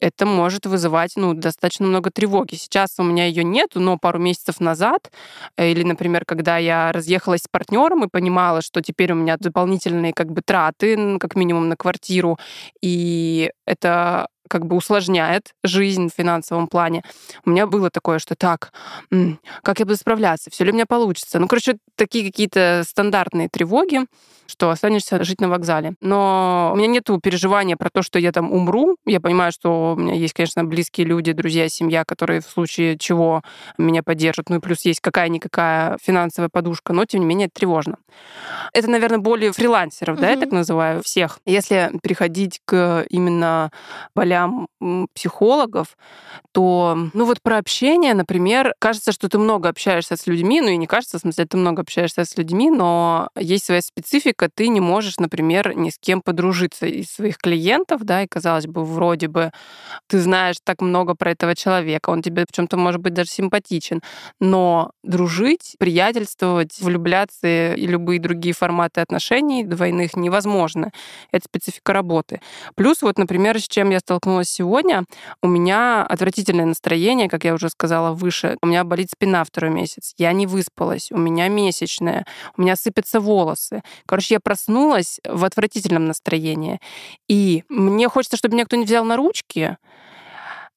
Это 0.00 0.26
может 0.26 0.66
вызывать 0.66 1.12
ну, 1.16 1.34
достаточно 1.34 1.86
много 1.86 2.10
тревоги. 2.10 2.54
Сейчас 2.54 2.90
у 2.98 3.02
меня 3.02 3.26
ее 3.26 3.44
нет, 3.44 3.70
но 3.74 3.98
пару 3.98 4.18
месяцев 4.18 4.60
назад, 4.60 5.10
э, 5.56 5.70
или, 5.70 5.82
например, 5.82 6.24
когда 6.24 6.58
я 6.58 6.92
разъехалась 6.92 7.42
с 7.42 7.48
партнером 7.48 8.04
и 8.04 8.08
понимала, 8.08 8.62
что 8.62 8.82
теперь 8.82 9.12
у 9.12 9.16
меня 9.16 9.36
дополнительные 9.38 10.12
как 10.12 10.32
бы 10.32 10.42
траты, 10.42 11.18
как 11.18 11.36
минимум 11.36 11.68
на 11.68 11.76
квартиру, 11.76 12.38
и 12.80 13.50
это 13.66 14.28
как 14.48 14.66
бы 14.66 14.76
усложняет 14.76 15.54
жизнь 15.64 16.08
в 16.10 16.16
финансовом 16.16 16.68
плане. 16.68 17.02
У 17.44 17.50
меня 17.50 17.66
было 17.66 17.90
такое, 17.90 18.18
что 18.18 18.34
так, 18.34 18.72
как 19.62 19.78
я 19.78 19.84
буду 19.84 19.96
справляться, 19.96 20.50
все 20.50 20.64
ли 20.64 20.70
у 20.70 20.74
меня 20.74 20.86
получится. 20.86 21.38
Ну, 21.38 21.48
короче, 21.48 21.78
такие 21.96 22.24
какие-то 22.24 22.82
стандартные 22.86 23.48
тревоги, 23.48 24.00
что 24.46 24.70
останешься 24.70 25.22
жить 25.24 25.40
на 25.40 25.48
вокзале. 25.48 25.94
Но 26.00 26.70
у 26.72 26.76
меня 26.76 26.86
нет 26.86 27.08
переживания 27.22 27.76
про 27.76 27.90
то, 27.90 28.02
что 28.02 28.18
я 28.18 28.32
там 28.32 28.52
умру. 28.52 28.96
Я 29.04 29.20
понимаю, 29.20 29.52
что 29.52 29.94
у 29.94 30.00
меня 30.00 30.14
есть, 30.14 30.34
конечно, 30.34 30.64
близкие 30.64 31.06
люди, 31.06 31.32
друзья, 31.32 31.68
семья, 31.68 32.04
которые 32.04 32.40
в 32.40 32.46
случае 32.46 32.98
чего 32.98 33.42
меня 33.78 34.02
поддержат. 34.02 34.48
Ну 34.48 34.56
и 34.56 34.60
плюс 34.60 34.84
есть 34.84 35.00
какая-никакая 35.00 35.98
финансовая 36.02 36.48
подушка, 36.48 36.92
но 36.92 37.04
тем 37.04 37.20
не 37.20 37.26
менее 37.26 37.46
это 37.46 37.54
тревожно. 37.56 37.98
Это, 38.72 38.88
наверное, 38.88 39.18
более 39.18 39.52
фрилансеров, 39.52 40.18
mm-hmm. 40.18 40.20
да, 40.20 40.30
я 40.30 40.36
так 40.36 40.52
называю, 40.52 41.02
всех. 41.02 41.38
Если 41.44 41.90
переходить 42.02 42.60
к 42.64 43.04
именно 43.10 43.70
болям 44.14 44.35
психологов, 45.14 45.96
то, 46.52 46.96
ну 47.12 47.24
вот 47.24 47.42
про 47.42 47.58
общение, 47.58 48.14
например, 48.14 48.74
кажется, 48.78 49.12
что 49.12 49.28
ты 49.28 49.38
много 49.38 49.68
общаешься 49.68 50.16
с 50.16 50.26
людьми, 50.26 50.60
ну 50.60 50.68
и 50.68 50.76
не 50.76 50.86
кажется, 50.86 51.18
в 51.18 51.20
смысле, 51.20 51.46
ты 51.46 51.56
много 51.56 51.82
общаешься 51.82 52.24
с 52.24 52.36
людьми, 52.36 52.70
но 52.70 53.28
есть 53.38 53.66
своя 53.66 53.80
специфика, 53.80 54.48
ты 54.52 54.68
не 54.68 54.80
можешь, 54.80 55.18
например, 55.18 55.76
ни 55.76 55.90
с 55.90 55.98
кем 55.98 56.20
подружиться 56.22 56.86
из 56.86 57.10
своих 57.10 57.38
клиентов, 57.38 58.02
да, 58.04 58.22
и 58.22 58.26
казалось 58.26 58.66
бы, 58.66 58.84
вроде 58.84 59.28
бы 59.28 59.52
ты 60.08 60.18
знаешь 60.20 60.56
так 60.64 60.80
много 60.80 61.14
про 61.14 61.32
этого 61.32 61.54
человека, 61.54 62.10
он 62.10 62.22
тебе 62.22 62.44
в 62.48 62.52
чем-то 62.52 62.76
может 62.76 63.00
быть 63.00 63.14
даже 63.14 63.30
симпатичен, 63.30 64.02
но 64.40 64.90
дружить, 65.02 65.76
приятельствовать, 65.78 66.78
влюбляться 66.80 67.74
и 67.74 67.86
любые 67.86 68.20
другие 68.20 68.54
форматы 68.54 69.00
отношений 69.00 69.64
двойных 69.64 70.16
невозможно. 70.16 70.90
Это 71.32 71.44
специфика 71.44 71.92
работы. 71.92 72.40
Плюс 72.74 73.02
вот, 73.02 73.18
например, 73.18 73.60
с 73.60 73.68
чем 73.68 73.90
я 73.90 74.00
столкнулась 74.00 74.25
сегодня, 74.44 75.04
у 75.42 75.48
меня 75.48 76.04
отвратительное 76.04 76.66
настроение, 76.66 77.28
как 77.28 77.44
я 77.44 77.54
уже 77.54 77.68
сказала 77.68 78.12
выше, 78.12 78.56
у 78.62 78.66
меня 78.66 78.84
болит 78.84 79.08
спина 79.10 79.44
второй 79.44 79.70
месяц, 79.70 80.14
я 80.18 80.32
не 80.32 80.46
выспалась, 80.46 81.10
у 81.12 81.18
меня 81.18 81.48
месячная, 81.48 82.26
у 82.56 82.62
меня 82.62 82.76
сыпятся 82.76 83.20
волосы. 83.20 83.82
Короче, 84.06 84.34
я 84.34 84.40
проснулась 84.40 85.20
в 85.24 85.44
отвратительном 85.44 86.06
настроении. 86.06 86.80
И 87.28 87.64
мне 87.68 88.08
хочется, 88.08 88.36
чтобы 88.36 88.54
меня 88.54 88.64
кто-нибудь 88.64 88.88
взял 88.88 89.04
на 89.04 89.16
ручки, 89.16 89.76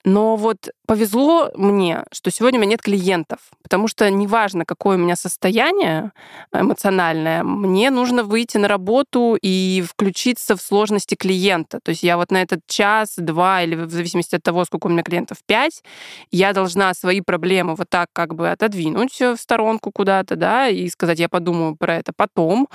Но 0.10 0.38
вот 0.38 0.72
повезло 0.88 1.52
мне, 1.54 2.04
что 2.12 2.32
сегодня 2.32 2.58
у 2.58 2.62
меня 2.64 2.72
нет 2.72 2.82
клиентов, 2.82 3.38
потому 3.62 3.88
что 3.88 4.10
неважно, 4.10 4.66
какое 4.66 4.98
у 4.98 5.00
меня 5.00 5.16
состояние 5.16 6.14
эмоциональное, 6.52 7.44
мне 7.44 7.92
нужно 7.92 8.24
выйти 8.24 8.58
на 8.58 8.68
работу 8.68 9.38
и 9.40 9.84
включиться 9.88 10.56
в 10.56 10.62
сложности 10.64 11.14
клиента. 11.14 11.80
То 11.84 11.90
есть 11.90 12.02
я 12.02 12.18
вот 12.18 12.32
на 12.32 12.42
этот 12.42 12.62
час, 12.66 13.14
два 13.18 13.62
или 13.62 13.76
в 13.76 13.92
зависимости 13.92 14.36
от 14.36 14.42
того, 14.42 14.66
сколько 14.66 14.88
у 14.88 14.90
меня 14.90 15.04
клиентов, 15.04 15.38
пять, 15.46 15.84
я 16.32 16.54
должна 16.54 16.96
свои 16.96 17.22
проблемы 17.22 17.76
вот 17.76 17.88
так 17.88 18.08
как 18.12 18.34
бы 18.34 18.50
отодвинуть 18.50 19.20
в 19.20 19.38
сторонку 19.38 19.92
куда-то, 19.92 20.36
да, 20.38 20.70
и 20.70 20.90
сказать, 20.90 21.20
я 21.20 21.30
подумаю 21.30 21.76
про 21.76 21.98
это 21.98 22.14
потом, 22.16 22.68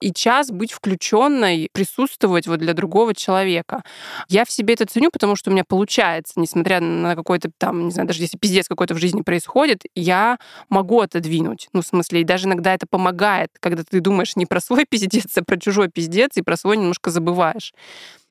и 0.00 0.12
час 0.12 0.50
быть 0.50 0.72
включенной, 0.72 1.68
присутствовать 1.72 2.48
вот 2.48 2.58
для 2.58 2.74
другого 2.74 3.14
человека. 3.14 3.84
Я 4.28 4.44
в 4.44 4.50
себе 4.50 4.74
это 4.74 4.86
ценю, 4.86 5.10
потому 5.12 5.36
что 5.36 5.50
у 5.50 5.52
меня 5.52 5.62
получается, 5.64 6.32
несмотря 6.34 6.79
на 6.80 7.14
какой-то 7.14 7.50
там, 7.58 7.86
не 7.86 7.90
знаю, 7.92 8.08
даже 8.08 8.22
если 8.22 8.36
пиздец 8.36 8.68
какой-то 8.68 8.94
в 8.94 8.98
жизни 8.98 9.22
происходит, 9.22 9.82
я 9.94 10.38
могу 10.68 11.00
отодвинуть. 11.00 11.68
Ну, 11.72 11.82
в 11.82 11.86
смысле, 11.86 12.22
и 12.22 12.24
даже 12.24 12.46
иногда 12.46 12.74
это 12.74 12.86
помогает, 12.88 13.50
когда 13.60 13.82
ты 13.84 14.00
думаешь 14.00 14.36
не 14.36 14.46
про 14.46 14.60
свой 14.60 14.84
пиздец, 14.88 15.36
а 15.36 15.44
про 15.44 15.58
чужой 15.58 15.88
пиздец, 15.88 16.36
и 16.36 16.42
про 16.42 16.56
свой 16.56 16.76
немножко 16.76 17.10
забываешь 17.10 17.72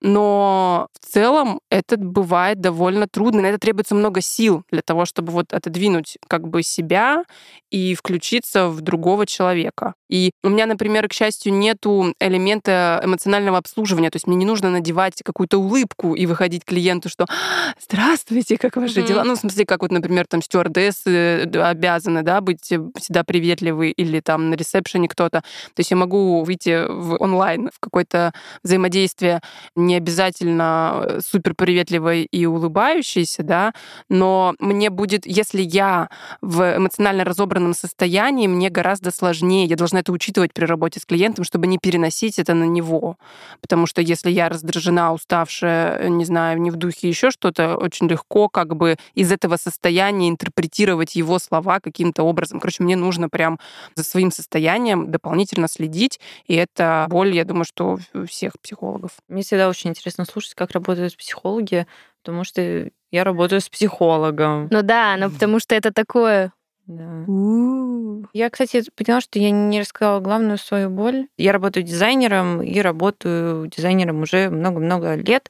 но 0.02 0.88
в 0.94 1.06
целом 1.06 1.60
это 1.70 1.98
бывает 1.98 2.62
довольно 2.62 3.08
трудно. 3.08 3.42
На 3.42 3.48
это 3.48 3.60
требуется 3.60 3.96
много 3.96 4.22
сил 4.22 4.64
для 4.72 4.82
того, 4.82 5.06
чтобы 5.06 5.32
вот 5.32 5.54
отодвинуть 5.54 6.18
как 6.28 6.48
бы 6.48 6.64
себя 6.64 7.24
и 7.70 7.96
включиться 7.96 8.70
в 8.70 8.82
другого 8.82 9.26
человека. 9.26 9.94
И 10.10 10.32
у 10.44 10.50
меня, 10.50 10.66
например, 10.66 11.08
к 11.08 11.14
счастью, 11.14 11.54
нету 11.54 12.14
элемента 12.20 13.00
эмоционального 13.04 13.58
обслуживания. 13.58 14.10
То 14.10 14.16
есть 14.16 14.28
мне 14.28 14.36
не 14.36 14.46
нужно 14.46 14.70
надевать 14.70 15.22
какую-то 15.24 15.58
улыбку 15.60 16.16
и 16.16 16.26
выходить 16.26 16.66
клиенту, 16.66 17.10
что 17.10 17.26
«Здравствуйте, 17.80 18.58
как 18.58 18.76
ваши 18.76 19.00
mm-hmm. 19.00 19.08
дела?» 19.08 19.24
Ну, 19.24 19.36
в 19.36 19.40
смысле, 19.40 19.66
как 19.66 19.82
вот, 19.82 19.92
например, 19.92 20.26
там 20.28 20.42
стюардессы 20.42 21.44
обязаны, 21.44 22.24
да, 22.24 22.42
быть 22.42 22.64
всегда 22.64 23.24
приветливы 23.24 23.92
или 23.92 24.20
там 24.20 24.50
на 24.50 24.56
ресепшене 24.56 25.08
кто-то. 25.08 25.42
То 25.42 25.80
есть 25.80 25.92
я 25.92 25.98
могу 25.98 26.44
выйти 26.44 26.86
в 26.90 27.22
онлайн 27.22 27.70
в 27.74 27.80
какое-то 27.80 28.34
взаимодействие 28.64 29.42
не 29.76 29.96
обязательно 29.96 31.04
э, 31.04 31.20
супер 31.26 31.54
приветливой 31.54 32.24
и 32.24 32.46
улыбающейся, 32.46 33.44
да, 33.44 33.74
но 34.10 34.56
мне 34.60 34.90
будет, 34.90 35.26
если 35.26 35.62
я 35.62 36.10
в 36.42 36.78
эмоционально 36.78 37.24
разобранном 37.24 37.74
состоянии, 37.74 38.48
мне 38.48 38.70
гораздо 38.70 39.12
сложнее, 39.12 39.66
я 39.66 39.76
должна 39.76 39.99
это 40.00 40.12
учитывать 40.12 40.54
при 40.54 40.66
работе 40.66 41.00
с 41.00 41.06
клиентом, 41.06 41.44
чтобы 41.44 41.68
не 41.68 41.78
переносить 41.78 42.40
это 42.40 42.54
на 42.54 42.64
него. 42.64 43.18
Потому 43.62 43.86
что 43.86 44.02
если 44.02 44.32
я 44.32 44.50
раздражена, 44.50 45.14
уставшая, 45.14 46.08
не 46.08 46.26
знаю, 46.26 46.62
не 46.62 46.72
в 46.72 46.76
духе 46.76 47.10
еще 47.10 47.32
что-то, 47.32 47.76
очень 47.76 48.08
легко 48.08 48.48
как 48.48 48.76
бы 48.76 48.96
из 49.16 49.32
этого 49.32 49.58
состояния 49.58 50.30
интерпретировать 50.30 51.16
его 51.16 51.40
слова 51.40 51.80
каким-то 51.80 52.24
образом. 52.24 52.60
Короче, 52.60 52.84
мне 52.84 52.96
нужно 52.96 53.30
прям 53.30 53.60
за 53.96 54.04
своим 54.04 54.32
состоянием 54.32 55.12
дополнительно 55.12 55.68
следить, 55.68 56.20
и 56.46 56.56
это 56.56 57.06
боль, 57.10 57.36
я 57.36 57.44
думаю, 57.44 57.66
что 57.66 57.98
у 58.14 58.26
всех 58.26 58.54
психологов. 58.62 59.12
Мне 59.28 59.42
всегда 59.42 59.68
очень 59.68 59.80
очень 59.80 59.92
интересно 59.92 60.26
слушать, 60.26 60.54
как 60.56 60.72
работают 60.72 61.18
психологи, 61.18 61.88
потому 62.22 62.44
что 62.44 62.90
я 63.12 63.24
работаю 63.24 63.62
с 63.62 63.70
психологом. 63.70 64.68
Ну 64.72 64.82
да, 64.82 65.16
но 65.18 65.30
потому 65.30 65.60
что 65.60 65.76
это 65.76 65.92
такое 65.92 66.52
да. 66.90 68.28
Я, 68.34 68.50
кстати, 68.50 68.84
поняла, 68.96 69.22
что 69.22 69.40
я 69.40 69.52
не 69.52 69.80
рассказала 69.80 70.20
главную 70.20 70.58
свою 70.58 70.90
боль. 70.90 71.28
Я 71.38 71.52
работаю 71.52 71.84
дизайнером 71.84 72.62
и 72.62 72.80
работаю 72.82 73.68
дизайнером 73.68 74.22
уже 74.22 74.50
много-много 74.50 75.16
лет. 75.16 75.50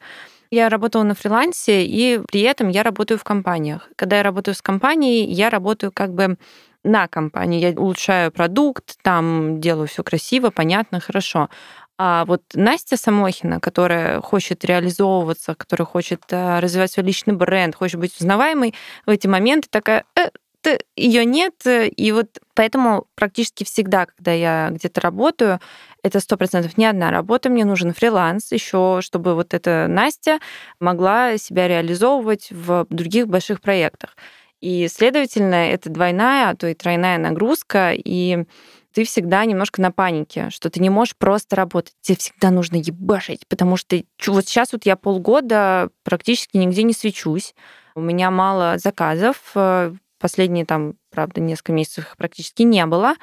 Я 0.52 0.70
работала 0.70 1.04
на 1.04 1.16
фрилансе, 1.16 1.86
и 1.86 2.20
при 2.30 2.42
этом 2.42 2.70
я 2.70 2.84
работаю 2.84 3.18
в 3.18 3.24
компаниях. 3.24 3.90
Когда 3.96 4.18
я 4.18 4.24
работаю 4.24 4.56
с 4.56 4.62
компанией, 4.62 5.32
я 5.32 5.50
работаю 5.50 5.92
как 5.94 6.14
бы 6.14 6.38
на 6.84 7.08
компании. 7.08 7.60
Я 7.60 7.72
улучшаю 7.72 8.32
продукт, 8.32 8.98
там 9.02 9.62
делаю 9.62 9.88
все 9.88 10.04
красиво, 10.04 10.50
понятно, 10.50 11.00
хорошо. 11.00 11.50
А 11.98 12.24
вот 12.26 12.42
Настя 12.54 12.96
Самохина, 12.96 13.60
которая 13.60 14.22
хочет 14.22 14.64
реализовываться, 14.64 15.54
которая 15.54 15.86
хочет 15.86 16.22
э, 16.32 16.60
развивать 16.60 16.92
свой 16.92 17.06
личный 17.06 17.34
бренд, 17.34 17.76
хочет 17.76 18.00
быть 18.00 18.16
узнаваемой, 18.18 18.74
в 19.06 19.10
эти 19.10 19.28
моменты 19.28 19.68
такая, 19.70 20.06
э, 20.16 20.30
ее 20.96 21.26
нет, 21.26 21.56
и 21.66 22.12
вот 22.12 22.40
поэтому 22.54 23.08
практически 23.16 23.64
всегда, 23.64 24.06
когда 24.06 24.32
я 24.32 24.70
где-то 24.72 25.02
работаю, 25.02 25.60
это 26.04 26.20
сто 26.20 26.38
процентов 26.38 26.78
не 26.78 26.86
одна 26.86 27.12
работа, 27.12 27.50
мне 27.50 27.66
нужен 27.66 27.94
фриланс 27.94 28.52
еще, 28.52 29.00
чтобы 29.02 29.36
вот 29.36 29.54
эта 29.54 29.88
Настя 29.88 30.40
могла 30.80 31.38
себя 31.38 31.68
реализовывать 31.68 32.50
в 32.52 32.86
других 32.90 33.28
больших 33.28 33.62
проектах. 33.62 34.16
И, 34.62 34.88
следовательно, 34.90 35.56
это 35.56 35.90
двойная, 35.90 36.50
а 36.50 36.56
то 36.56 36.68
и 36.68 36.74
тройная 36.74 37.18
нагрузка, 37.18 37.94
и 37.94 38.46
ты 38.94 39.06
всегда 39.06 39.46
немножко 39.46 39.82
на 39.82 39.92
панике, 39.92 40.50
что 40.50 40.70
ты 40.70 40.82
не 40.82 40.90
можешь 40.90 41.16
просто 41.16 41.56
работать. 41.56 41.94
Тебе 42.02 42.18
всегда 42.18 42.50
нужно 42.50 42.76
ебашить, 42.76 43.48
потому 43.48 43.78
что 43.78 44.02
вот 44.28 44.48
сейчас 44.48 44.74
вот 44.74 44.86
я 44.86 44.96
полгода 44.98 45.90
практически 46.04 46.58
нигде 46.58 46.84
не 46.84 46.94
свечусь. 46.94 47.56
У 47.96 48.02
меня 48.02 48.32
мало 48.32 48.78
заказов. 48.78 49.54
Последние 50.20 50.66
там, 50.66 50.96
правда, 51.12 51.42
несколько 51.42 51.72
месяцев 51.72 52.14
практически 52.18 52.64
не 52.64 52.86
было. 52.86 53.16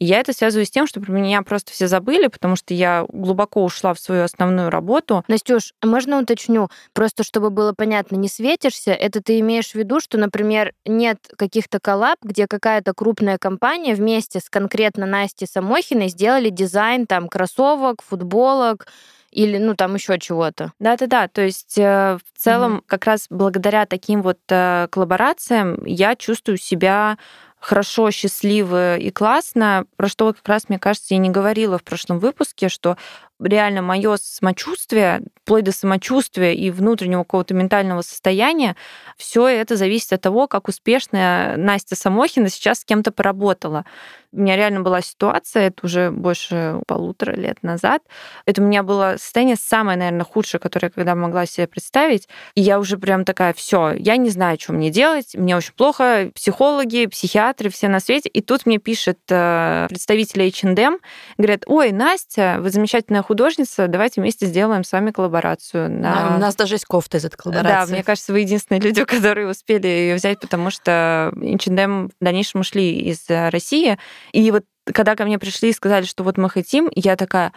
И 0.00 0.06
я 0.06 0.20
это 0.20 0.32
связываю 0.32 0.64
с 0.64 0.70
тем, 0.70 0.86
что 0.86 1.00
про 1.00 1.12
меня 1.12 1.42
просто 1.42 1.72
все 1.72 1.86
забыли, 1.86 2.28
потому 2.28 2.56
что 2.56 2.72
я 2.72 3.04
глубоко 3.08 3.62
ушла 3.62 3.92
в 3.92 4.00
свою 4.00 4.24
основную 4.24 4.70
работу. 4.70 5.24
Настюш, 5.28 5.74
можно 5.84 6.18
уточню? 6.18 6.68
Просто 6.94 7.22
чтобы 7.22 7.50
было 7.50 7.74
понятно, 7.74 8.16
не 8.16 8.28
светишься, 8.28 8.92
это 8.92 9.22
ты 9.22 9.38
имеешь 9.40 9.72
в 9.72 9.74
виду, 9.74 10.00
что, 10.00 10.16
например, 10.16 10.72
нет 10.86 11.18
каких-то 11.36 11.80
коллаб, 11.80 12.16
где 12.22 12.46
какая-то 12.46 12.94
крупная 12.94 13.36
компания 13.36 13.94
вместе 13.94 14.40
с 14.40 14.48
конкретно 14.48 15.04
Настей 15.04 15.46
Самохиной 15.46 16.08
сделали 16.08 16.48
дизайн 16.48 17.06
там 17.06 17.28
кроссовок, 17.28 18.02
футболок, 18.02 18.86
или 19.30 19.58
ну 19.58 19.74
там 19.74 19.94
еще 19.94 20.18
чего-то. 20.18 20.72
Да-да-да, 20.80 21.28
то 21.28 21.42
есть 21.42 21.78
э, 21.78 22.18
в 22.18 22.38
целом 22.38 22.78
mm 22.78 22.80
как 22.86 23.04
раз 23.04 23.26
благодаря 23.30 23.86
таким 23.86 24.22
вот 24.22 24.38
э, 24.48 24.88
коллаборациям 24.90 25.84
я 25.84 26.16
чувствую 26.16 26.56
себя 26.56 27.18
хорошо, 27.60 28.10
счастливо 28.10 28.96
и 28.96 29.10
классно, 29.10 29.84
про 29.96 30.08
что 30.08 30.32
как 30.32 30.48
раз, 30.48 30.68
мне 30.68 30.78
кажется, 30.78 31.14
я 31.14 31.18
не 31.18 31.30
говорила 31.30 31.78
в 31.78 31.84
прошлом 31.84 32.18
выпуске, 32.18 32.68
что 32.68 32.96
реально 33.40 33.82
мое 33.82 34.16
самочувствие, 34.16 35.22
вплоть 35.42 35.64
до 35.64 35.72
самочувствия 35.72 36.54
и 36.54 36.70
внутреннего 36.70 37.24
какого-то 37.24 37.54
ментального 37.54 38.02
состояния, 38.02 38.76
все 39.16 39.48
это 39.48 39.76
зависит 39.76 40.12
от 40.12 40.20
того, 40.20 40.46
как 40.46 40.68
успешно 40.68 41.54
Настя 41.56 41.96
Самохина 41.96 42.48
сейчас 42.48 42.80
с 42.80 42.84
кем-то 42.84 43.12
поработала. 43.12 43.84
У 44.32 44.40
меня 44.40 44.54
реально 44.54 44.82
была 44.82 45.00
ситуация, 45.00 45.68
это 45.68 45.86
уже 45.86 46.12
больше 46.12 46.80
полутора 46.86 47.32
лет 47.32 47.64
назад. 47.64 48.02
Это 48.46 48.62
у 48.62 48.64
меня 48.64 48.84
было 48.84 49.16
состояние 49.18 49.56
самое, 49.56 49.98
наверное, 49.98 50.24
худшее, 50.24 50.60
которое 50.60 50.86
я 50.86 50.90
когда 50.90 51.16
могла 51.16 51.46
себе 51.46 51.66
представить. 51.66 52.28
И 52.54 52.60
я 52.60 52.78
уже 52.78 52.96
прям 52.96 53.24
такая, 53.24 53.52
все, 53.54 53.92
я 53.92 54.16
не 54.16 54.30
знаю, 54.30 54.56
что 54.60 54.72
мне 54.72 54.90
делать, 54.90 55.34
мне 55.34 55.56
очень 55.56 55.72
плохо, 55.72 56.30
психологи, 56.32 57.06
психиатры, 57.06 57.70
все 57.70 57.88
на 57.88 57.98
свете. 57.98 58.28
И 58.28 58.40
тут 58.40 58.66
мне 58.66 58.78
пишет 58.78 59.18
э, 59.30 59.86
представитель 59.88 60.42
H&M, 60.42 60.98
говорят, 61.36 61.64
ой, 61.66 61.90
Настя, 61.90 62.58
вы 62.60 62.70
замечательная 62.70 63.22
художница, 63.30 63.86
давайте 63.86 64.20
вместе 64.20 64.46
сделаем 64.46 64.82
с 64.82 64.90
вами 64.90 65.12
коллаборацию. 65.12 65.88
На... 65.88 66.34
У 66.34 66.40
нас 66.40 66.56
даже 66.56 66.74
есть 66.74 66.84
кофта 66.84 67.18
из 67.18 67.24
этой 67.24 67.36
коллаборации. 67.36 67.86
Да, 67.86 67.94
мне 67.94 68.02
кажется, 68.02 68.32
вы 68.32 68.40
единственные 68.40 68.80
люди, 68.80 69.04
которые 69.04 69.46
успели 69.46 69.86
ее 69.86 70.16
взять, 70.16 70.40
потому 70.40 70.70
что 70.70 71.32
H&M 71.36 72.08
в 72.08 72.24
дальнейшем 72.24 72.62
ушли 72.62 72.98
из 72.98 73.24
России, 73.28 73.98
и 74.32 74.50
вот 74.50 74.64
когда 74.84 75.14
ко 75.14 75.24
мне 75.24 75.38
пришли 75.38 75.68
и 75.68 75.72
сказали, 75.72 76.06
что 76.06 76.24
вот 76.24 76.38
мы 76.38 76.50
хотим, 76.50 76.90
я 76.96 77.14
такая, 77.14 77.52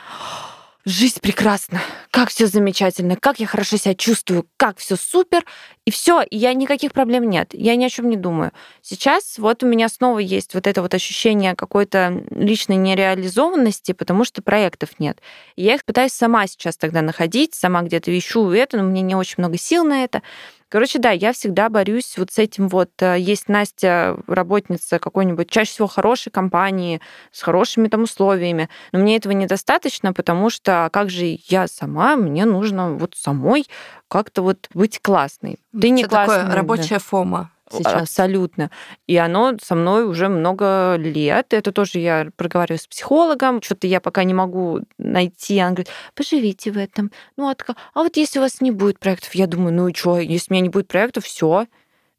жизнь 0.86 1.20
прекрасна, 1.22 1.80
как 2.12 2.30
все 2.30 2.48
замечательно, 2.48 3.16
как 3.16 3.40
я 3.40 3.48
хорошо 3.48 3.78
себя 3.78 3.96
чувствую, 3.96 4.48
как 4.58 4.78
все 4.78 4.96
супер, 4.96 5.46
и 5.86 5.92
все, 5.92 6.22
и 6.22 6.38
я 6.38 6.54
никаких 6.54 6.92
проблем 6.92 7.30
нет, 7.30 7.50
я 7.54 7.76
ни 7.76 7.86
о 7.86 7.90
чем 7.90 8.10
не 8.10 8.18
думаю. 8.18 8.52
Сейчас 8.82 9.38
вот 9.38 9.64
у 9.64 9.68
меня 9.68 9.88
снова 9.88 10.20
есть 10.20 10.54
вот 10.54 10.68
это 10.68 10.82
вот 10.82 10.94
ощущение 10.94 11.56
какой-то 11.56 12.24
личной 12.32 12.76
нереализованности, 12.76 13.94
потому 13.94 14.26
что 14.26 14.42
проектов 14.42 15.00
нет. 15.00 15.20
И 15.56 15.64
я 15.64 15.76
их 15.76 15.86
пытаюсь 15.86 16.14
сама 16.14 16.48
сейчас 16.48 16.76
тогда 16.76 17.02
находить, 17.02 17.54
сама 17.54 17.82
где-то 17.82 18.16
ищу 18.18 18.52
это, 18.52 18.78
но 18.78 18.84
мне 18.84 19.02
не 19.02 19.16
очень 19.16 19.36
много 19.38 19.58
сил 19.58 19.86
на 19.86 20.04
это. 20.04 20.22
Короче, 20.74 20.98
да, 20.98 21.12
я 21.12 21.34
всегда 21.34 21.70
борюсь 21.70 22.18
вот 22.18 22.32
с 22.32 22.40
этим 22.40 22.68
вот. 22.68 22.90
Э, 23.00 23.16
есть 23.20 23.48
Настя, 23.48 24.18
работница 24.26 24.98
какой-нибудь, 24.98 25.48
чаще 25.48 25.70
всего 25.70 25.88
хорошей 25.88 26.32
компании, 26.32 27.00
с 27.32 27.44
хорошими 27.44 27.90
там 27.90 28.02
условиями, 28.02 28.70
но 28.92 28.98
мне 28.98 29.18
этого 29.18 29.34
недостаточно, 29.34 30.14
потому 30.14 30.50
что 30.50 30.90
как 30.92 31.12
же 31.12 31.38
я 31.48 31.68
сама, 31.68 32.16
мне 32.16 32.46
нужно 32.46 32.94
вот 32.94 33.14
самой 33.16 33.68
как-то 34.08 34.42
вот 34.42 34.68
быть 34.74 35.00
классной. 35.00 35.60
Ты 35.80 35.92
не 35.92 36.06
классная. 36.06 36.40
Такое 36.40 36.56
рабочая 36.56 36.96
да. 36.96 37.00
фома 37.02 37.53
сейчас. 37.78 38.02
Абсолютно. 38.04 38.72
И 39.08 39.18
оно 39.18 39.54
со 39.62 39.76
мной 39.76 40.06
уже 40.06 40.30
много 40.30 40.96
лет. 40.98 41.54
Это 41.54 41.72
тоже 41.72 42.00
я 42.00 42.28
проговариваю 42.36 42.80
с 42.80 42.88
психологом. 42.88 43.62
Что-то 43.62 43.88
я 43.88 44.00
пока 44.00 44.24
не 44.24 44.34
могу 44.34 44.82
найти. 44.98 45.60
Она 45.60 45.72
говорит, 45.72 45.90
поживите 46.16 46.72
в 46.72 46.78
этом. 46.78 47.12
Ну, 47.38 47.50
а, 47.50 47.56
а 47.94 48.04
вот 48.04 48.18
если 48.18 48.40
у 48.40 48.42
вас 48.42 48.62
не 48.62 48.72
будет 48.72 49.00
проектов, 49.00 49.34
я 49.36 49.48
думаю, 49.48 49.74
ну 49.74 49.88
и 49.88 49.94
что, 49.94 50.20
если 50.20 50.52
у 50.52 50.54
меня 50.54 50.64
не 50.64 50.70
будет 50.70 50.88
проектов, 50.88 51.26
все, 51.26 51.68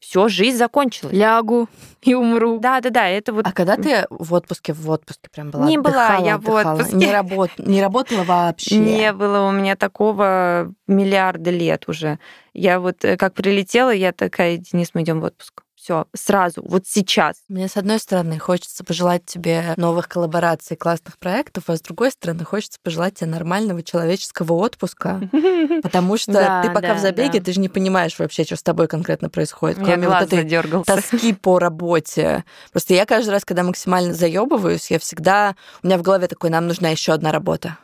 все, 0.06 0.28
жизнь 0.28 0.58
закончилась. 0.58 1.14
Лягу 1.14 1.68
и 2.02 2.14
умру. 2.14 2.58
Да, 2.58 2.80
да, 2.80 2.90
да, 2.90 3.08
это 3.08 3.32
вот. 3.32 3.46
А 3.46 3.52
когда 3.52 3.76
ты 3.76 4.06
в 4.10 4.34
отпуске, 4.34 4.72
в 4.72 4.88
отпуске 4.90 5.30
прям 5.30 5.50
была? 5.50 5.66
Не 5.66 5.78
была 5.78 6.06
отдыхала, 6.06 6.26
я 6.26 6.36
в 6.36 6.40
отдыхала? 6.40 6.74
отпуске. 6.74 6.96
Не, 6.96 7.12
работ... 7.12 7.50
не 7.58 7.82
работала 7.82 8.24
вообще? 8.24 8.76
Не 8.76 9.12
было 9.12 9.48
у 9.48 9.52
меня 9.52 9.76
такого 9.76 10.72
миллиарда 10.86 11.50
лет 11.50 11.88
уже. 11.88 12.18
Я 12.52 12.80
вот 12.80 13.04
э, 13.04 13.16
как 13.16 13.34
прилетела, 13.34 13.90
я 13.90 14.12
такая, 14.12 14.58
Денис, 14.58 14.90
мы 14.94 15.02
идем 15.02 15.20
в 15.20 15.24
отпуск. 15.24 15.63
Все, 15.84 16.06
сразу, 16.14 16.62
вот 16.66 16.86
сейчас. 16.86 17.42
Мне, 17.46 17.68
с 17.68 17.76
одной 17.76 17.98
стороны, 17.98 18.38
хочется 18.38 18.82
пожелать 18.84 19.26
тебе 19.26 19.74
новых 19.76 20.08
коллабораций, 20.08 20.78
классных 20.78 21.18
проектов, 21.18 21.64
а 21.66 21.76
с 21.76 21.82
другой 21.82 22.10
стороны, 22.10 22.42
хочется 22.42 22.78
пожелать 22.82 23.16
тебе 23.16 23.28
нормального 23.28 23.82
человеческого 23.82 24.54
отпуска, 24.54 25.20
потому 25.82 26.16
что 26.16 26.62
ты 26.64 26.70
пока 26.72 26.94
в 26.94 27.00
забеге, 27.00 27.38
ты 27.38 27.52
же 27.52 27.60
не 27.60 27.68
понимаешь 27.68 28.18
вообще, 28.18 28.44
что 28.44 28.56
с 28.56 28.62
тобой 28.62 28.88
конкретно 28.88 29.28
происходит, 29.28 29.76
кроме 29.76 30.08
вот 30.08 30.22
этой 30.22 30.84
тоски 30.84 31.34
по 31.34 31.58
работе. 31.58 32.44
Просто 32.72 32.94
я 32.94 33.04
каждый 33.04 33.32
раз, 33.32 33.44
когда 33.44 33.62
максимально 33.62 34.14
заебываюсь, 34.14 34.90
я 34.90 34.98
всегда... 34.98 35.54
У 35.82 35.86
меня 35.86 35.98
в 35.98 36.02
голове 36.02 36.28
такой, 36.28 36.48
нам 36.48 36.66
нужна 36.66 36.88
еще 36.88 37.12
одна 37.12 37.30
работа. 37.30 37.76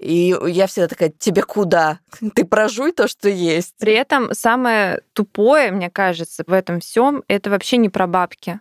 И 0.00 0.34
я 0.46 0.66
всегда 0.66 0.88
такая, 0.88 1.12
тебе 1.16 1.42
куда? 1.42 2.00
Ты 2.34 2.44
прожуй 2.44 2.92
то, 2.92 3.06
что 3.06 3.28
есть. 3.28 3.74
При 3.78 3.92
этом 3.92 4.32
самое 4.32 5.02
тупое, 5.12 5.70
мне 5.70 5.90
кажется, 5.90 6.42
в 6.46 6.52
этом 6.52 6.80
всем 6.80 7.22
это 7.28 7.50
вообще 7.50 7.76
не 7.76 7.90
про 7.90 8.06
бабки. 8.06 8.60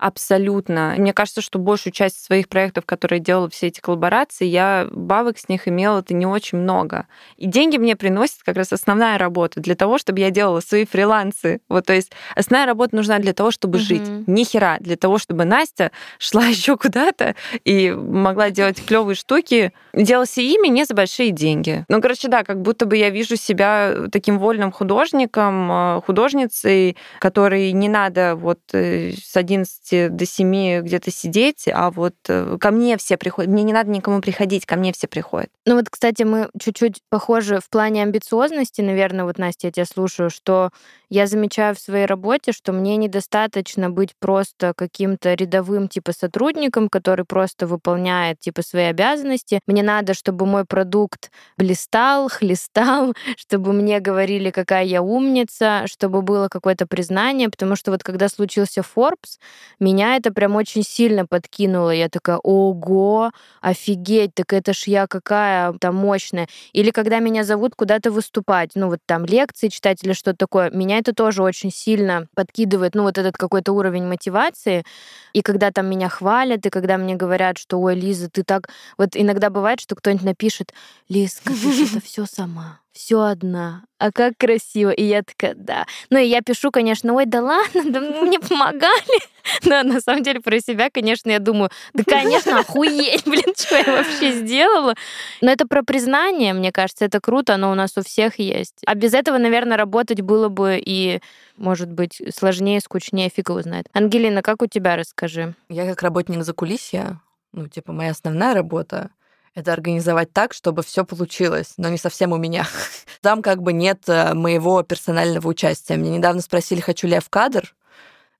Абсолютно. 0.00 0.94
Мне 0.96 1.12
кажется, 1.12 1.42
что 1.42 1.58
большую 1.58 1.92
часть 1.92 2.24
своих 2.24 2.48
проектов, 2.48 2.86
которые 2.86 3.18
я 3.18 3.24
делала 3.24 3.50
все 3.50 3.66
эти 3.66 3.80
коллаборации, 3.80 4.46
я 4.46 4.88
бабок 4.90 5.36
с 5.38 5.46
них 5.50 5.68
имела 5.68 5.98
это 5.98 6.14
не 6.14 6.24
очень 6.24 6.56
много. 6.56 7.06
И 7.36 7.46
деньги 7.46 7.76
мне 7.76 7.96
приносит 7.96 8.38
как 8.42 8.56
раз 8.56 8.72
основная 8.72 9.18
работа 9.18 9.60
для 9.60 9.74
того, 9.74 9.98
чтобы 9.98 10.20
я 10.20 10.30
делала 10.30 10.60
свои 10.60 10.86
фрилансы. 10.86 11.60
Вот, 11.68 11.84
то 11.84 11.92
есть 11.92 12.12
основная 12.34 12.66
работа 12.66 12.96
нужна 12.96 13.18
для 13.18 13.34
того, 13.34 13.50
чтобы 13.50 13.76
Мгм. 13.76 13.84
жить. 13.84 14.02
Ни 14.26 14.44
хера. 14.44 14.78
Для 14.80 14.96
того, 14.96 15.18
чтобы 15.18 15.44
Настя 15.44 15.90
шла 16.18 16.44
еще 16.46 16.78
куда-то 16.78 17.34
и 17.66 17.90
могла 17.90 18.48
делать 18.48 18.82
клевые 18.82 19.16
штуки, 19.16 19.74
делала 19.92 20.26
себе 20.26 20.54
имя 20.54 20.68
не 20.68 20.84
за 20.84 20.94
большие 20.94 21.30
деньги. 21.30 21.84
Ну, 21.88 22.00
короче, 22.00 22.28
да, 22.28 22.42
как 22.42 22.62
будто 22.62 22.86
бы 22.86 22.96
я 22.96 23.10
вижу 23.10 23.36
себя 23.36 23.94
таким 24.10 24.38
вольным 24.38 24.72
художником, 24.72 25.70
э, 25.70 26.00
художницей, 26.06 26.96
которой 27.18 27.72
не 27.72 27.90
надо 27.90 28.34
вот 28.34 28.60
э, 28.72 29.12
с 29.12 29.36
11 29.36 29.89
до 29.90 30.26
7 30.26 30.82
где-то 30.82 31.10
сидеть, 31.10 31.68
а 31.72 31.90
вот 31.90 32.14
э, 32.28 32.56
ко 32.60 32.70
мне 32.70 32.96
все 32.96 33.16
приходят. 33.16 33.50
Мне 33.50 33.62
не 33.62 33.72
надо 33.72 33.90
никому 33.90 34.20
приходить, 34.20 34.66
ко 34.66 34.76
мне 34.76 34.92
все 34.92 35.06
приходят. 35.06 35.50
Ну 35.66 35.76
вот, 35.76 35.88
кстати, 35.90 36.22
мы 36.22 36.48
чуть-чуть 36.60 37.02
похожи 37.08 37.60
в 37.60 37.68
плане 37.68 38.02
амбициозности, 38.02 38.80
наверное, 38.80 39.24
вот, 39.24 39.38
Настя, 39.38 39.68
я 39.68 39.72
тебя 39.72 39.84
слушаю, 39.86 40.30
что 40.30 40.70
я 41.10 41.26
замечаю 41.26 41.74
в 41.74 41.80
своей 41.80 42.06
работе, 42.06 42.52
что 42.52 42.72
мне 42.72 42.96
недостаточно 42.96 43.90
быть 43.90 44.14
просто 44.20 44.72
каким-то 44.76 45.34
рядовым 45.34 45.88
типа 45.88 46.12
сотрудником, 46.12 46.88
который 46.88 47.24
просто 47.24 47.66
выполняет 47.66 48.38
типа 48.38 48.62
свои 48.62 48.84
обязанности. 48.84 49.60
Мне 49.66 49.82
надо, 49.82 50.14
чтобы 50.14 50.46
мой 50.46 50.64
продукт 50.64 51.32
блистал, 51.58 52.28
хлестал, 52.30 53.14
чтобы 53.36 53.72
мне 53.72 53.98
говорили, 53.98 54.50
какая 54.50 54.84
я 54.84 55.02
умница, 55.02 55.82
чтобы 55.86 56.22
было 56.22 56.48
какое-то 56.48 56.86
признание, 56.86 57.48
потому 57.50 57.74
что 57.74 57.90
вот 57.90 58.04
когда 58.04 58.28
случился 58.28 58.82
Forbes, 58.82 59.38
меня 59.80 60.16
это 60.16 60.32
прям 60.32 60.56
очень 60.56 60.82
сильно 60.82 61.26
подкинуло. 61.26 61.90
Я 61.90 62.08
такая, 62.08 62.38
ого, 62.38 63.32
офигеть, 63.60 64.34
так 64.34 64.52
это 64.52 64.72
ж 64.72 64.84
я 64.84 65.06
какая 65.06 65.72
там 65.74 65.96
мощная. 65.96 66.48
Или 66.72 66.90
когда 66.90 67.18
меня 67.18 67.44
зовут 67.44 67.74
куда-то 67.74 68.10
выступать, 68.10 68.72
ну 68.74 68.88
вот 68.88 69.00
там 69.06 69.24
лекции 69.24 69.68
читать 69.68 70.04
или 70.04 70.12
что-то 70.12 70.36
такое, 70.36 70.70
меня 70.70 70.98
это 70.98 71.14
тоже 71.14 71.42
очень 71.42 71.72
сильно 71.72 72.28
подкидывает, 72.34 72.94
ну 72.94 73.02
вот 73.04 73.18
этот 73.18 73.36
какой-то 73.36 73.72
уровень 73.72 74.04
мотивации. 74.04 74.84
И 75.32 75.42
когда 75.42 75.70
там 75.70 75.88
меня 75.88 76.08
хвалят, 76.08 76.66
и 76.66 76.70
когда 76.70 76.98
мне 76.98 77.14
говорят, 77.14 77.58
что, 77.58 77.80
ой, 77.80 77.94
Лиза, 77.94 78.28
ты 78.28 78.42
так... 78.42 78.68
Вот 78.98 79.10
иногда 79.14 79.50
бывает, 79.50 79.80
что 79.80 79.94
кто-нибудь 79.94 80.24
напишет, 80.24 80.72
Лизка, 81.08 81.52
ты 81.52 81.84
это 81.90 82.04
все 82.04 82.26
сама, 82.26 82.80
все 82.92 83.20
одна. 83.20 83.84
А 83.98 84.10
как 84.12 84.34
красиво. 84.38 84.90
И 84.90 85.04
я 85.04 85.22
такая, 85.22 85.54
да. 85.54 85.86
Ну 86.08 86.18
и 86.18 86.26
я 86.26 86.40
пишу, 86.40 86.70
конечно, 86.70 87.14
ой, 87.14 87.26
да 87.26 87.42
ладно, 87.42 87.82
да 87.86 88.00
мне 88.00 88.40
помогали. 88.40 89.20
Но 89.64 89.82
на 89.82 90.00
самом 90.00 90.22
деле 90.22 90.40
про 90.40 90.58
себя, 90.60 90.90
конечно, 90.90 91.30
я 91.30 91.38
думаю, 91.38 91.70
да, 91.92 92.02
конечно, 92.04 92.58
охуеть, 92.60 93.24
блин, 93.26 93.54
что 93.56 93.76
я 93.76 93.84
вообще 93.84 94.32
сделала. 94.32 94.94
Но 95.40 95.50
это 95.50 95.66
про 95.66 95.82
признание, 95.82 96.52
мне 96.52 96.72
кажется, 96.72 97.04
это 97.04 97.20
круто, 97.20 97.54
оно 97.54 97.70
у 97.70 97.74
нас 97.74 97.96
у 97.96 98.02
всех 98.02 98.38
есть. 98.38 98.80
А 98.86 98.94
без 98.94 99.14
этого, 99.14 99.38
наверное, 99.38 99.76
работать 99.76 100.20
было 100.20 100.48
бы 100.48 100.80
и, 100.84 101.20
может 101.56 101.92
быть, 101.92 102.20
сложнее, 102.34 102.80
скучнее, 102.80 103.30
фиг 103.34 103.50
его 103.50 103.62
знает. 103.62 103.86
Ангелина, 103.92 104.42
как 104.42 104.62
у 104.62 104.66
тебя, 104.66 104.96
расскажи. 104.96 105.54
Я 105.68 105.86
как 105.86 106.02
работник 106.02 106.42
закулисья, 106.42 107.20
ну, 107.52 107.68
типа, 107.68 107.92
моя 107.92 108.12
основная 108.12 108.54
работа 108.54 109.10
это 109.54 109.72
организовать 109.72 110.32
так, 110.32 110.52
чтобы 110.52 110.82
все 110.82 111.04
получилось, 111.04 111.74
но 111.76 111.88
не 111.88 111.98
совсем 111.98 112.32
у 112.32 112.36
меня. 112.36 112.66
Там 113.20 113.42
как 113.42 113.62
бы 113.62 113.72
нет 113.72 114.02
э, 114.08 114.34
моего 114.34 114.82
персонального 114.82 115.48
участия. 115.48 115.96
Меня 115.96 116.18
недавно 116.18 116.40
спросили, 116.40 116.80
хочу 116.80 117.06
ли 117.06 117.14
я 117.14 117.20
в 117.20 117.28
кадр. 117.28 117.74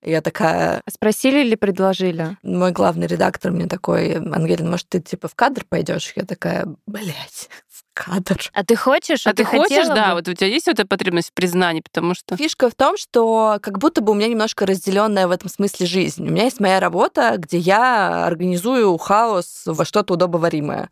Я 0.03 0.21
такая, 0.21 0.81
Спросили 0.89 1.41
или 1.41 1.53
предложили? 1.53 2.35
мой 2.41 2.71
главный 2.71 3.05
редактор 3.05 3.51
мне 3.51 3.67
такой, 3.67 4.15
Ангелина, 4.15 4.71
может, 4.71 4.89
ты 4.89 4.99
типа 4.99 5.27
в 5.27 5.35
кадр 5.35 5.63
пойдешь? 5.69 6.13
Я 6.15 6.23
такая, 6.23 6.65
блядь, 6.87 7.49
кадр. 7.93 8.49
А 8.53 8.63
ты 8.63 8.75
хочешь? 8.75 9.27
А 9.27 9.33
ты 9.33 9.43
хочешь, 9.43 9.69
хотела 9.69 9.95
да, 9.95 10.09
бы? 10.09 10.15
вот 10.15 10.27
у 10.27 10.33
тебя 10.33 10.47
есть 10.47 10.67
вот 10.67 10.79
эта 10.79 10.87
потребность 10.87 11.29
в 11.29 11.33
признании, 11.33 11.81
потому 11.81 12.13
что... 12.13 12.37
Фишка 12.37 12.69
в 12.69 12.75
том, 12.75 12.97
что 12.97 13.57
как 13.61 13.79
будто 13.79 14.01
бы 14.01 14.11
у 14.11 14.15
меня 14.15 14.27
немножко 14.27 14.65
разделенная 14.65 15.27
в 15.27 15.31
этом 15.31 15.49
смысле 15.49 15.85
жизнь. 15.85 16.27
У 16.27 16.31
меня 16.31 16.45
есть 16.45 16.59
моя 16.59 16.79
работа, 16.79 17.35
где 17.37 17.57
я 17.57 18.25
организую 18.25 18.97
хаос 18.97 19.63
во 19.65 19.85
что-то 19.85 20.13
удобоваримое. 20.13 20.89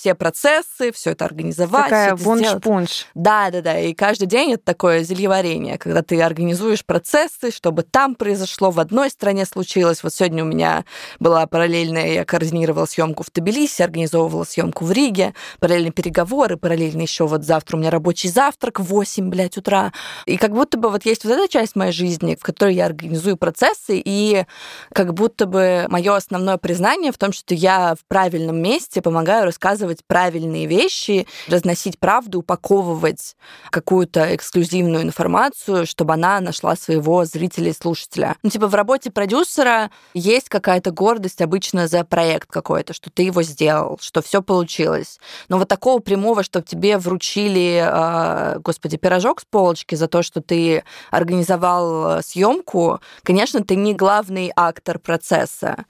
Все 0.00 0.14
процессы, 0.14 0.92
все 0.92 1.10
это 1.10 1.26
организовать. 1.26 1.84
Такая 1.84 2.16
вунш-пунш. 2.16 3.04
Да, 3.14 3.50
да, 3.50 3.60
да. 3.60 3.78
И 3.78 3.92
каждый 3.92 4.24
день 4.24 4.54
это 4.54 4.64
такое 4.64 5.02
зельеварение, 5.02 5.76
когда 5.76 6.00
ты 6.00 6.22
организуешь 6.22 6.86
процессы, 6.86 7.50
чтобы 7.50 7.82
там 7.82 8.14
произошло, 8.14 8.70
в 8.70 8.80
одной 8.80 9.10
стране 9.10 9.44
случилось. 9.44 10.02
Вот 10.02 10.14
сегодня 10.14 10.42
у 10.42 10.46
меня 10.46 10.86
была 11.18 11.46
параллельная, 11.46 12.14
я 12.14 12.24
координировала 12.24 12.86
съемку 12.86 13.24
в 13.24 13.30
Тбилиси, 13.30 13.82
организовывала 13.82 14.44
съемку 14.44 14.86
в 14.86 14.90
Риге, 14.90 15.34
параллельно 15.58 15.90
переговоры, 15.90 16.56
параллельно 16.56 17.02
еще 17.02 17.26
вот 17.26 17.44
завтра 17.44 17.76
у 17.76 17.80
меня 17.80 17.90
рабочий 17.90 18.30
завтрак 18.30 18.80
в 18.80 18.84
8, 18.84 19.28
блядь, 19.28 19.58
утра. 19.58 19.92
И 20.24 20.38
как 20.38 20.52
будто 20.52 20.78
бы 20.78 20.88
вот 20.88 21.04
есть 21.04 21.24
вот 21.24 21.34
эта 21.34 21.46
часть 21.46 21.76
моей 21.76 21.92
жизни, 21.92 22.38
в 22.40 22.42
которой 22.42 22.74
я 22.74 22.86
организую 22.86 23.36
процессы, 23.36 24.00
и 24.02 24.46
как 24.94 25.12
будто 25.12 25.44
бы 25.44 25.84
мое 25.90 26.16
основное 26.16 26.56
признание 26.56 27.12
в 27.12 27.18
том, 27.18 27.34
что 27.34 27.54
я 27.54 27.94
в 27.94 28.08
правильном 28.08 28.62
месте 28.62 29.02
помогаю 29.02 29.44
рассказывать 29.44 29.89
правильные 30.06 30.66
вещи, 30.66 31.26
разносить 31.48 31.98
правду, 31.98 32.40
упаковывать 32.40 33.36
какую-то 33.70 34.34
эксклюзивную 34.34 35.02
информацию, 35.02 35.86
чтобы 35.86 36.14
она 36.14 36.40
нашла 36.40 36.76
своего 36.76 37.24
зрителя 37.24 37.70
и 37.70 37.74
слушателя. 37.74 38.36
Ну, 38.42 38.50
типа 38.50 38.68
в 38.68 38.74
работе 38.74 39.10
продюсера 39.10 39.90
есть 40.14 40.48
какая-то 40.48 40.90
гордость 40.90 41.42
обычно 41.42 41.88
за 41.88 42.04
проект 42.04 42.50
какой-то, 42.50 42.92
что 42.92 43.10
ты 43.10 43.22
его 43.24 43.42
сделал, 43.42 43.98
что 44.00 44.22
все 44.22 44.42
получилось. 44.42 45.18
Но 45.48 45.58
вот 45.58 45.68
такого 45.68 46.00
прямого, 46.00 46.42
чтобы 46.42 46.66
тебе 46.66 46.98
вручили, 46.98 47.82
э, 47.84 48.58
господи, 48.60 48.96
пирожок 48.96 49.40
с 49.40 49.44
полочки 49.44 49.94
за 49.94 50.08
то, 50.08 50.22
что 50.22 50.40
ты 50.40 50.84
организовал 51.10 52.22
съемку, 52.22 53.00
конечно, 53.22 53.62
ты 53.62 53.76
не 53.76 53.94
главный 53.94 54.52
актор 54.56 54.98
процесса 54.98 55.84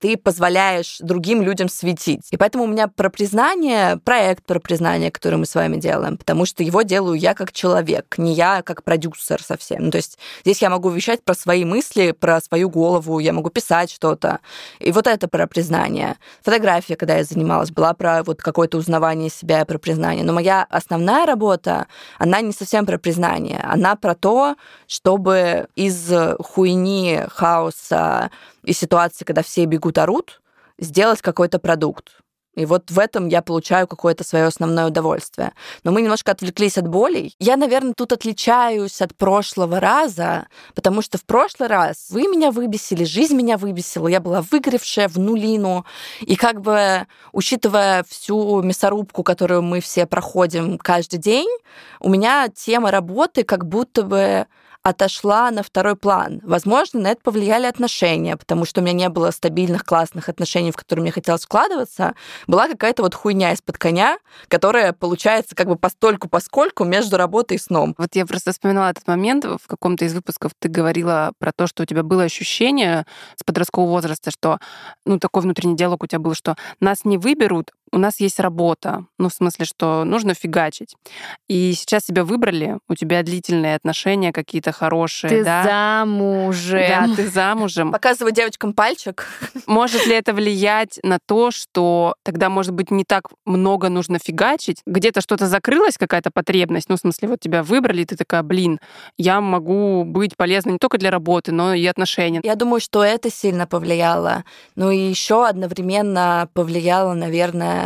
ты 0.00 0.16
позволяешь 0.16 0.96
другим 1.00 1.42
людям 1.42 1.68
светить. 1.68 2.26
И 2.30 2.36
поэтому 2.36 2.64
у 2.64 2.66
меня 2.66 2.88
про 2.88 3.10
признание, 3.10 3.98
проект 3.98 4.44
про 4.44 4.58
признание, 4.58 5.10
который 5.10 5.36
мы 5.36 5.44
с 5.44 5.54
вами 5.54 5.76
делаем, 5.76 6.16
потому 6.16 6.46
что 6.46 6.62
его 6.62 6.82
делаю 6.82 7.18
я 7.18 7.34
как 7.34 7.52
человек, 7.52 8.14
не 8.16 8.32
я 8.32 8.62
как 8.62 8.82
продюсер 8.82 9.42
совсем. 9.42 9.84
Ну, 9.84 9.90
то 9.90 9.98
есть 9.98 10.18
здесь 10.42 10.62
я 10.62 10.70
могу 10.70 10.88
вещать 10.88 11.22
про 11.22 11.34
свои 11.34 11.66
мысли, 11.66 12.12
про 12.12 12.40
свою 12.40 12.70
голову, 12.70 13.18
я 13.18 13.34
могу 13.34 13.50
писать 13.50 13.90
что-то. 13.90 14.40
И 14.78 14.90
вот 14.90 15.06
это 15.06 15.28
про 15.28 15.46
признание. 15.46 16.16
Фотография, 16.42 16.96
когда 16.96 17.18
я 17.18 17.24
занималась, 17.24 17.70
была 17.70 17.92
про 17.92 18.22
вот 18.22 18.40
какое-то 18.40 18.78
узнавание 18.78 19.28
себя, 19.28 19.66
про 19.66 19.78
признание. 19.78 20.24
Но 20.24 20.32
моя 20.32 20.66
основная 20.70 21.26
работа, 21.26 21.86
она 22.18 22.40
не 22.40 22.52
совсем 22.52 22.86
про 22.86 22.96
признание. 22.96 23.60
Она 23.62 23.96
про 23.96 24.14
то, 24.14 24.56
чтобы 24.86 25.68
из 25.74 26.10
хуйни, 26.40 27.20
хаоса, 27.28 28.30
и 28.64 28.72
ситуации, 28.72 29.24
когда 29.24 29.42
все 29.42 29.64
бегут, 29.64 29.98
орут, 29.98 30.40
сделать 30.78 31.20
какой-то 31.22 31.58
продукт. 31.58 32.20
И 32.56 32.66
вот 32.66 32.90
в 32.90 32.98
этом 32.98 33.28
я 33.28 33.42
получаю 33.42 33.86
какое-то 33.86 34.24
свое 34.24 34.46
основное 34.46 34.86
удовольствие. 34.86 35.52
Но 35.84 35.92
мы 35.92 36.02
немножко 36.02 36.32
отвлеклись 36.32 36.78
от 36.78 36.88
болей. 36.88 37.34
Я, 37.38 37.56
наверное, 37.56 37.94
тут 37.94 38.12
отличаюсь 38.12 39.00
от 39.00 39.16
прошлого 39.16 39.78
раза, 39.78 40.48
потому 40.74 41.00
что 41.00 41.16
в 41.16 41.24
прошлый 41.24 41.68
раз 41.68 42.08
вы 42.10 42.22
меня 42.22 42.50
выбесили, 42.50 43.04
жизнь 43.04 43.36
меня 43.36 43.56
выбесила, 43.56 44.08
я 44.08 44.20
была 44.20 44.42
выгоревшая 44.42 45.08
в 45.08 45.16
нулину. 45.16 45.86
И 46.22 46.34
как 46.34 46.60
бы, 46.60 47.06
учитывая 47.32 48.04
всю 48.08 48.62
мясорубку, 48.62 49.22
которую 49.22 49.62
мы 49.62 49.80
все 49.80 50.06
проходим 50.06 50.76
каждый 50.76 51.18
день, 51.18 51.48
у 52.00 52.08
меня 52.08 52.48
тема 52.48 52.90
работы 52.90 53.44
как 53.44 53.64
будто 53.64 54.02
бы 54.02 54.46
отошла 54.82 55.50
на 55.50 55.62
второй 55.62 55.96
план. 55.96 56.40
Возможно, 56.42 57.00
на 57.00 57.08
это 57.08 57.20
повлияли 57.22 57.66
отношения, 57.66 58.36
потому 58.36 58.64
что 58.64 58.80
у 58.80 58.84
меня 58.84 58.94
не 58.94 59.08
было 59.08 59.30
стабильных, 59.30 59.84
классных 59.84 60.28
отношений, 60.28 60.72
в 60.72 60.76
которые 60.76 61.02
мне 61.02 61.12
хотелось 61.12 61.44
вкладываться. 61.44 62.14
Была 62.46 62.68
какая-то 62.68 63.02
вот 63.02 63.14
хуйня 63.14 63.52
из-под 63.52 63.78
коня, 63.78 64.18
которая 64.48 64.92
получается 64.92 65.54
как 65.54 65.68
бы 65.68 65.76
постольку 65.76 66.28
поскольку 66.28 66.84
между 66.84 67.16
работой 67.16 67.56
и 67.56 67.60
сном. 67.60 67.94
Вот 67.98 68.14
я 68.14 68.24
просто 68.24 68.52
вспоминала 68.52 68.90
этот 68.90 69.06
момент. 69.06 69.44
В 69.44 69.66
каком-то 69.66 70.04
из 70.04 70.14
выпусков 70.14 70.52
ты 70.58 70.68
говорила 70.68 71.32
про 71.38 71.52
то, 71.52 71.66
что 71.66 71.82
у 71.82 71.86
тебя 71.86 72.02
было 72.02 72.22
ощущение 72.22 73.06
с 73.36 73.44
подросткового 73.44 73.90
возраста, 73.90 74.30
что 74.30 74.58
ну, 75.04 75.18
такой 75.18 75.42
внутренний 75.42 75.76
диалог 75.76 76.02
у 76.02 76.06
тебя 76.06 76.20
был, 76.20 76.34
что 76.34 76.56
нас 76.80 77.04
не 77.04 77.18
выберут, 77.18 77.72
у 77.92 77.98
нас 77.98 78.20
есть 78.20 78.38
работа. 78.40 79.06
Ну, 79.18 79.28
в 79.28 79.32
смысле, 79.32 79.64
что 79.64 80.04
нужно 80.04 80.34
фигачить. 80.34 80.94
И 81.48 81.72
сейчас 81.74 82.04
тебя 82.04 82.24
выбрали, 82.24 82.78
у 82.88 82.94
тебя 82.94 83.22
длительные 83.22 83.74
отношения 83.74 84.32
какие-то 84.32 84.72
хорошие, 84.72 85.28
Ты 85.30 85.44
да? 85.44 85.64
замужем. 85.64 86.80
Да, 86.88 87.16
ты 87.16 87.28
замужем. 87.28 87.92
Показываю 87.92 88.32
девочкам 88.32 88.72
пальчик. 88.72 89.26
Может 89.66 90.06
ли 90.06 90.14
это 90.14 90.32
влиять 90.32 90.98
на 91.02 91.18
то, 91.26 91.50
что 91.50 92.14
тогда, 92.22 92.48
может 92.48 92.72
быть, 92.72 92.90
не 92.90 93.04
так 93.04 93.24
много 93.44 93.88
нужно 93.88 94.18
фигачить? 94.18 94.82
Где-то 94.86 95.20
что-то 95.20 95.46
закрылась, 95.46 95.98
какая-то 95.98 96.30
потребность? 96.32 96.88
Ну, 96.88 96.96
в 96.96 97.00
смысле, 97.00 97.28
вот 97.28 97.40
тебя 97.40 97.62
выбрали, 97.62 98.02
и 98.02 98.04
ты 98.04 98.16
такая, 98.16 98.42
блин, 98.42 98.78
я 99.18 99.40
могу 99.40 100.04
быть 100.04 100.36
полезна 100.36 100.70
не 100.70 100.78
только 100.78 100.98
для 100.98 101.10
работы, 101.10 101.52
но 101.52 101.74
и 101.74 101.84
отношений. 101.86 102.40
Я 102.42 102.54
думаю, 102.54 102.80
что 102.80 103.02
это 103.02 103.30
сильно 103.30 103.66
повлияло. 103.66 104.44
Ну 104.76 104.90
и 104.90 104.98
еще 104.98 105.46
одновременно 105.46 106.48
повлияло, 106.54 107.14
наверное, 107.14 107.79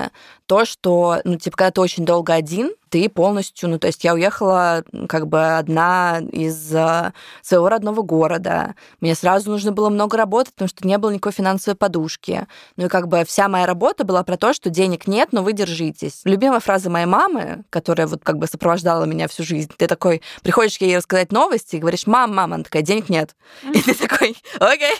то, 0.46 0.64
что, 0.64 1.20
ну, 1.24 1.36
типа, 1.36 1.56
когда 1.56 1.70
ты 1.70 1.80
очень 1.80 2.04
долго 2.04 2.34
один, 2.34 2.72
ты 2.90 3.08
полностью, 3.08 3.68
ну, 3.68 3.78
то 3.78 3.86
есть 3.86 4.04
я 4.04 4.14
уехала 4.14 4.84
как 5.08 5.26
бы 5.26 5.56
одна 5.56 6.20
из 6.32 6.72
э, 6.74 7.12
своего 7.42 7.68
родного 7.68 8.02
города. 8.02 8.74
Мне 9.00 9.14
сразу 9.14 9.50
нужно 9.50 9.72
было 9.72 9.88
много 9.88 10.16
работать, 10.16 10.52
потому 10.54 10.68
что 10.68 10.86
не 10.86 10.98
было 10.98 11.10
никакой 11.10 11.32
финансовой 11.32 11.76
подушки. 11.76 12.46
Ну 12.76 12.86
и 12.86 12.88
как 12.88 13.08
бы 13.08 13.24
вся 13.24 13.48
моя 13.48 13.66
работа 13.66 14.04
была 14.04 14.22
про 14.22 14.36
то, 14.36 14.52
что 14.52 14.70
денег 14.70 15.06
нет, 15.06 15.30
но 15.32 15.42
вы 15.42 15.54
держитесь. 15.54 16.20
Любимая 16.24 16.60
фраза 16.60 16.90
моей 16.90 17.06
мамы, 17.06 17.64
которая 17.70 18.06
вот 18.06 18.22
как 18.22 18.38
бы 18.38 18.46
сопровождала 18.46 19.04
меня 19.04 19.28
всю 19.28 19.42
жизнь, 19.42 19.72
ты 19.76 19.86
такой, 19.86 20.22
приходишь 20.42 20.76
ей 20.76 20.96
рассказать 20.96 21.32
новости 21.32 21.76
и 21.76 21.80
говоришь, 21.80 22.06
мам, 22.06 22.34
мама, 22.34 22.56
она 22.56 22.64
такая, 22.64 22.82
денег 22.82 23.08
нет. 23.08 23.34
И 23.72 23.80
ты 23.80 23.94
такой, 23.94 24.36
окей. 24.60 24.94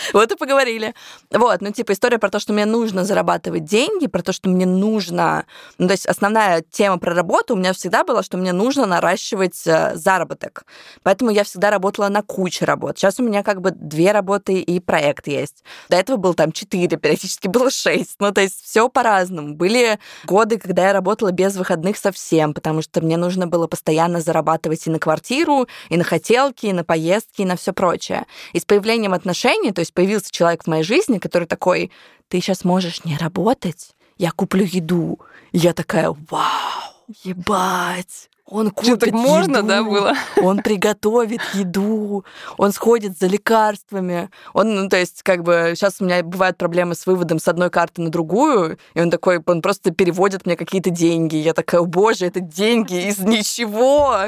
Вот 0.12 0.30
и 0.32 0.36
поговорили. 0.36 0.94
Вот, 1.30 1.60
ну, 1.60 1.70
типа, 1.70 1.92
история 1.92 2.18
про 2.18 2.30
то, 2.30 2.38
что 2.38 2.52
мне 2.52 2.64
нужно 2.64 3.04
зарабатывать 3.04 3.64
деньги, 3.64 4.06
про 4.06 4.22
то, 4.22 4.32
что 4.32 4.48
мне 4.48 4.66
нужно... 4.66 5.46
Ну, 5.78 5.86
то 5.86 5.92
есть 5.92 6.06
основная 6.06 6.62
тема 6.70 6.98
про 6.98 7.14
работу 7.14 7.54
у 7.54 7.56
меня 7.56 7.72
всегда 7.72 8.04
была, 8.04 8.22
что 8.22 8.36
мне 8.36 8.52
нужно 8.52 8.86
наращивать 8.86 9.66
э, 9.66 9.92
заработок. 9.94 10.64
Поэтому 11.02 11.30
я 11.30 11.44
всегда 11.44 11.70
работала 11.70 12.08
на 12.08 12.22
куче 12.22 12.64
работ. 12.64 12.98
Сейчас 12.98 13.20
у 13.20 13.22
меня 13.22 13.42
как 13.42 13.60
бы 13.60 13.70
две 13.70 14.12
работы 14.12 14.60
и 14.60 14.80
проект 14.80 15.26
есть. 15.26 15.64
До 15.88 15.96
этого 15.96 16.16
было 16.16 16.34
там 16.34 16.52
четыре, 16.52 16.96
периодически 16.96 17.48
было 17.48 17.70
шесть. 17.70 18.16
Ну, 18.18 18.32
то 18.32 18.40
есть 18.40 18.62
все 18.62 18.88
по-разному. 18.88 19.54
Были 19.54 19.98
годы, 20.24 20.58
когда 20.58 20.88
я 20.88 20.92
работала 20.92 21.30
без 21.30 21.56
выходных 21.56 21.96
совсем, 21.96 22.54
потому 22.54 22.82
что 22.82 23.00
мне 23.00 23.16
нужно 23.16 23.46
было 23.46 23.66
постоянно 23.66 24.20
зарабатывать 24.20 24.86
и 24.86 24.90
на 24.90 24.98
квартиру, 24.98 25.66
и 25.88 25.96
на 25.96 26.04
хотелки, 26.04 26.66
и 26.66 26.72
на 26.72 26.84
поездки, 26.84 27.42
и 27.42 27.44
на 27.44 27.56
все 27.56 27.72
прочее. 27.72 28.26
И 28.52 28.60
с 28.60 28.64
появлением 28.64 29.14
отношений, 29.14 29.72
то 29.72 29.80
есть 29.80 29.89
появился 29.92 30.30
человек 30.30 30.64
в 30.64 30.66
моей 30.66 30.82
жизни, 30.82 31.18
который 31.18 31.46
такой, 31.46 31.90
ты 32.28 32.40
сейчас 32.40 32.64
можешь 32.64 33.04
не 33.04 33.16
работать, 33.16 33.94
я 34.18 34.30
куплю 34.30 34.64
еду. 34.64 35.18
И 35.52 35.58
я 35.58 35.72
такая, 35.72 36.14
вау, 36.28 36.94
ебать. 37.24 38.28
Он 38.50 38.70
купит 38.70 38.96
Что, 38.96 39.06
так 39.06 39.12
можно, 39.12 39.58
еду, 39.58 39.68
да, 39.68 39.82
было? 39.84 40.14
Он 40.42 40.58
приготовит 40.58 41.40
еду, 41.54 42.24
он 42.58 42.72
сходит 42.72 43.16
за 43.16 43.28
лекарствами. 43.28 44.28
Он, 44.52 44.74
ну, 44.74 44.88
то 44.88 44.96
есть, 44.96 45.22
как 45.22 45.44
бы, 45.44 45.72
сейчас 45.76 46.00
у 46.00 46.04
меня 46.04 46.22
бывают 46.24 46.58
проблемы 46.58 46.96
с 46.96 47.06
выводом 47.06 47.38
с 47.38 47.46
одной 47.46 47.70
карты 47.70 48.02
на 48.02 48.10
другую, 48.10 48.78
и 48.94 49.00
он 49.00 49.10
такой, 49.10 49.40
он 49.46 49.62
просто 49.62 49.92
переводит 49.92 50.46
мне 50.46 50.56
какие-то 50.56 50.90
деньги. 50.90 51.36
Я 51.36 51.54
такая, 51.54 51.82
боже, 51.82 52.26
это 52.26 52.40
деньги 52.40 53.08
из 53.08 53.20
ничего. 53.20 54.24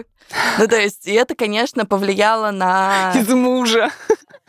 Ну, 0.58 0.68
то 0.68 0.76
есть, 0.76 1.06
и 1.06 1.12
это, 1.12 1.34
конечно, 1.34 1.84
повлияло 1.84 2.52
на 2.52 3.12
Из 3.16 3.28
мужа. 3.28 3.90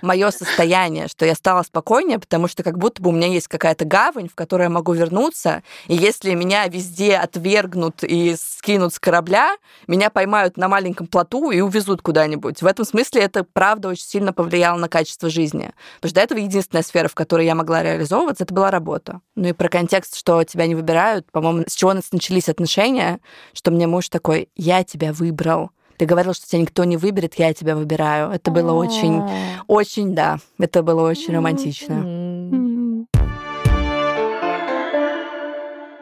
Мое 0.03 0.29
состояние, 0.31 1.07
что 1.07 1.25
я 1.25 1.33
стала 1.33 1.63
спокойнее, 1.63 2.19
потому 2.19 2.47
что 2.47 2.61
как 2.61 2.77
будто 2.77 3.01
бы 3.01 3.09
у 3.09 3.13
меня 3.13 3.27
есть 3.27 3.47
какая-то 3.47 3.85
гавань, 3.85 4.27
в 4.27 4.35
которую 4.35 4.65
я 4.65 4.69
могу 4.69 4.93
вернуться, 4.93 5.63
и 5.87 5.95
если 5.95 6.33
меня 6.33 6.67
везде 6.67 7.15
отвергнут 7.15 8.03
и 8.03 8.35
скинут 8.37 8.93
с 8.93 8.99
корабля, 8.99 9.55
меня 9.87 10.09
поймают 10.09 10.57
на 10.57 10.67
маленьком 10.67 11.07
плоту 11.07 11.51
и 11.51 11.61
увезут 11.61 12.01
куда-нибудь. 12.01 12.61
В 12.61 12.65
этом 12.65 12.85
смысле 12.85 13.21
это, 13.21 13.43
правда, 13.43 13.87
очень 13.87 14.05
сильно 14.05 14.33
повлияло 14.33 14.77
на 14.77 14.89
качество 14.89 15.29
жизни. 15.29 15.71
Потому 15.95 16.09
что 16.09 16.15
до 16.15 16.21
этого 16.21 16.39
единственная 16.39 16.83
сфера, 16.83 17.07
в 17.07 17.15
которой 17.15 17.45
я 17.45 17.55
могла 17.55 17.81
реализовываться, 17.81 18.43
это 18.43 18.53
была 18.53 18.71
работа. 18.71 19.21
Ну 19.35 19.47
и 19.47 19.53
про 19.53 19.69
контекст, 19.69 20.17
что 20.17 20.43
тебя 20.43 20.67
не 20.67 20.75
выбирают, 20.75 21.31
по-моему, 21.31 21.63
с 21.67 21.75
чего 21.75 21.91
у 21.91 21.93
нас 21.93 22.11
начались 22.11 22.49
отношения, 22.49 23.19
что 23.53 23.71
мне 23.71 23.87
муж 23.87 24.09
такой, 24.09 24.49
я 24.55 24.83
тебя 24.83 25.13
выбрал. 25.13 25.71
Ты 26.03 26.07
говорил, 26.07 26.33
что 26.33 26.45
тебя 26.45 26.59
никто 26.59 26.83
не 26.83 26.97
выберет, 26.97 27.35
я 27.35 27.53
тебя 27.53 27.77
выбираю. 27.77 28.29
Это 28.29 28.51
было 28.51 28.73
очень, 28.73 29.23
очень, 29.67 30.13
да, 30.13 30.39
это 30.59 30.83
было 30.83 31.09
очень 31.09 31.33
романтично. 31.33 31.95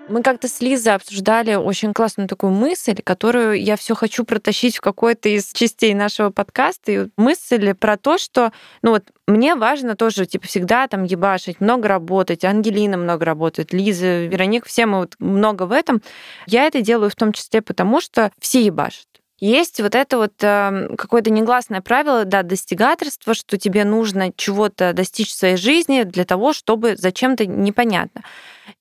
Мы 0.10 0.24
как-то 0.24 0.48
с 0.48 0.60
Лизой 0.60 0.96
обсуждали 0.96 1.54
очень 1.54 1.94
классную 1.94 2.28
такую 2.28 2.52
мысль, 2.52 2.96
которую 3.04 3.62
я 3.62 3.78
все 3.78 3.94
хочу 3.94 4.26
протащить 4.26 4.78
в 4.78 4.82
какой-то 4.82 5.30
из 5.30 5.52
частей 5.54 5.94
нашего 5.94 6.32
подкаста. 6.32 6.92
И 6.92 7.08
мысль 7.16 7.76
про 7.76 7.96
то, 7.96 8.18
что 8.18 8.52
ну 8.82 8.90
вот 8.90 9.04
мне 9.28 9.54
важно 9.54 9.96
тоже 9.96 10.26
типа 10.26 10.48
всегда 10.48 10.88
там 10.88 11.04
ебашить, 11.04 11.62
много 11.62 11.88
работать. 11.88 12.44
Ангелина 12.44 12.98
много 12.98 13.24
работает, 13.24 13.72
Лиза, 13.72 14.26
Вероника, 14.26 14.68
все 14.68 14.88
мы 14.88 15.02
вот 15.02 15.14
много 15.20 15.68
в 15.68 15.72
этом. 15.72 16.02
Я 16.48 16.66
это 16.66 16.82
делаю 16.82 17.12
в 17.12 17.16
том 17.16 17.34
числе 17.34 17.62
потому, 17.62 18.02
что 18.02 18.32
все 18.40 18.66
ебашат. 18.66 19.06
Есть 19.42 19.82
вот 19.82 19.96
это 19.96 20.18
вот 20.18 20.34
э, 20.44 20.96
какое-то 20.96 21.32
негласное 21.32 21.82
правило, 21.82 22.26
да, 22.26 22.44
достигаторство, 22.44 23.34
что 23.34 23.58
тебе 23.58 23.84
нужно 23.86 24.32
чего-то 24.36 24.94
достичь 24.94 25.30
в 25.32 25.36
своей 25.36 25.58
жизни 25.58 26.04
для 26.04 26.26
того, 26.26 26.54
чтобы 26.54 26.96
зачем-то 26.96 27.48
непонятно. 27.48 28.22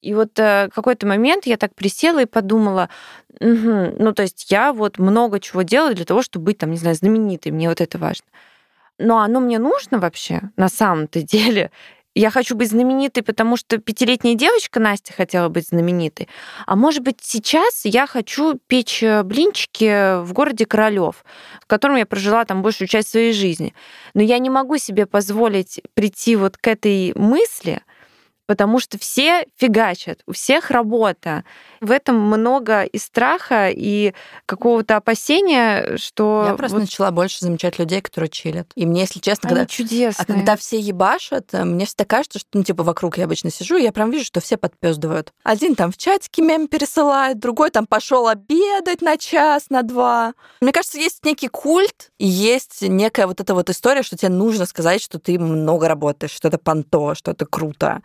И 0.03 0.13
вот 0.13 0.39
э, 0.39 0.69
какой-то 0.75 1.07
момент 1.07 1.47
я 1.47 1.57
так 1.57 1.75
присела 1.75 2.21
и 2.21 2.27
подумала, 2.27 2.91
«Мгм, 3.41 3.95
ну 3.99 4.13
то 4.13 4.21
есть 4.21 4.51
я 4.51 4.75
вот 4.75 4.99
много 4.99 5.41
чего 5.41 5.63
делаю 5.63 5.95
для 5.95 6.05
того, 6.05 6.21
чтобы 6.23 6.45
быть 6.45 6.59
там, 6.59 6.73
не 6.73 6.77
знаю, 6.77 6.95
знаменитой, 6.95 7.53
мне 7.53 7.71
вот 7.71 7.81
это 7.81 7.97
важно. 7.97 8.27
Но 8.99 9.21
оно 9.21 9.41
мне 9.41 9.59
нужно 9.59 9.99
вообще 9.99 10.43
на 10.57 10.69
самом-то 10.69 11.23
деле. 11.27 11.71
Я 12.15 12.31
хочу 12.31 12.57
быть 12.57 12.71
знаменитой, 12.71 13.23
потому 13.23 13.57
что 13.57 13.79
пятилетняя 13.79 14.35
девочка 14.35 14.81
Настя 14.81 15.13
хотела 15.13 15.49
быть 15.49 15.69
знаменитой. 15.69 16.29
А 16.67 16.75
может 16.75 17.05
быть, 17.05 17.19
сейчас 17.23 17.83
я 17.85 18.09
хочу 18.09 18.59
печь 18.67 19.01
э, 19.03 19.23
блинчики 19.23 20.21
в 20.21 20.33
городе 20.33 20.67
Королёв, 20.67 21.25
в 21.63 21.67
котором 21.67 21.97
я 21.97 22.07
прожила 22.07 22.45
там 22.45 22.63
большую 22.63 22.89
часть 22.89 23.11
своей 23.11 23.33
жизни. 23.33 23.75
Но 24.15 24.23
я 24.23 24.39
не 24.39 24.51
могу 24.51 24.77
себе 24.77 25.07
позволить 25.07 25.81
прийти 25.95 26.35
вот 26.35 26.57
к 26.57 26.67
этой 26.67 27.13
мысли, 27.15 27.83
потому 28.51 28.81
что 28.81 28.99
все 28.99 29.47
фигачат, 29.59 30.23
у 30.27 30.33
всех 30.33 30.73
работа. 30.73 31.45
В 31.81 31.93
этом 31.93 32.21
много 32.21 32.83
и 32.83 32.99
страха, 32.99 33.71
и 33.71 34.13
какого-то 34.45 34.97
опасения, 34.97 35.97
что... 35.99 36.47
Я 36.49 36.55
просто 36.57 36.79
вот 36.79 36.83
начала 36.83 37.13
больше 37.13 37.39
замечать 37.39 37.79
людей, 37.79 38.01
которые 38.01 38.29
чилят. 38.29 38.67
И 38.75 38.87
мне, 38.87 39.03
если 39.03 39.21
честно, 39.21 39.49
они 39.49 39.59
когда... 39.61 39.67
чудесные. 39.73 40.25
А 40.25 40.25
когда 40.25 40.57
все 40.57 40.81
ебашат, 40.81 41.55
э, 41.55 41.63
мне 41.63 41.87
всегда 41.87 42.05
кажется, 42.05 42.41
что, 42.41 42.49
ну, 42.55 42.65
типа, 42.65 42.83
вокруг 42.83 43.19
я 43.19 43.27
обычно 43.27 43.53
сижу, 43.53 43.77
и 43.77 43.85
я 43.85 43.93
прям 43.93 44.11
вижу, 44.11 44.25
что 44.25 44.41
все 44.41 44.57
подпёздывают. 44.57 45.33
Один 45.45 45.77
там 45.77 45.93
в 45.93 45.97
чатике 45.97 46.43
мем 46.43 46.67
пересылает, 46.67 47.39
другой 47.39 47.71
там 47.71 47.87
пошел 47.87 48.27
обедать 48.27 49.01
на 49.01 49.17
час, 49.17 49.71
на 49.71 49.83
два. 49.83 50.35
Мне 50.61 50.73
кажется, 50.73 50.99
есть 50.99 51.25
некий 51.25 51.47
культ, 51.47 52.11
и 52.19 52.27
есть 52.27 52.83
некая 52.83 53.29
вот 53.29 53.41
эта 53.41 53.55
вот 53.55 53.71
история, 53.71 54.03
что 54.03 54.17
тебе 54.17 54.31
нужно 54.31 54.67
сказать, 54.67 55.01
что 55.01 55.21
ты 55.21 55.39
много 55.39 55.87
работаешь, 55.87 56.33
что 56.33 56.49
это 56.49 56.59
понто, 56.59 57.15
что 57.15 57.31
это 57.31 57.47
круто. 57.47 58.03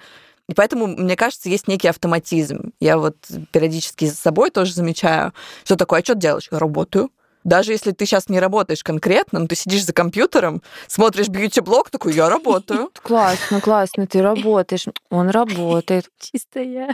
И 0.48 0.54
поэтому, 0.54 0.88
мне 0.88 1.16
кажется, 1.16 1.50
есть 1.50 1.68
некий 1.68 1.88
автоматизм. 1.88 2.72
Я 2.80 2.98
вот 2.98 3.18
периодически 3.52 4.06
с 4.06 4.20
собой 4.20 4.52
тоже 4.52 4.74
замечаю, 4.74 5.34
что 5.64 5.76
такое, 5.76 6.02
а 6.02 6.04
что 6.04 6.14
ты 6.14 6.22
делаешь? 6.22 6.48
Я 6.52 6.60
работаю. 6.60 7.10
Даже 7.46 7.74
если 7.74 7.92
ты 7.92 8.08
сейчас 8.08 8.28
не 8.28 8.40
работаешь 8.40 8.84
конкретно, 8.84 9.40
но 9.40 9.48
ты 9.48 9.56
сидишь 9.56 9.86
за 9.86 9.94
компьютером, 9.94 10.64
смотришь 10.88 11.30
бьюти-блог, 11.30 11.92
такой, 11.92 12.14
я 12.14 12.28
работаю. 12.28 12.90
Классно, 13.04 13.62
классно, 13.62 14.08
ты 14.08 14.22
работаешь. 14.24 14.86
Он 15.12 15.30
работает. 15.30 16.10
Чисто 16.20 16.60
я. 16.60 16.90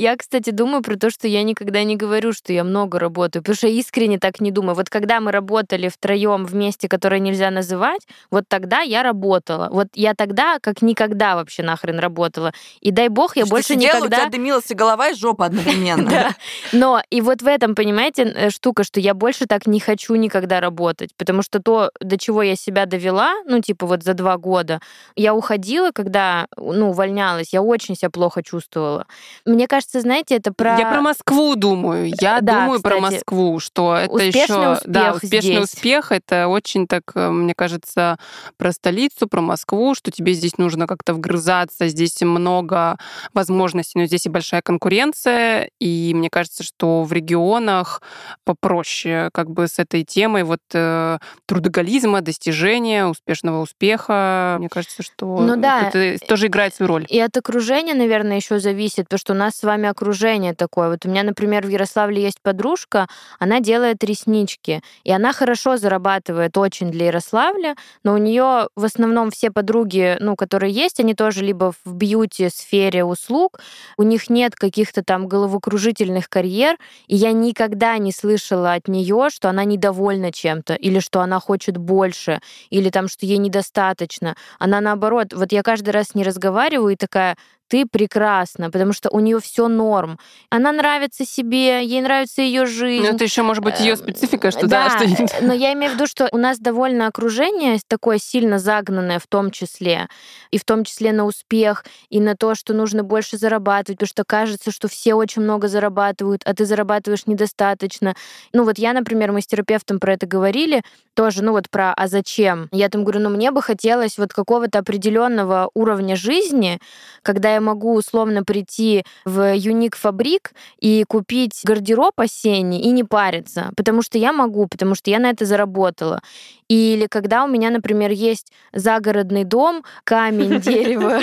Я, 0.00 0.16
кстати, 0.16 0.48
думаю 0.48 0.82
про 0.82 0.96
то, 0.96 1.10
что 1.10 1.28
я 1.28 1.42
никогда 1.42 1.84
не 1.84 1.94
говорю, 1.94 2.32
что 2.32 2.54
я 2.54 2.64
много 2.64 2.98
работаю, 2.98 3.42
потому 3.42 3.54
что 3.54 3.66
я 3.66 3.74
искренне 3.74 4.18
так 4.18 4.40
не 4.40 4.50
думаю. 4.50 4.74
Вот 4.74 4.88
когда 4.88 5.20
мы 5.20 5.30
работали 5.30 5.88
втроем 5.88 6.46
вместе, 6.46 6.88
которое 6.88 7.20
нельзя 7.20 7.50
называть, 7.50 8.00
вот 8.30 8.44
тогда 8.48 8.80
я 8.80 9.02
работала. 9.02 9.68
Вот 9.70 9.88
я 9.92 10.14
тогда 10.14 10.58
как 10.58 10.80
никогда 10.80 11.34
вообще 11.34 11.62
нахрен 11.62 11.98
работала. 11.98 12.54
И 12.80 12.92
дай 12.92 13.08
бог, 13.08 13.36
я 13.36 13.44
Что 13.44 13.50
больше 13.50 13.74
сидела, 13.74 13.96
никогда... 13.96 14.16
у 14.16 14.20
тебя 14.20 14.30
дымилась 14.30 14.70
и 14.70 14.74
голова, 14.74 15.10
и 15.10 15.14
жопа 15.14 15.44
одновременно. 15.44 16.34
Но 16.72 17.02
и 17.10 17.20
вот 17.20 17.42
в 17.42 17.46
этом, 17.46 17.74
понимаете, 17.74 18.22
э, 18.22 18.48
штука, 18.48 18.84
что 18.84 19.00
я 19.00 19.12
больше 19.12 19.44
так 19.44 19.66
не 19.66 19.80
хочу 19.80 20.14
никогда 20.14 20.60
работать, 20.60 21.10
потому 21.18 21.42
что 21.42 21.60
то, 21.60 21.90
до 22.00 22.16
чего 22.16 22.42
я 22.42 22.56
себя 22.56 22.86
довела, 22.86 23.34
ну, 23.44 23.60
типа 23.60 23.84
вот 23.84 24.02
за 24.02 24.14
два 24.14 24.38
года, 24.38 24.80
я 25.14 25.34
уходила, 25.34 25.90
когда, 25.90 26.46
ну, 26.56 26.88
увольнялась, 26.88 27.52
я 27.52 27.60
очень 27.60 27.96
себя 27.96 28.08
плохо 28.08 28.42
чувствовала. 28.42 29.06
Мне 29.44 29.68
кажется, 29.68 29.89
знаете, 29.98 30.36
это 30.36 30.52
про... 30.52 30.78
Я 30.78 30.88
про 30.88 31.00
Москву 31.00 31.56
думаю. 31.56 32.12
Я 32.20 32.40
Да, 32.40 32.60
думаю 32.60 32.80
про 32.80 32.96
кстати, 32.98 33.14
Москву, 33.14 33.58
что 33.58 33.96
это 33.96 34.22
еще 34.22 34.78
да, 34.84 35.10
успех 35.12 35.22
успешный 35.24 35.52
здесь. 35.56 35.64
успех. 35.74 36.12
Это 36.12 36.46
очень 36.46 36.86
так, 36.86 37.02
э, 37.16 37.28
мне 37.30 37.54
кажется, 37.56 38.16
про 38.56 38.70
столицу, 38.70 39.26
про 39.26 39.40
Москву, 39.40 39.96
что 39.96 40.12
тебе 40.12 40.34
здесь 40.34 40.58
нужно 40.58 40.86
как-то 40.86 41.14
вгрызаться, 41.14 41.88
здесь 41.88 42.20
много 42.22 42.98
возможностей, 43.34 43.98
но 43.98 44.06
здесь 44.06 44.26
и 44.26 44.28
большая 44.28 44.62
конкуренция, 44.62 45.70
и 45.80 46.12
мне 46.14 46.30
кажется, 46.30 46.62
что 46.62 47.02
в 47.02 47.12
регионах 47.12 48.02
попроще 48.44 49.30
как 49.32 49.50
бы 49.50 49.66
с 49.66 49.78
этой 49.78 50.04
темой 50.04 50.42
вот 50.44 50.60
э, 50.74 51.18
трудоголизма, 51.46 52.20
достижения, 52.20 53.06
успешного 53.06 53.62
успеха. 53.62 54.56
Мне 54.58 54.68
кажется, 54.68 55.02
что 55.02 55.40
Ну 55.40 55.56
да. 55.56 55.88
это 55.92 56.18
тоже 56.26 56.46
играет 56.48 56.74
свою 56.74 56.88
роль. 56.88 57.06
И 57.08 57.18
от 57.18 57.36
окружения, 57.36 57.94
наверное, 57.94 58.36
еще 58.36 58.58
зависит, 58.60 59.04
потому 59.04 59.18
что 59.18 59.32
у 59.32 59.36
нас 59.36 59.54
с 59.56 59.62
вами 59.62 59.79
окружение 59.88 60.54
такое. 60.54 60.90
Вот 60.90 61.06
у 61.06 61.08
меня, 61.08 61.22
например, 61.22 61.66
в 61.66 61.68
Ярославле 61.68 62.22
есть 62.22 62.40
подружка, 62.42 63.06
она 63.38 63.60
делает 63.60 64.04
реснички, 64.04 64.82
и 65.04 65.12
она 65.12 65.32
хорошо 65.32 65.76
зарабатывает 65.76 66.56
очень 66.58 66.90
для 66.90 67.06
Ярославля, 67.06 67.76
но 68.04 68.14
у 68.14 68.18
нее 68.18 68.68
в 68.76 68.84
основном 68.84 69.30
все 69.30 69.50
подруги, 69.50 70.16
ну, 70.20 70.36
которые 70.36 70.72
есть, 70.72 71.00
они 71.00 71.14
тоже 71.14 71.44
либо 71.44 71.72
в 71.84 71.94
бьюти-сфере 71.94 73.04
услуг, 73.04 73.60
у 73.96 74.02
них 74.02 74.30
нет 74.30 74.54
каких-то 74.54 75.02
там 75.02 75.28
головокружительных 75.28 76.28
карьер, 76.28 76.76
и 77.06 77.16
я 77.16 77.32
никогда 77.32 77.96
не 77.98 78.12
слышала 78.12 78.74
от 78.74 78.88
нее, 78.88 79.28
что 79.30 79.48
она 79.48 79.64
недовольна 79.64 80.32
чем-то, 80.32 80.74
или 80.74 80.98
что 81.00 81.20
она 81.20 81.40
хочет 81.40 81.76
больше, 81.76 82.40
или 82.70 82.90
там, 82.90 83.08
что 83.08 83.26
ей 83.26 83.38
недостаточно. 83.38 84.34
Она 84.58 84.80
наоборот, 84.80 85.32
вот 85.32 85.52
я 85.52 85.62
каждый 85.62 85.90
раз 85.90 86.08
с 86.08 86.14
ней 86.14 86.24
разговариваю 86.24 86.90
и 86.92 86.96
такая, 86.96 87.36
ты 87.70 87.86
прекрасна, 87.86 88.70
потому 88.70 88.92
что 88.92 89.10
у 89.10 89.20
нее 89.20 89.38
все 89.38 89.68
норм. 89.68 90.18
Она 90.50 90.72
нравится 90.72 91.24
себе, 91.24 91.84
ей 91.84 92.02
нравится 92.02 92.42
ее 92.42 92.66
жизнь. 92.66 93.04
Ну, 93.04 93.14
это 93.14 93.22
еще 93.22 93.42
может 93.42 93.62
быть 93.62 93.78
ее 93.78 93.92
Эм, 93.92 93.96
специфика, 93.96 94.50
что 94.50 94.66
да, 94.66 94.88
да, 94.88 94.90
что 94.90 95.24
э, 95.24 95.26
но 95.42 95.54
я 95.54 95.72
имею 95.72 95.92
в 95.92 95.94
виду, 95.94 96.08
что 96.08 96.28
у 96.32 96.36
нас 96.36 96.58
довольно 96.58 97.06
окружение 97.06 97.78
такое 97.86 98.18
сильно 98.18 98.58
загнанное 98.58 99.20
в 99.20 99.28
том 99.28 99.52
числе, 99.52 100.08
и 100.50 100.58
в 100.58 100.64
том 100.64 100.82
числе 100.82 101.12
на 101.12 101.24
успех, 101.24 101.84
и 102.08 102.20
на 102.20 102.34
то, 102.34 102.56
что 102.56 102.74
нужно 102.74 103.04
больше 103.04 103.38
зарабатывать, 103.38 103.98
потому 103.98 104.08
что 104.08 104.24
кажется, 104.24 104.72
что 104.72 104.88
все 104.88 105.14
очень 105.14 105.42
много 105.42 105.68
зарабатывают, 105.68 106.42
а 106.44 106.54
ты 106.54 106.64
зарабатываешь 106.64 107.26
недостаточно. 107.26 108.14
Ну 108.52 108.64
вот 108.64 108.78
я, 108.78 108.92
например, 108.92 109.30
мы 109.30 109.42
с 109.42 109.46
терапевтом 109.46 110.00
про 110.00 110.14
это 110.14 110.26
говорили, 110.26 110.82
тоже, 111.14 111.44
ну 111.44 111.52
вот 111.52 111.70
про 111.70 111.92
«а 111.92 112.08
зачем?». 112.08 112.68
Я 112.72 112.88
там 112.88 113.04
говорю, 113.04 113.20
ну 113.20 113.30
мне 113.30 113.52
бы 113.52 113.62
хотелось 113.62 114.18
вот 114.18 114.32
какого-то 114.32 114.80
определенного 114.80 115.70
уровня 115.74 116.16
жизни, 116.16 116.80
когда 117.22 117.54
я 117.54 117.59
могу 117.60 117.94
условно 117.94 118.44
прийти 118.44 119.04
в 119.24 119.54
Юник 119.54 119.96
Фабрик 119.96 120.52
и 120.78 121.04
купить 121.06 121.60
гардероб 121.64 122.18
осенний 122.18 122.80
и 122.80 122.90
не 122.90 123.04
париться, 123.04 123.72
потому 123.76 124.02
что 124.02 124.18
я 124.18 124.32
могу, 124.32 124.66
потому 124.66 124.94
что 124.94 125.10
я 125.10 125.18
на 125.18 125.30
это 125.30 125.44
заработала. 125.44 126.22
Или 126.70 127.08
когда 127.08 127.44
у 127.44 127.48
меня, 127.48 127.70
например, 127.70 128.12
есть 128.12 128.52
загородный 128.72 129.42
дом, 129.42 129.82
камень, 130.04 130.60
дерево, 130.60 131.20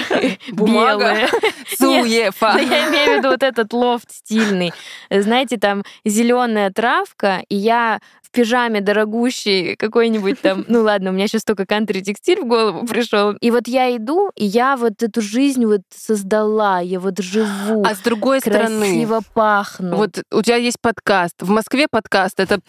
Бумага. 0.52 0.98
белое. 1.00 1.30
Суефа. 1.78 2.52
Да 2.56 2.60
я 2.60 2.90
имею 2.90 3.14
в 3.14 3.18
виду 3.20 3.30
вот 3.30 3.44
этот 3.44 3.72
лофт 3.72 4.12
стильный. 4.12 4.74
Знаете, 5.10 5.58
там 5.58 5.84
зеленая 6.04 6.70
травка, 6.72 7.44
и 7.48 7.56
я 7.56 8.00
в 8.22 8.32
пижаме 8.32 8.82
дорогущей 8.82 9.78
какой-нибудь 9.78 10.42
там, 10.42 10.66
ну 10.68 10.82
ладно, 10.82 11.12
у 11.12 11.14
меня 11.14 11.28
сейчас 11.28 11.46
только 11.46 11.66
кантри-текстиль 11.66 12.42
в 12.42 12.46
голову 12.46 12.86
пришел. 12.86 13.32
И 13.40 13.52
вот 13.52 13.70
я 13.70 13.96
иду, 13.96 14.32
и 14.36 14.44
я 14.46 14.76
вот 14.76 15.02
эту 15.02 15.22
жизнь 15.22 15.66
вот 15.66 15.82
создала, 15.96 16.82
я 16.82 17.00
вот 17.00 17.20
живу, 17.20 17.86
А 17.86 17.96
с 17.96 18.00
другой 18.00 18.42
стороны, 18.42 18.80
красиво 18.80 19.22
пахну. 19.34 19.96
вот 19.96 20.24
у 20.32 20.42
тебя 20.42 20.58
есть 20.58 20.82
подкаст. 20.82 21.36
В 21.40 21.50
Москве 21.50 21.88
подкаст 21.90 22.42
это 22.42 22.60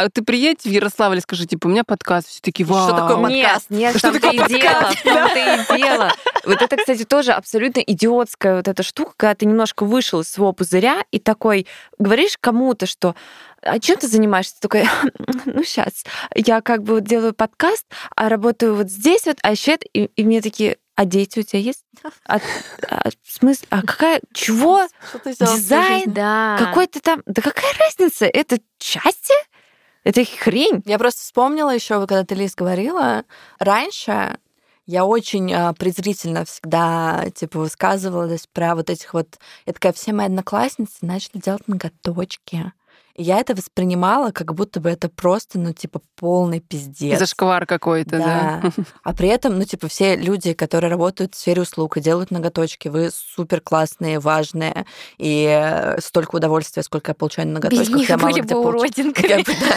а 0.00 0.08
ты 0.08 0.22
приедь 0.22 0.62
в 0.62 0.68
Ярославль 0.70 1.18
и 1.18 1.20
скажи, 1.20 1.46
типа, 1.46 1.66
у 1.66 1.70
меня 1.70 1.84
подкаст. 1.84 2.28
Все 2.28 2.40
такие, 2.40 2.64
вау. 2.64 2.88
Что 2.88 2.96
такое 2.96 3.28
Нет, 3.28 3.44
подкаст? 3.44 3.66
нет, 3.70 3.98
Что 3.98 4.08
в 4.08 4.12
том-то 4.12 4.30
такое 4.30 4.46
и 4.46 4.60
дело, 4.60 4.72
подкаст? 4.72 4.98
в 4.98 5.02
том-то 5.02 5.74
и 5.74 5.78
дело. 5.78 6.12
Вот 6.46 6.62
это, 6.62 6.76
кстати, 6.78 7.04
тоже 7.04 7.32
абсолютно 7.32 7.80
идиотская 7.80 8.56
вот 8.56 8.68
эта 8.68 8.82
штука, 8.82 9.12
когда 9.16 9.34
ты 9.34 9.44
немножко 9.44 9.84
вышел 9.84 10.20
из 10.20 10.28
своего 10.30 10.52
пузыря 10.52 11.04
и 11.10 11.18
такой 11.18 11.66
говоришь 11.98 12.38
кому-то, 12.40 12.86
что 12.86 13.14
а 13.62 13.78
чем 13.78 13.98
ты 13.98 14.08
занимаешься? 14.08 14.54
Ты 14.54 14.60
такой, 14.68 14.88
ну, 15.44 15.62
сейчас, 15.62 16.04
я 16.34 16.62
как 16.62 16.82
бы 16.82 16.94
вот 16.94 17.04
делаю 17.04 17.34
подкаст, 17.34 17.86
а 18.16 18.30
работаю 18.30 18.74
вот 18.74 18.88
здесь 18.88 19.26
вот, 19.26 19.36
а 19.42 19.50
еще 19.50 19.72
это... 19.72 19.86
И, 19.92 20.04
и 20.16 20.24
мне 20.24 20.40
такие, 20.40 20.78
а 20.96 21.04
дети 21.04 21.40
у 21.40 21.42
тебя 21.42 21.60
есть? 21.60 21.84
А, 22.26 22.40
а, 22.88 23.10
в 23.22 23.32
смысле? 23.32 23.66
А 23.70 23.82
какая? 23.82 24.20
Чего? 24.32 24.86
Что 25.08 25.18
ты 25.18 25.34
Дизайн? 25.34 26.12
да. 26.12 26.56
Какой-то 26.58 27.00
там... 27.00 27.22
Да 27.26 27.42
какая 27.42 27.72
разница? 27.78 28.26
Это 28.26 28.58
счастье? 28.82 29.36
Это 30.04 30.24
хрень. 30.24 30.82
Я 30.86 30.98
просто 30.98 31.20
вспомнила 31.20 31.70
еще, 31.70 32.00
когда 32.00 32.24
ты, 32.24 32.34
Лиз, 32.34 32.54
говорила, 32.54 33.24
раньше 33.58 34.38
я 34.86 35.04
очень 35.04 35.52
а, 35.52 35.72
презрительно 35.72 36.44
всегда 36.44 37.26
типа 37.34 37.60
высказывалась 37.60 38.46
про 38.52 38.74
вот 38.74 38.90
этих 38.90 39.14
вот... 39.14 39.38
Я 39.66 39.72
такая, 39.72 39.92
все 39.92 40.12
мои 40.12 40.26
одноклассницы 40.26 40.96
начали 41.02 41.40
делать 41.40 41.68
ноготочки. 41.68 42.72
Я 43.22 43.38
это 43.38 43.54
воспринимала, 43.54 44.30
как 44.30 44.54
будто 44.54 44.80
бы 44.80 44.88
это 44.88 45.10
просто, 45.10 45.58
ну, 45.58 45.74
типа, 45.74 46.00
полный 46.16 46.60
пиздец. 46.60 47.18
Зашквар 47.18 47.66
какой-то, 47.66 48.18
да. 48.18 48.60
Да. 48.62 48.70
А 49.04 49.12
при 49.12 49.28
этом, 49.28 49.58
ну, 49.58 49.64
типа, 49.64 49.88
все 49.88 50.16
люди, 50.16 50.54
которые 50.54 50.90
работают 50.90 51.34
в 51.34 51.38
сфере 51.38 51.62
услуг 51.62 51.98
и 51.98 52.00
делают 52.00 52.30
ноготочки, 52.30 52.88
вы 52.88 53.10
супер 53.12 53.60
классные, 53.60 54.20
важные, 54.20 54.86
и 55.18 55.46
э, 55.46 56.00
столько 56.00 56.36
удовольствия, 56.36 56.82
сколько 56.82 57.10
я 57.10 57.14
получаю 57.14 57.48
на 57.48 57.58
Без 57.58 57.64
ноготочках, 57.64 57.96
них 57.96 58.08
я 58.08 58.16
мало 58.16 58.30
были 58.30 58.40
где 58.40 58.54
бы 58.54 58.62
получаю. 58.62 58.78
уродинками. 58.78 59.28
Я 59.28 59.38
бы, 59.38 59.44
да. 59.44 59.76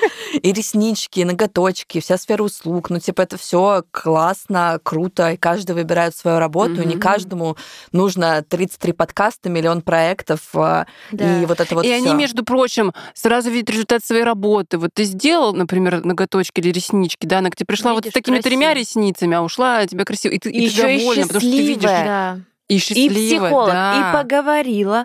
И 0.40 0.52
реснички, 0.52 1.20
и 1.20 1.24
ноготочки, 1.24 2.00
вся 2.00 2.16
сфера 2.16 2.42
услуг. 2.42 2.90
Ну, 2.90 2.98
типа, 3.00 3.22
это 3.22 3.36
все 3.36 3.84
классно, 3.90 4.78
круто, 4.82 5.32
и 5.32 5.36
каждый 5.36 5.74
выбирает 5.74 6.16
свою 6.16 6.38
работу. 6.38 6.82
и 6.82 6.86
Не 6.86 6.96
каждому 6.96 7.56
нужно 7.92 8.42
33 8.48 8.92
подкаста, 8.92 9.48
миллион 9.50 9.82
проектов, 9.82 10.40
а, 10.54 10.86
Да. 11.10 11.40
и 11.42 11.46
вот 11.46 11.60
это 11.60 11.74
вот 11.74 11.84
и 11.84 11.90
они, 11.90 12.06
всё. 12.06 12.14
между 12.14 12.44
прочим, 12.44 12.92
сразу 13.14 13.50
видят 13.50 13.70
результат 13.70 14.04
своей 14.04 14.22
работы. 14.24 14.78
Вот 14.78 14.90
ты 14.94 15.04
сделал, 15.04 15.52
например, 15.52 16.04
ноготочки 16.04 16.60
или 16.60 16.70
реснички, 16.70 17.26
да, 17.26 17.38
она 17.38 17.50
к 17.50 17.56
тебе 17.56 17.66
пришла 17.66 17.92
вот 17.92 18.02
с 18.02 18.06
Видишь, 18.06 18.14
такими 18.14 18.40
тремя 18.40 18.72
красиво. 18.72 18.80
ресницами, 19.00 19.36
а 19.36 19.42
ушла 19.42 19.78
а 19.78 19.86
тебя 19.86 20.04
красиво. 20.04 20.32
И 20.32 20.38
ты, 20.38 20.50
и 20.50 20.68
ты 20.70 20.76
и 20.96 20.98
довольна, 21.00 21.22
потому 21.26 21.40
что 21.40 21.50
ты 21.50 21.66
видишь. 21.66 21.82
Да. 21.82 22.38
И 22.68 22.76
И 22.76 22.78
счастливая, 22.78 23.16
психолог, 23.48 23.68
да. 23.72 24.10
и 24.10 24.22
поговорила, 24.22 25.04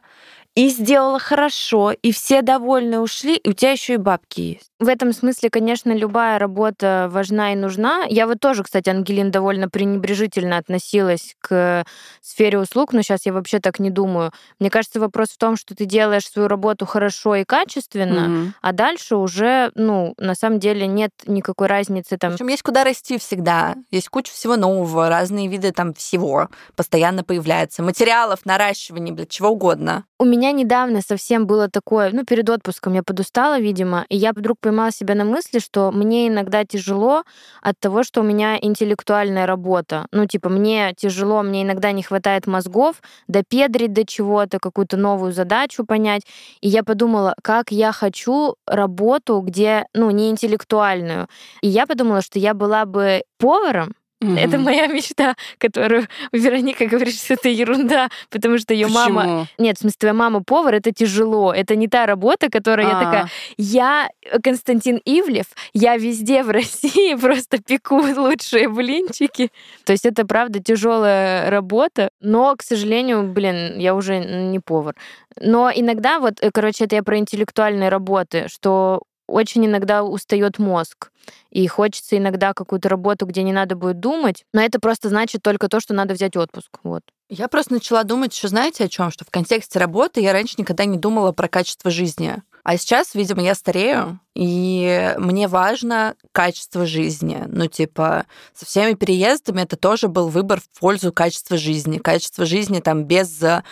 и 0.55 0.69
сделала 0.69 1.19
хорошо, 1.19 1.91
и 1.91 2.11
все 2.11 2.41
довольны 2.41 2.99
ушли, 2.99 3.36
и 3.36 3.49
у 3.49 3.53
тебя 3.53 3.71
еще 3.71 3.95
и 3.95 3.97
бабки 3.97 4.41
есть. 4.41 4.71
В 4.80 4.89
этом 4.89 5.11
смысле, 5.11 5.49
конечно, 5.49 5.91
любая 5.91 6.38
работа 6.38 7.07
важна 7.11 7.51
и 7.51 7.55
нужна. 7.55 8.03
Я 8.07 8.28
вот 8.28 8.39
тоже, 8.39 8.63
кстати, 8.63 8.89
Ангелин 8.89 9.32
довольно 9.32 9.69
пренебрежительно 9.69 10.57
относилась 10.57 11.36
к 11.41 11.84
сфере 12.21 12.59
услуг, 12.59 12.93
но 12.93 13.01
сейчас 13.01 13.25
я 13.25 13.34
вообще 13.34 13.59
так 13.59 13.80
не 13.80 13.89
думаю. 13.89 14.32
Мне 14.59 14.69
кажется, 14.69 14.99
вопрос 14.99 15.30
в 15.30 15.38
том, 15.39 15.57
что 15.57 15.73
ты 15.73 15.86
делаешь 15.86 16.30
свою 16.30 16.47
работу 16.47 16.86
хорошо 16.86 17.34
и 17.36 17.43
качественно, 17.43 18.28
Мгм. 18.28 18.53
а 18.61 18.71
дальше 18.71 19.15
уже, 19.15 19.71
ну, 19.73 20.13
на 20.19 20.36
самом 20.36 20.59
деле 20.59 20.86
нет 20.86 21.09
никакой 21.25 21.65
разницы 21.65 22.15
там. 22.19 22.34
Причем 22.34 22.49
есть 22.49 22.61
куда 22.61 22.84
расти 22.84 23.17
всегда. 23.17 23.75
Есть 23.89 24.09
куча 24.09 24.32
всего 24.32 24.57
нового, 24.57 25.09
разные 25.09 25.47
виды 25.47 25.71
там 25.71 25.95
всего 25.95 26.49
постоянно 26.75 27.23
появляются. 27.23 27.82
Материалов, 27.82 28.45
наращивания, 28.45 29.11
блядь, 29.11 29.30
чего 29.30 29.49
угодно. 29.49 30.05
У 30.19 30.25
меня 30.25 30.51
недавно 30.51 31.01
совсем 31.01 31.47
было 31.47 31.67
такое, 31.67 32.11
ну, 32.11 32.23
перед 32.25 32.47
отпуском 32.49 32.93
я 32.93 33.01
подустала, 33.01 33.59
видимо, 33.59 34.05
и 34.09 34.17
я 34.17 34.34
вдруг 34.34 34.57
поймала 34.68 34.91
себя 34.91 35.15
на 35.15 35.24
мысли, 35.24 35.59
что 35.59 35.91
мне 35.91 36.28
иногда 36.28 36.65
тяжело 36.65 37.24
от 37.61 37.80
того, 37.80 38.03
что 38.03 38.22
у 38.22 38.24
меня 38.24 38.57
интеллектуальная 38.61 39.45
работа. 39.45 40.07
Ну, 40.11 40.26
типа, 40.26 40.49
мне 40.49 40.93
тяжело, 40.97 41.41
мне 41.41 41.63
иногда 41.63 41.93
не 41.93 42.03
хватает 42.03 42.47
мозгов 42.47 43.01
допедрить 43.28 43.93
до 43.93 44.05
чего-то, 44.05 44.59
какую-то 44.59 44.97
новую 44.97 45.32
задачу 45.32 45.86
понять. 45.86 46.24
И 46.61 46.68
я 46.68 46.84
подумала, 46.84 47.34
как 47.41 47.72
я 47.72 47.93
хочу 47.93 48.55
работу, 48.65 49.39
где, 49.39 49.86
ну, 49.93 50.11
не 50.11 50.30
интеллектуальную. 50.30 51.28
И 51.61 51.70
я 51.70 51.88
подумала, 51.88 52.22
что 52.22 52.39
я 52.39 52.53
была 52.53 52.86
бы 52.86 53.22
поваром, 53.38 53.93
Угу. 54.20 54.34
Это 54.34 54.57
моя 54.57 54.88
мечта, 54.88 55.36
которую 55.59 56.07
Вероника 56.32 56.88
говорит, 56.88 57.15
что 57.15 57.36
это 57.36 57.49
ерунда, 57.49 58.09
потому 58.30 58.57
что 58.57 58.74
ее 58.74 58.88
мама... 58.88 59.47
Нет, 59.59 59.78
в 59.78 59.82
смысле, 59.82 59.97
твоя 59.99 60.13
мама 60.13 60.43
повар, 60.43 60.76
это 60.76 60.91
тяжело. 60.91 61.53
Это 61.53 61.76
не 61.76 61.88
та 61.88 62.05
работа, 62.05 62.49
которая 62.49 62.88
А-а-а. 62.88 62.99
я 62.99 63.05
такая... 63.05 63.30
Я 63.57 64.09
Константин 64.43 64.99
Ивлев, 65.05 65.45
я 65.74 65.97
везде 65.97 66.43
в 66.43 66.49
России 66.51 67.15
просто 67.15 67.61
пеку 67.61 68.01
лучшие 68.01 68.70
блинчики. 68.70 69.51
То 69.86 69.93
есть 69.93 70.05
это, 70.05 70.26
правда, 70.26 70.61
тяжелая 70.61 71.49
работа, 71.51 72.09
но, 72.20 72.55
к 72.55 72.63
сожалению, 72.63 73.24
блин, 73.24 73.78
я 73.78 73.93
уже 73.93 74.20
не 74.20 74.59
повар. 74.59 74.95
Но 75.39 75.72
иногда, 75.74 76.20
вот, 76.20 76.41
э, 76.41 76.49
короче, 76.51 76.86
это 76.86 76.95
я 76.95 77.03
про 77.03 77.18
интеллектуальные 77.18 77.89
работы, 77.89 78.47
что 78.49 79.01
очень 79.28 79.65
иногда 79.65 80.03
устает 80.03 80.59
мозг. 80.59 81.11
И 81.51 81.67
хочется 81.67 82.17
иногда 82.17 82.53
какую-то 82.53 82.89
работу, 82.89 83.25
где 83.25 83.43
не 83.43 83.53
надо 83.53 83.75
будет 83.75 83.99
думать. 83.99 84.45
Но 84.53 84.61
это 84.61 84.80
просто 84.80 85.09
значит 85.09 85.41
только 85.41 85.67
то, 85.67 85.80
что 85.80 85.93
надо 85.93 86.13
взять 86.13 86.38
отпуск. 86.38 86.80
Вот. 86.84 87.01
Я 87.30 87.47
просто 87.49 87.73
начала 87.73 88.03
думать, 88.03 88.34
что 88.34 88.47
знаете 88.47 88.86
о 88.86 88.88
чем? 88.88 89.11
Что 89.11 89.25
в 89.25 89.30
контексте 89.30 89.80
работы 89.80 90.21
я 90.21 90.32
раньше 90.32 90.55
никогда 90.57 90.86
не 90.86 90.97
думала 90.97 91.34
про 91.34 91.49
качество 91.49 91.91
жизни. 91.91 92.41
А 92.68 92.76
сейчас, 92.78 93.15
видимо, 93.15 93.41
я 93.41 93.55
старею, 93.55 94.20
и 94.36 95.15
мне 95.18 95.47
важно 95.47 96.15
качество 96.34 96.86
жизни. 96.86 97.45
Ну, 97.47 97.68
типа, 97.68 98.26
со 98.53 98.65
всеми 98.65 98.93
переездами 98.93 99.61
это 99.61 99.78
тоже 99.78 100.09
был 100.09 100.28
выбор 100.28 100.59
в 100.59 100.78
пользу 100.78 101.13
качества 101.13 101.55
жизни. 101.55 101.97
Качество 101.99 102.45
жизни 102.45 102.82
там 102.82 103.05
без 103.05 103.41
э, 103.41 103.63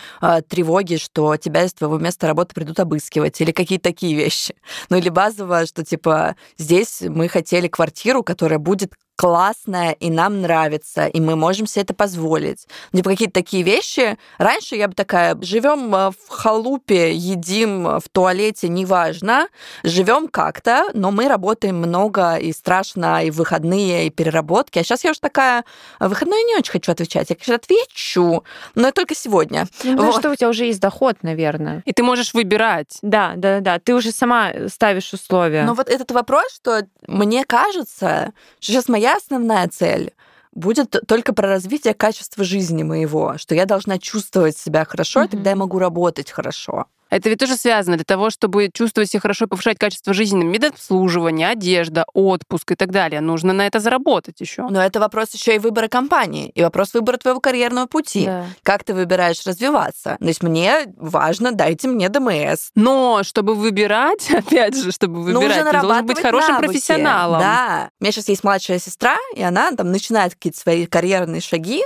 тревоги, 0.48 0.96
что 0.96 1.36
тебя 1.36 1.66
из 1.66 1.74
твоего 1.74 1.98
места 1.98 2.28
работы 2.28 2.56
придут 2.56 2.80
обыскивать, 2.80 3.42
или 3.42 3.52
какие-то 3.52 3.84
такие 3.84 4.16
вещи. 4.16 4.56
Ну, 4.88 4.96
или 4.96 5.10
базово, 5.10 5.66
что, 5.66 5.84
типа, 5.84 6.38
здесь 6.58 7.02
мы 7.02 7.28
хотели 7.28 7.68
квартиру, 7.68 8.24
которая 8.24 8.60
будет 8.60 8.94
классная 9.16 9.92
и 9.92 10.10
нам 10.10 10.42
нравится, 10.42 11.08
и 11.08 11.20
мы 11.20 11.36
можем 11.36 11.68
себе 11.68 11.84
это 11.84 11.94
позволить. 11.94 12.68
Ну, 12.92 13.00
типа 13.00 13.12
какие-то 13.12 13.34
такие 13.34 13.64
вещи. 13.64 14.18
Раньше 14.38 14.76
я 14.76 14.88
бы 14.88 14.94
такая, 14.94 15.38
живем 15.42 15.94
э, 15.96 16.12
в 16.12 16.30
халупе, 16.30 17.14
едим 17.14 18.00
в 18.00 18.04
туалете, 18.12 18.68
неважно, 18.68 19.48
живем 19.84 20.28
как-то, 20.28 20.90
но 20.94 21.12
мы 21.12 21.28
работаем 21.28 21.78
много 21.78 22.36
и 22.36 22.52
страшно, 22.52 23.24
и 23.24 23.32
в 23.32 23.46
выходные, 23.46 24.08
и 24.08 24.10
переработки. 24.10 24.80
А 24.80 24.84
сейчас 24.84 25.04
я 25.04 25.12
уже 25.12 25.20
такая, 25.20 25.66
в 26.00 26.08
выходные 26.08 26.44
не 26.44 26.56
очень 26.56 26.72
хочу 26.72 26.92
отвечать. 26.92 27.30
Я, 27.30 27.36
конечно, 27.36 27.56
отвечу, 27.56 28.44
но 28.74 28.92
только 28.92 29.14
сегодня. 29.14 29.68
Ну, 29.84 30.06
вот. 30.06 30.20
что 30.20 30.32
у 30.32 30.36
тебя 30.36 30.50
уже 30.50 30.66
есть 30.66 30.80
доход, 30.80 31.18
наверное. 31.22 31.84
И 31.86 31.94
ты 31.94 32.02
можешь 32.02 32.34
выбирать. 32.34 32.98
Да, 33.04 33.34
да, 33.36 33.60
да. 33.60 33.78
Ты 33.78 33.94
уже 33.94 34.12
сама 34.12 34.52
ставишь 34.68 35.14
условия. 35.14 35.64
Но 35.64 35.76
вот 35.76 35.90
этот 35.90 36.12
вопрос, 36.12 36.56
что 36.56 36.88
мне 37.08 37.46
кажется, 37.46 38.34
что 38.60 38.74
сейчас 38.74 38.88
моя 38.90 39.05
моя 39.06 39.18
основная 39.18 39.68
цель 39.68 40.14
будет 40.52 40.96
только 41.08 41.34
про 41.34 41.48
развитие 41.48 41.94
качества 41.94 42.44
жизни 42.44 42.84
моего, 42.84 43.38
что 43.38 43.54
я 43.54 43.66
должна 43.66 44.00
чувствовать 44.00 44.58
себя 44.58 44.86
хорошо, 44.86 45.22
mm-hmm. 45.22 45.28
и 45.28 45.30
тогда 45.30 45.50
я 45.52 45.56
могу 45.56 45.80
работать 45.80 46.32
хорошо. 46.32 46.86
Это 47.10 47.30
ведь 47.30 47.40
тоже 47.40 47.56
связано 47.56 47.98
для 47.98 48.06
того, 48.06 48.30
чтобы 48.30 48.70
чувствовать 48.74 49.10
себя 49.10 49.22
хорошо 49.22 49.46
и 49.46 49.48
повышать 49.48 49.78
качество 49.78 50.14
жизни, 50.14 50.44
медобслуживание, 50.44 51.50
одежда, 51.50 52.06
отпуск 52.14 52.72
и 52.72 52.76
так 52.76 52.92
далее. 52.92 53.22
Нужно 53.22 53.54
на 53.54 53.68
это 53.68 53.80
заработать 53.80 54.42
еще. 54.42 54.68
Но 54.70 54.84
это 54.84 55.00
вопрос 55.00 55.34
еще 55.34 55.56
и 55.56 55.60
выбора 55.60 55.88
компании, 55.88 56.50
и 56.50 56.62
вопрос 56.62 56.94
выбора 56.94 57.18
твоего 57.18 57.40
карьерного 57.40 57.86
пути. 57.86 58.26
Да. 58.26 58.46
Как 58.64 58.84
ты 58.84 58.94
выбираешь 58.94 59.46
развиваться? 59.46 60.18
То 60.20 60.26
есть 60.26 60.42
мне 60.44 60.94
важно, 60.98 61.52
дайте 61.52 61.88
мне 61.88 62.10
ДМС. 62.10 62.72
Но 62.76 63.22
чтобы 63.24 63.56
выбирать, 63.56 64.30
опять 64.34 64.76
же, 64.76 64.92
чтобы 64.92 65.22
выбирать, 65.22 65.72
ты 65.72 65.82
должен 65.82 66.06
быть 66.06 66.20
хорошим 66.20 66.56
навыки. 66.56 66.68
профессионалом. 66.68 67.40
Да. 67.40 67.90
У 68.00 68.04
меня 68.04 68.12
сейчас 68.12 68.30
есть 68.30 68.44
младшая 68.44 68.80
сестра, 68.80 69.18
и 69.36 69.42
она 69.42 69.72
там 69.72 69.92
начинает 69.92 70.34
какие-то 70.34 70.60
свои 70.60 70.86
карьерные 70.86 71.42
шаги, 71.42 71.84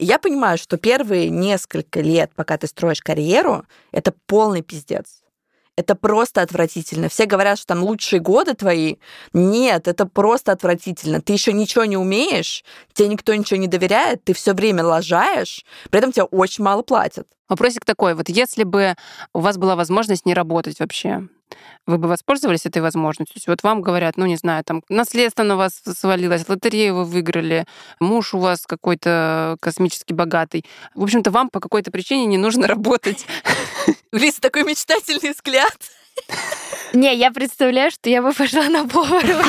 я 0.00 0.18
понимаю, 0.18 0.58
что 0.58 0.76
первые 0.76 1.30
несколько 1.30 2.00
лет, 2.00 2.32
пока 2.34 2.56
ты 2.56 2.66
строишь 2.66 3.00
карьеру, 3.00 3.64
это 3.92 4.12
полный 4.26 4.62
пиздец. 4.62 5.22
Это 5.76 5.94
просто 5.94 6.42
отвратительно. 6.42 7.08
Все 7.08 7.24
говорят, 7.24 7.56
что 7.56 7.68
там 7.68 7.82
лучшие 7.82 8.20
годы 8.20 8.54
твои. 8.54 8.96
Нет, 9.32 9.88
это 9.88 10.04
просто 10.04 10.52
отвратительно. 10.52 11.22
Ты 11.22 11.32
еще 11.32 11.52
ничего 11.52 11.86
не 11.86 11.96
умеешь, 11.96 12.64
тебе 12.92 13.08
никто 13.08 13.34
ничего 13.34 13.58
не 13.58 13.66
доверяет, 13.66 14.22
ты 14.24 14.34
все 14.34 14.52
время 14.52 14.84
лажаешь, 14.84 15.64
при 15.90 15.98
этом 15.98 16.12
тебе 16.12 16.24
очень 16.24 16.64
мало 16.64 16.82
платят. 16.82 17.26
Вопросик 17.48 17.84
такой, 17.84 18.14
вот 18.14 18.28
если 18.28 18.64
бы 18.64 18.94
у 19.32 19.40
вас 19.40 19.56
была 19.56 19.74
возможность 19.74 20.26
не 20.26 20.34
работать 20.34 20.80
вообще, 20.80 21.28
вы 21.86 21.98
бы 21.98 22.08
воспользовались 22.08 22.66
этой 22.66 22.82
возможностью? 22.82 23.34
То 23.34 23.38
есть 23.38 23.48
вот 23.48 23.62
вам 23.62 23.82
говорят, 23.82 24.16
ну, 24.16 24.26
не 24.26 24.36
знаю, 24.36 24.64
там, 24.64 24.82
наследство 24.88 25.42
на 25.42 25.56
вас 25.56 25.80
свалилось, 25.84 26.48
лотерею 26.48 26.96
вы 26.96 27.04
выиграли, 27.04 27.66
муж 28.00 28.34
у 28.34 28.38
вас 28.38 28.66
какой-то 28.66 29.56
космически 29.60 30.12
богатый. 30.12 30.64
В 30.94 31.02
общем-то, 31.02 31.30
вам 31.30 31.50
по 31.50 31.60
какой-то 31.60 31.90
причине 31.90 32.26
не 32.26 32.38
нужно 32.38 32.66
работать. 32.66 33.26
У 34.12 34.16
Лизы 34.16 34.40
такой 34.40 34.64
мечтательный 34.64 35.32
взгляд. 35.32 35.76
Не, 36.92 37.14
я 37.14 37.30
представляю, 37.30 37.90
что 37.90 38.10
я 38.10 38.22
бы 38.22 38.32
пошла 38.32 38.68
на 38.68 38.86
повара 38.86 39.44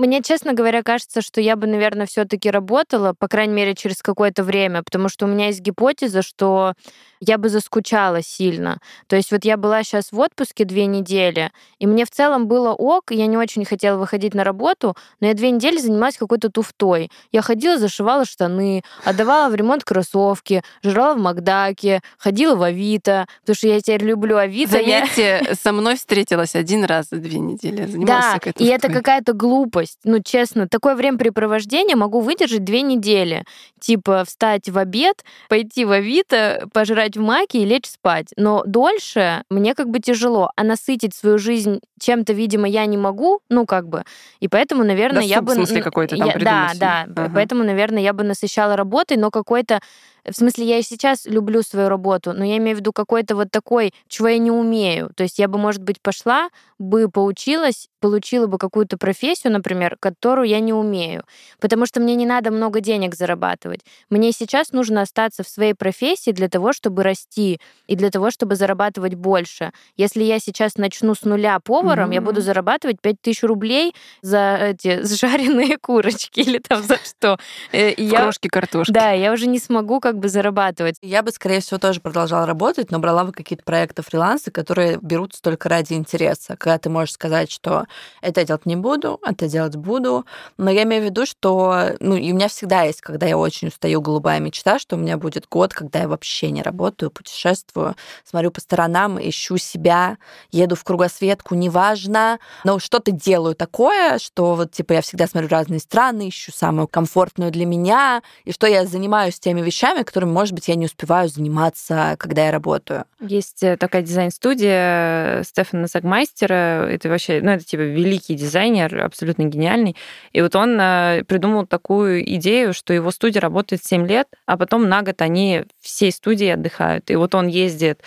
Мне, 0.00 0.22
честно 0.22 0.54
говоря, 0.54 0.82
кажется, 0.82 1.20
что 1.20 1.42
я 1.42 1.56
бы, 1.56 1.66
наверное, 1.66 2.06
все-таки 2.06 2.50
работала, 2.50 3.12
по 3.12 3.28
крайней 3.28 3.52
мере, 3.52 3.74
через 3.74 4.00
какое-то 4.00 4.42
время, 4.42 4.82
потому 4.82 5.10
что 5.10 5.26
у 5.26 5.28
меня 5.28 5.48
есть 5.48 5.60
гипотеза, 5.60 6.22
что 6.22 6.72
я 7.20 7.36
бы 7.36 7.50
заскучала 7.50 8.22
сильно. 8.22 8.78
То 9.08 9.16
есть 9.16 9.30
вот 9.30 9.44
я 9.44 9.58
была 9.58 9.82
сейчас 9.82 10.10
в 10.10 10.18
отпуске 10.18 10.64
две 10.64 10.86
недели, 10.86 11.52
и 11.78 11.86
мне 11.86 12.06
в 12.06 12.10
целом 12.10 12.46
было 12.46 12.72
ок, 12.72 13.10
я 13.10 13.26
не 13.26 13.36
очень 13.36 13.66
хотела 13.66 13.98
выходить 13.98 14.32
на 14.32 14.42
работу, 14.42 14.96
но 15.20 15.26
я 15.26 15.34
две 15.34 15.50
недели 15.50 15.76
занималась 15.76 16.16
какой-то 16.16 16.50
туфтой. 16.50 17.10
Я 17.30 17.42
ходила, 17.42 17.78
зашивала 17.78 18.24
штаны, 18.24 18.82
отдавала 19.04 19.50
в 19.50 19.54
ремонт 19.54 19.84
кроссовки, 19.84 20.62
жрала 20.82 21.14
в 21.14 21.18
Макдаке, 21.18 22.00
ходила 22.16 22.54
в 22.54 22.62
Авито, 22.62 23.26
потому 23.42 23.54
что 23.54 23.68
я 23.68 23.80
теперь 23.80 24.04
люблю 24.04 24.38
Авито. 24.38 24.72
Заметьте, 24.72 25.42
я... 25.46 25.54
со 25.54 25.72
мной 25.72 25.96
встретилась 25.96 26.54
один 26.54 26.84
раз 26.84 27.08
за 27.10 27.16
две 27.16 27.38
недели. 27.38 27.86
Да, 28.06 28.40
и 28.56 28.64
это 28.64 28.90
какая-то 28.90 29.34
глупость. 29.34 29.89
Ну, 30.04 30.22
честно, 30.22 30.68
такое 30.68 30.94
времяпрепровождение 30.94 31.96
могу 31.96 32.20
выдержать 32.20 32.64
две 32.64 32.82
недели. 32.82 33.44
Типа 33.78 34.24
встать 34.26 34.68
в 34.68 34.78
обед, 34.78 35.24
пойти 35.48 35.84
в 35.84 35.90
Авито, 35.90 36.68
пожрать 36.72 37.16
в 37.16 37.20
маке 37.20 37.62
и 37.62 37.64
лечь 37.64 37.86
спать. 37.86 38.28
Но 38.36 38.62
дольше 38.66 39.44
мне 39.50 39.74
как 39.74 39.88
бы 39.88 40.00
тяжело, 40.00 40.50
а 40.56 40.64
насытить 40.64 41.14
свою 41.14 41.38
жизнь 41.38 41.80
чем-то, 42.00 42.32
видимо, 42.32 42.66
я 42.68 42.86
не 42.86 42.96
могу, 42.96 43.40
ну 43.48 43.66
как 43.66 43.88
бы. 43.88 44.04
И 44.40 44.48
поэтому, 44.48 44.84
наверное, 44.84 45.22
Досуг, 45.22 45.30
я 45.30 45.42
бы... 45.42 45.52
в 45.52 45.56
смысле 45.56 45.82
какой-то 45.82 46.16
там 46.16 46.28
я, 46.28 46.34
Да, 46.38 46.72
да. 46.74 47.24
Ага. 47.24 47.32
Поэтому, 47.34 47.64
наверное, 47.64 48.02
я 48.02 48.12
бы 48.12 48.24
насыщала 48.24 48.76
работой, 48.76 49.16
но 49.16 49.30
какой-то 49.30 49.80
в 50.24 50.32
смысле, 50.32 50.66
я 50.66 50.78
и 50.78 50.82
сейчас 50.82 51.26
люблю 51.26 51.62
свою 51.62 51.88
работу, 51.88 52.32
но 52.32 52.44
я 52.44 52.58
имею 52.58 52.76
в 52.76 52.80
виду 52.80 52.92
какой-то 52.92 53.36
вот 53.36 53.50
такой, 53.50 53.92
чего 54.08 54.28
я 54.28 54.38
не 54.38 54.50
умею. 54.50 55.10
То 55.16 55.22
есть 55.22 55.38
я 55.38 55.48
бы, 55.48 55.58
может 55.58 55.82
быть, 55.82 56.00
пошла, 56.00 56.48
бы 56.78 57.08
поучилась, 57.10 57.88
получила 58.00 58.46
бы 58.46 58.58
какую-то 58.58 58.96
профессию, 58.96 59.52
например, 59.52 59.96
которую 60.00 60.48
я 60.48 60.60
не 60.60 60.72
умею. 60.72 61.24
Потому 61.60 61.86
что 61.86 62.00
мне 62.00 62.14
не 62.14 62.26
надо 62.26 62.50
много 62.50 62.80
денег 62.80 63.14
зарабатывать. 63.14 63.80
Мне 64.08 64.32
сейчас 64.32 64.72
нужно 64.72 65.02
остаться 65.02 65.42
в 65.42 65.48
своей 65.48 65.74
профессии 65.74 66.30
для 66.30 66.48
того, 66.48 66.72
чтобы 66.72 67.02
расти 67.02 67.60
и 67.86 67.96
для 67.96 68.10
того, 68.10 68.30
чтобы 68.30 68.56
зарабатывать 68.56 69.14
больше. 69.14 69.72
Если 69.96 70.22
я 70.22 70.38
сейчас 70.38 70.76
начну 70.76 71.14
с 71.14 71.22
нуля 71.24 71.60
поваром, 71.60 72.10
mm-hmm. 72.10 72.14
я 72.14 72.20
буду 72.20 72.40
зарабатывать 72.40 73.00
5000 73.00 73.42
рублей 73.42 73.94
за 74.22 74.56
эти 74.56 75.02
жареные 75.20 75.76
курочки 75.78 76.40
или 76.40 76.58
там 76.58 76.82
за 76.82 76.96
что. 77.04 77.38
Э, 77.72 77.92
Крошки 78.30 78.48
картошки. 78.48 78.92
Да, 78.92 79.10
я 79.10 79.32
уже 79.32 79.46
не 79.46 79.58
смогу 79.58 80.00
как 80.00 80.09
бы 80.16 80.28
зарабатывать. 80.28 80.96
Я 81.02 81.22
бы, 81.22 81.30
скорее 81.30 81.60
всего, 81.60 81.78
тоже 81.78 82.00
продолжала 82.00 82.46
работать, 82.46 82.90
но 82.90 82.98
брала 82.98 83.24
бы 83.24 83.32
какие-то 83.32 83.64
проекты 83.64 84.02
фриланса, 84.02 84.50
которые 84.50 84.98
берутся 85.00 85.42
только 85.42 85.68
ради 85.68 85.94
интереса. 85.94 86.56
Когда 86.56 86.78
ты 86.78 86.90
можешь 86.90 87.14
сказать, 87.14 87.50
что 87.50 87.86
это 88.20 88.44
делать 88.44 88.66
не 88.66 88.76
буду, 88.76 89.20
это 89.24 89.48
делать 89.48 89.76
буду. 89.76 90.26
Но 90.58 90.70
я 90.70 90.82
имею 90.84 91.02
в 91.02 91.04
виду, 91.06 91.26
что, 91.26 91.96
ну, 92.00 92.16
и 92.16 92.32
у 92.32 92.34
меня 92.34 92.48
всегда 92.48 92.82
есть, 92.82 93.00
когда 93.00 93.26
я 93.26 93.36
очень 93.36 93.68
устаю, 93.68 94.00
голубая 94.00 94.40
мечта, 94.40 94.78
что 94.78 94.96
у 94.96 94.98
меня 94.98 95.16
будет 95.16 95.46
год, 95.48 95.72
когда 95.72 96.00
я 96.00 96.08
вообще 96.08 96.50
не 96.50 96.62
работаю, 96.62 97.10
путешествую, 97.10 97.96
смотрю 98.24 98.50
по 98.50 98.60
сторонам, 98.60 99.18
ищу 99.20 99.56
себя, 99.56 100.18
еду 100.50 100.76
в 100.76 100.84
кругосветку, 100.84 101.54
неважно, 101.54 102.38
но 102.64 102.78
что-то 102.78 103.10
делаю 103.10 103.54
такое, 103.54 104.18
что 104.18 104.54
вот, 104.54 104.72
типа, 104.72 104.94
я 104.94 105.02
всегда 105.02 105.26
смотрю 105.26 105.48
разные 105.48 105.80
страны, 105.80 106.28
ищу 106.28 106.52
самую 106.52 106.88
комфортную 106.88 107.50
для 107.50 107.66
меня, 107.66 108.22
и 108.44 108.52
что 108.52 108.66
я 108.66 108.86
занимаюсь 108.86 109.38
теми 109.38 109.60
вещами, 109.60 109.99
которыми, 110.04 110.30
может 110.30 110.54
быть, 110.54 110.68
я 110.68 110.74
не 110.74 110.86
успеваю 110.86 111.28
заниматься, 111.28 112.16
когда 112.18 112.46
я 112.46 112.50
работаю. 112.50 113.04
Есть 113.20 113.62
э, 113.62 113.76
такая 113.76 114.02
дизайн-студия 114.02 115.42
Стефана 115.42 115.86
Загмайстера, 115.86 116.86
это 116.88 117.08
вообще, 117.08 117.40
ну, 117.42 117.52
это 117.52 117.64
типа 117.64 117.82
великий 117.82 118.34
дизайнер, 118.34 119.04
абсолютно 119.04 119.44
гениальный, 119.44 119.96
и 120.32 120.42
вот 120.42 120.54
он 120.56 120.78
э, 120.80 121.24
придумал 121.26 121.66
такую 121.66 122.22
идею, 122.36 122.72
что 122.72 122.92
его 122.92 123.10
студия 123.10 123.40
работает 123.40 123.84
7 123.84 124.06
лет, 124.06 124.28
а 124.46 124.56
потом 124.56 124.88
на 124.88 125.02
год 125.02 125.20
они 125.22 125.64
всей 125.80 126.12
студии 126.12 126.48
отдыхают. 126.48 127.10
И 127.10 127.16
вот 127.16 127.34
он 127.34 127.46
ездит 127.46 128.02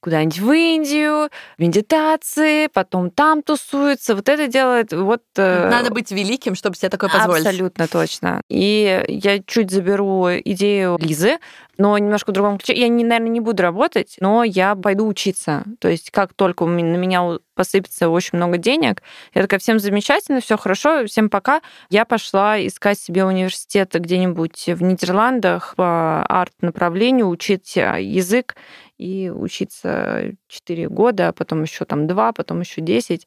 куда-нибудь 0.00 0.38
в 0.38 0.52
Индию, 0.52 1.30
медитации, 1.58 2.68
потом 2.68 3.10
там 3.10 3.42
тусуется, 3.42 4.14
вот 4.14 4.28
это 4.28 4.46
делает, 4.46 4.92
вот... 4.92 5.22
Э, 5.36 5.68
Надо 5.68 5.90
быть 5.90 6.10
великим, 6.10 6.54
чтобы 6.54 6.76
себе 6.76 6.88
такое 6.88 7.10
позволить. 7.10 7.44
Абсолютно 7.46 7.88
точно. 7.88 8.40
И 8.48 9.04
я 9.08 9.40
чуть 9.40 9.70
заберу 9.70 10.28
идею 10.28 10.98
Лизы, 11.00 11.38
но 11.78 11.96
немножко 11.96 12.30
в 12.30 12.34
другом 12.34 12.58
ключе. 12.58 12.74
Я, 12.74 12.88
не, 12.88 13.04
наверное, 13.04 13.30
не 13.30 13.40
буду 13.40 13.62
работать, 13.62 14.16
но 14.20 14.44
я 14.44 14.74
пойду 14.74 15.06
учиться. 15.06 15.64
То 15.78 15.88
есть 15.88 16.10
как 16.10 16.34
только 16.34 16.64
на 16.64 16.96
меня 16.96 17.38
посыпется 17.54 18.08
очень 18.08 18.36
много 18.36 18.56
денег, 18.58 19.02
я 19.34 19.42
такая, 19.42 19.60
всем 19.60 19.78
замечательно, 19.78 20.40
все 20.40 20.56
хорошо, 20.56 21.06
всем 21.06 21.30
пока. 21.30 21.60
Я 21.88 22.04
пошла 22.04 22.64
искать 22.64 22.98
себе 22.98 23.24
университет 23.24 23.92
где-нибудь 23.94 24.66
в 24.66 24.82
Нидерландах 24.82 25.74
по 25.76 26.24
арт-направлению, 26.24 27.28
учить 27.28 27.76
э, 27.76 28.02
язык 28.02 28.56
и 28.98 29.30
учиться 29.30 30.32
4 30.48 30.88
года, 30.88 31.28
а 31.28 31.32
потом 31.32 31.62
еще 31.62 31.84
там 31.84 32.06
2, 32.06 32.32
потом 32.32 32.60
еще 32.60 32.80
10 32.80 33.26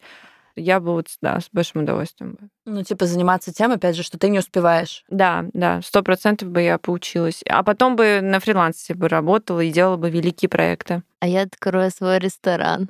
я 0.55 0.79
бы 0.79 0.93
вот, 0.93 1.07
да, 1.21 1.39
с 1.39 1.49
большим 1.51 1.83
удовольствием 1.83 2.33
бы. 2.33 2.49
Ну, 2.65 2.83
типа 2.83 3.05
заниматься 3.05 3.53
тем, 3.53 3.71
опять 3.71 3.95
же, 3.95 4.03
что 4.03 4.17
ты 4.17 4.29
не 4.29 4.39
успеваешь. 4.39 5.03
Да, 5.09 5.45
да, 5.53 5.81
сто 5.81 6.03
процентов 6.03 6.49
бы 6.49 6.61
я 6.61 6.77
поучилась. 6.77 7.41
А 7.49 7.63
потом 7.63 7.95
бы 7.95 8.19
на 8.21 8.39
фрилансе 8.39 8.93
бы 8.93 9.07
работала 9.07 9.61
и 9.61 9.71
делала 9.71 9.97
бы 9.97 10.09
великие 10.09 10.49
проекты. 10.49 11.03
А 11.19 11.27
я 11.27 11.43
открою 11.43 11.91
свой 11.91 12.19
ресторан. 12.19 12.89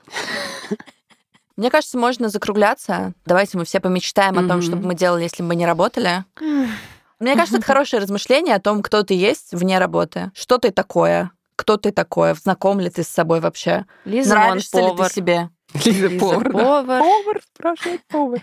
Мне 1.58 1.70
кажется, 1.70 1.98
можно 1.98 2.30
закругляться. 2.30 3.14
Давайте 3.26 3.58
мы 3.58 3.66
все 3.66 3.80
помечтаем 3.80 4.40
о 4.40 4.48
том, 4.48 4.62
что 4.62 4.76
бы 4.76 4.88
мы 4.88 4.96
делали, 4.96 5.24
если 5.24 5.44
бы 5.44 5.50
мы 5.50 5.56
не 5.56 5.66
работали. 5.66 6.26
Мне 7.20 7.36
кажется, 7.36 7.58
это 7.58 7.66
хорошее 7.68 8.02
размышление 8.02 8.56
о 8.56 8.62
том, 8.62 8.82
кто 8.82 9.04
ты 9.04 9.14
есть 9.14 9.52
вне 9.52 9.78
работы. 9.78 10.32
Что 10.34 10.58
ты 10.58 10.72
такое? 10.72 11.32
Кто 11.62 11.78
ты 11.78 11.92
такое, 11.92 12.34
знаком 12.34 12.80
ли 12.80 12.90
ты 12.90 13.04
с 13.04 13.08
собой 13.08 13.40
вообще, 13.40 13.86
Лиза 14.04 14.34
нравишься 14.34 14.82
ли 14.82 14.98
ты 14.98 15.14
себе. 15.14 15.50
Лиза, 15.74 16.08
Лиза 16.08 16.20
повар. 16.20 16.52
Повар. 16.52 16.86
Да. 16.86 17.00
повар 17.00 17.42
спрашивает 17.54 18.02
повар. 18.08 18.42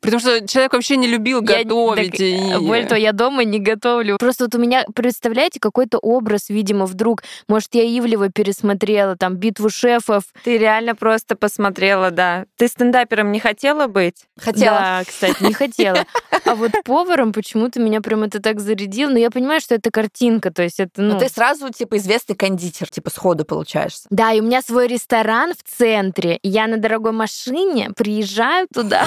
Потому 0.00 0.20
что 0.20 0.46
человек 0.46 0.72
вообще 0.72 0.96
не 0.96 1.06
любил 1.06 1.42
я, 1.42 1.58
готовить. 1.58 2.12
Так, 2.12 2.20
и... 2.20 2.66
Более 2.66 2.86
того, 2.86 2.98
я 2.98 3.12
дома 3.12 3.44
не 3.44 3.58
готовлю. 3.58 4.16
Просто 4.18 4.44
вот 4.44 4.54
у 4.54 4.58
меня, 4.58 4.86
представляете, 4.94 5.60
какой-то 5.60 5.98
образ, 5.98 6.48
видимо, 6.48 6.86
вдруг. 6.86 7.22
Может, 7.48 7.74
я 7.74 7.82
Ивлева 7.82 8.30
пересмотрела, 8.30 9.16
там, 9.16 9.36
«Битву 9.36 9.68
шефов». 9.68 10.24
Ты 10.42 10.56
реально 10.56 10.94
просто 10.94 11.36
посмотрела, 11.36 12.10
да. 12.10 12.46
Ты 12.56 12.68
стендапером 12.68 13.30
не 13.30 13.40
хотела 13.40 13.86
быть? 13.86 14.24
Хотела. 14.38 14.78
Да, 14.78 15.02
кстати, 15.06 15.42
не 15.42 15.52
хотела. 15.52 16.06
А 16.46 16.54
вот 16.54 16.72
поваром 16.84 17.32
почему-то 17.32 17.78
меня 17.78 18.00
прям 18.00 18.22
это 18.22 18.40
так 18.40 18.60
зарядило. 18.60 19.10
Но 19.10 19.18
я 19.18 19.30
понимаю, 19.30 19.60
что 19.60 19.74
это 19.74 19.90
картинка, 19.90 20.50
то 20.50 20.62
есть 20.62 20.80
это, 20.80 21.02
ну... 21.02 21.14
Но 21.14 21.20
ты 21.20 21.28
сразу, 21.28 21.68
типа, 21.70 21.98
известный 21.98 22.36
кондитер, 22.36 22.88
типа, 22.88 23.10
сходу 23.10 23.44
получаешься. 23.44 24.06
Да, 24.08 24.32
и 24.32 24.40
у 24.40 24.44
меня 24.44 24.62
свой 24.62 24.86
ресторан 24.86 25.52
в 25.52 25.78
центре. 25.78 26.38
Я 26.42 26.66
на 26.70 26.76
дорогой 26.78 27.12
машине 27.12 27.90
приезжаю 27.96 28.66
туда. 28.72 29.06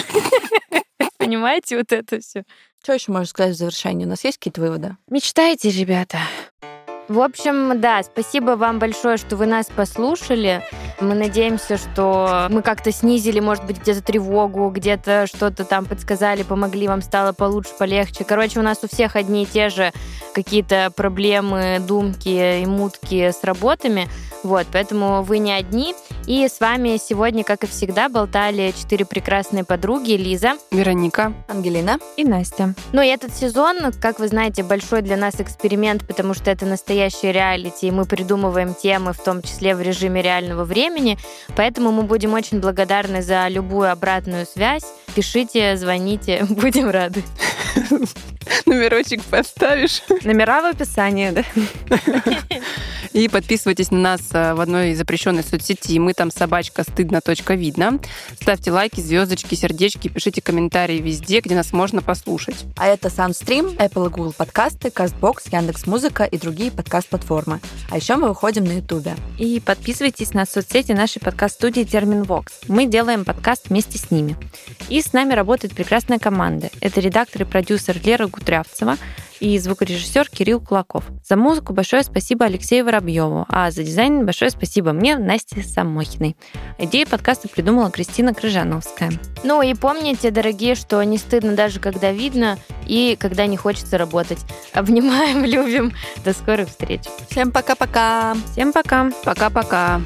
Понимаете, 1.18 1.78
вот 1.78 1.92
это 1.92 2.20
все. 2.20 2.44
Что 2.84 2.94
еще 2.94 3.12
можно 3.12 3.28
сказать 3.28 3.56
в 3.56 3.58
завершении? 3.58 4.06
У 4.06 4.10
нас 4.10 4.24
есть 4.24 4.38
какие-то 4.38 4.62
выводы? 4.62 4.98
Мечтайте, 5.08 5.70
ребята. 5.70 6.20
В 7.10 7.20
общем, 7.20 7.82
да, 7.82 8.02
спасибо 8.02 8.52
вам 8.52 8.80
большое, 8.80 9.18
что 9.18 9.36
вы 9.36 9.46
нас 9.46 9.68
послушали. 9.68 10.64
Мы 11.02 11.16
надеемся, 11.16 11.78
что 11.78 12.48
мы 12.50 12.62
как-то 12.62 12.94
снизили, 12.94 13.42
может 13.42 13.66
быть, 13.66 13.82
где-то 13.82 14.02
тревогу, 14.02 14.70
где-то 14.70 15.28
что-то 15.28 15.66
там 15.66 15.86
подсказали, 15.86 16.44
помогли, 16.44 16.88
вам 16.88 17.02
стало 17.02 17.34
получше, 17.34 17.72
полегче. 17.78 18.24
Короче, 18.24 18.60
у 18.60 18.64
нас 18.64 18.84
у 18.84 18.88
всех 18.88 19.18
одни 19.18 19.44
и 19.44 19.46
те 19.46 19.68
же 19.70 19.92
какие-то 20.34 20.92
проблемы, 20.96 21.80
думки 21.80 22.62
и 22.62 22.66
мутки 22.66 23.32
с 23.32 23.44
работами. 23.44 24.10
Вот, 24.44 24.68
поэтому 24.72 25.24
вы 25.24 25.38
не 25.38 25.54
одни. 25.54 25.96
И 26.28 26.48
с 26.48 26.60
вами 26.60 26.98
сегодня, 26.98 27.44
как 27.44 27.64
и 27.64 27.68
всегда, 27.68 28.10
болтали 28.10 28.74
четыре 28.78 29.06
прекрасные 29.06 29.64
подруги. 29.64 30.12
Лиза. 30.12 30.54
Вероника. 30.72 31.34
Ангелина. 31.48 31.98
И 32.18 32.26
Настя. 32.26 32.76
Ну 32.92 33.02
и 33.02 33.08
этот 33.08 33.34
сезон, 33.34 33.78
как 34.02 34.20
вы 34.20 34.28
знаете, 34.28 34.64
большой 34.64 35.02
для 35.02 35.16
нас 35.16 35.40
эксперимент, 35.40 36.06
потому 36.06 36.34
что 36.34 36.52
это 36.52 36.66
настоящий 36.66 37.32
реалити, 37.32 37.88
и 37.88 37.92
мы 37.92 38.06
придумываем 38.06 38.74
темы, 38.74 39.14
в 39.14 39.24
том 39.24 39.42
числе 39.42 39.76
в 39.76 39.82
режиме 39.82 40.22
реального 40.22 40.66
времени. 40.66 41.18
Поэтому 41.56 41.92
мы 41.92 42.04
будем 42.04 42.34
очень 42.34 42.60
благодарны 42.60 43.22
за 43.22 43.48
любую 43.48 43.92
обратную 43.92 44.46
связь. 44.46 44.84
Пишите, 45.16 45.78
звоните, 45.78 46.46
будем 46.50 46.90
рады. 46.90 47.24
Номерочек 48.66 49.24
поставишь. 49.24 50.02
Номера 50.24 50.62
в 50.62 50.66
описании, 50.66 51.32
да. 51.32 51.44
И 53.14 53.28
подписывайтесь 53.28 53.92
на 53.92 54.00
нас 54.00 54.22
э, 54.34 54.56
в 54.56 54.60
одной 54.60 54.96
запрещенной 54.96 55.44
соцсети. 55.44 56.00
Мы 56.00 56.14
там 56.14 56.32
собачка 56.32 56.84
стыдно. 56.84 57.22
Видно. 57.50 58.00
Ставьте 58.42 58.72
лайки, 58.72 59.00
звездочки, 59.00 59.54
сердечки, 59.54 60.08
пишите 60.08 60.42
комментарии 60.42 61.00
везде, 61.00 61.40
где 61.40 61.56
нас 61.56 61.74
можно 61.74 62.02
послушать. 62.02 62.56
А 62.76 62.88
это 62.88 63.10
Soundstream, 63.10 63.78
Apple 63.78 64.08
и 64.08 64.10
Google 64.10 64.34
подкасты, 64.34 64.90
CastBox, 64.90 65.50
Яндекс 65.52 65.86
Музыка 65.86 66.24
и 66.24 66.38
другие 66.38 66.72
подкаст-платформы. 66.72 67.60
А 67.92 67.98
еще 67.98 68.16
мы 68.16 68.30
выходим 68.30 68.64
на 68.64 68.74
Ютубе. 68.74 69.16
И 69.38 69.60
подписывайтесь 69.60 70.34
на 70.34 70.46
соцсети 70.46 70.92
нашей 70.94 71.20
подкаст-студии 71.20 71.84
Терминвокс. 71.84 72.62
Мы 72.68 72.88
делаем 72.88 73.26
подкаст 73.26 73.70
вместе 73.70 73.98
с 73.98 74.10
ними. 74.10 74.36
И 74.90 75.02
с 75.02 75.14
нами 75.14 75.34
работает 75.34 75.76
прекрасная 75.76 76.20
команда. 76.20 76.70
Это 76.82 77.00
редактор 77.00 77.44
и 77.44 77.46
продюсер 77.46 78.00
Лера 78.04 78.28
Гутрявцева, 78.28 78.98
и 79.44 79.60
звукорежиссер 79.60 80.30
Кирилл 80.30 80.62
Кулаков. 80.62 81.04
За 81.22 81.36
музыку 81.36 81.74
большое 81.74 82.04
спасибо 82.04 82.46
Алексею 82.46 82.86
Воробьеву, 82.86 83.46
а 83.50 83.72
за 83.72 83.84
дизайн 83.84 84.26
большое 84.26 84.50
спасибо 84.50 84.94
мне, 84.94 85.18
Насте 85.18 85.62
Самохиной. 85.62 86.38
Идею 86.78 87.06
подкаста 87.08 87.50
придумала 87.50 87.92
Кристина 87.92 88.34
Крыжановская. 88.34 89.12
Ну 89.44 89.62
и 89.62 89.74
помните, 89.74 90.32
дорогие, 90.32 90.76
что 90.76 91.04
не 91.04 91.18
стыдно 91.18 91.56
даже 91.56 91.82
когда 91.82 92.14
видно 92.14 92.58
и 92.88 93.18
когда 93.20 93.46
не 93.46 93.58
хочется 93.58 93.98
работать. 93.98 94.40
Обнимаем, 94.74 95.44
любим. 95.44 95.92
До 96.24 96.32
скорых 96.32 96.70
встреч. 96.70 97.02
Всем 97.30 97.52
пока-пока. 97.52 98.38
Всем 98.54 98.72
пока. 98.72 99.12
Пока-пока. 99.26 100.00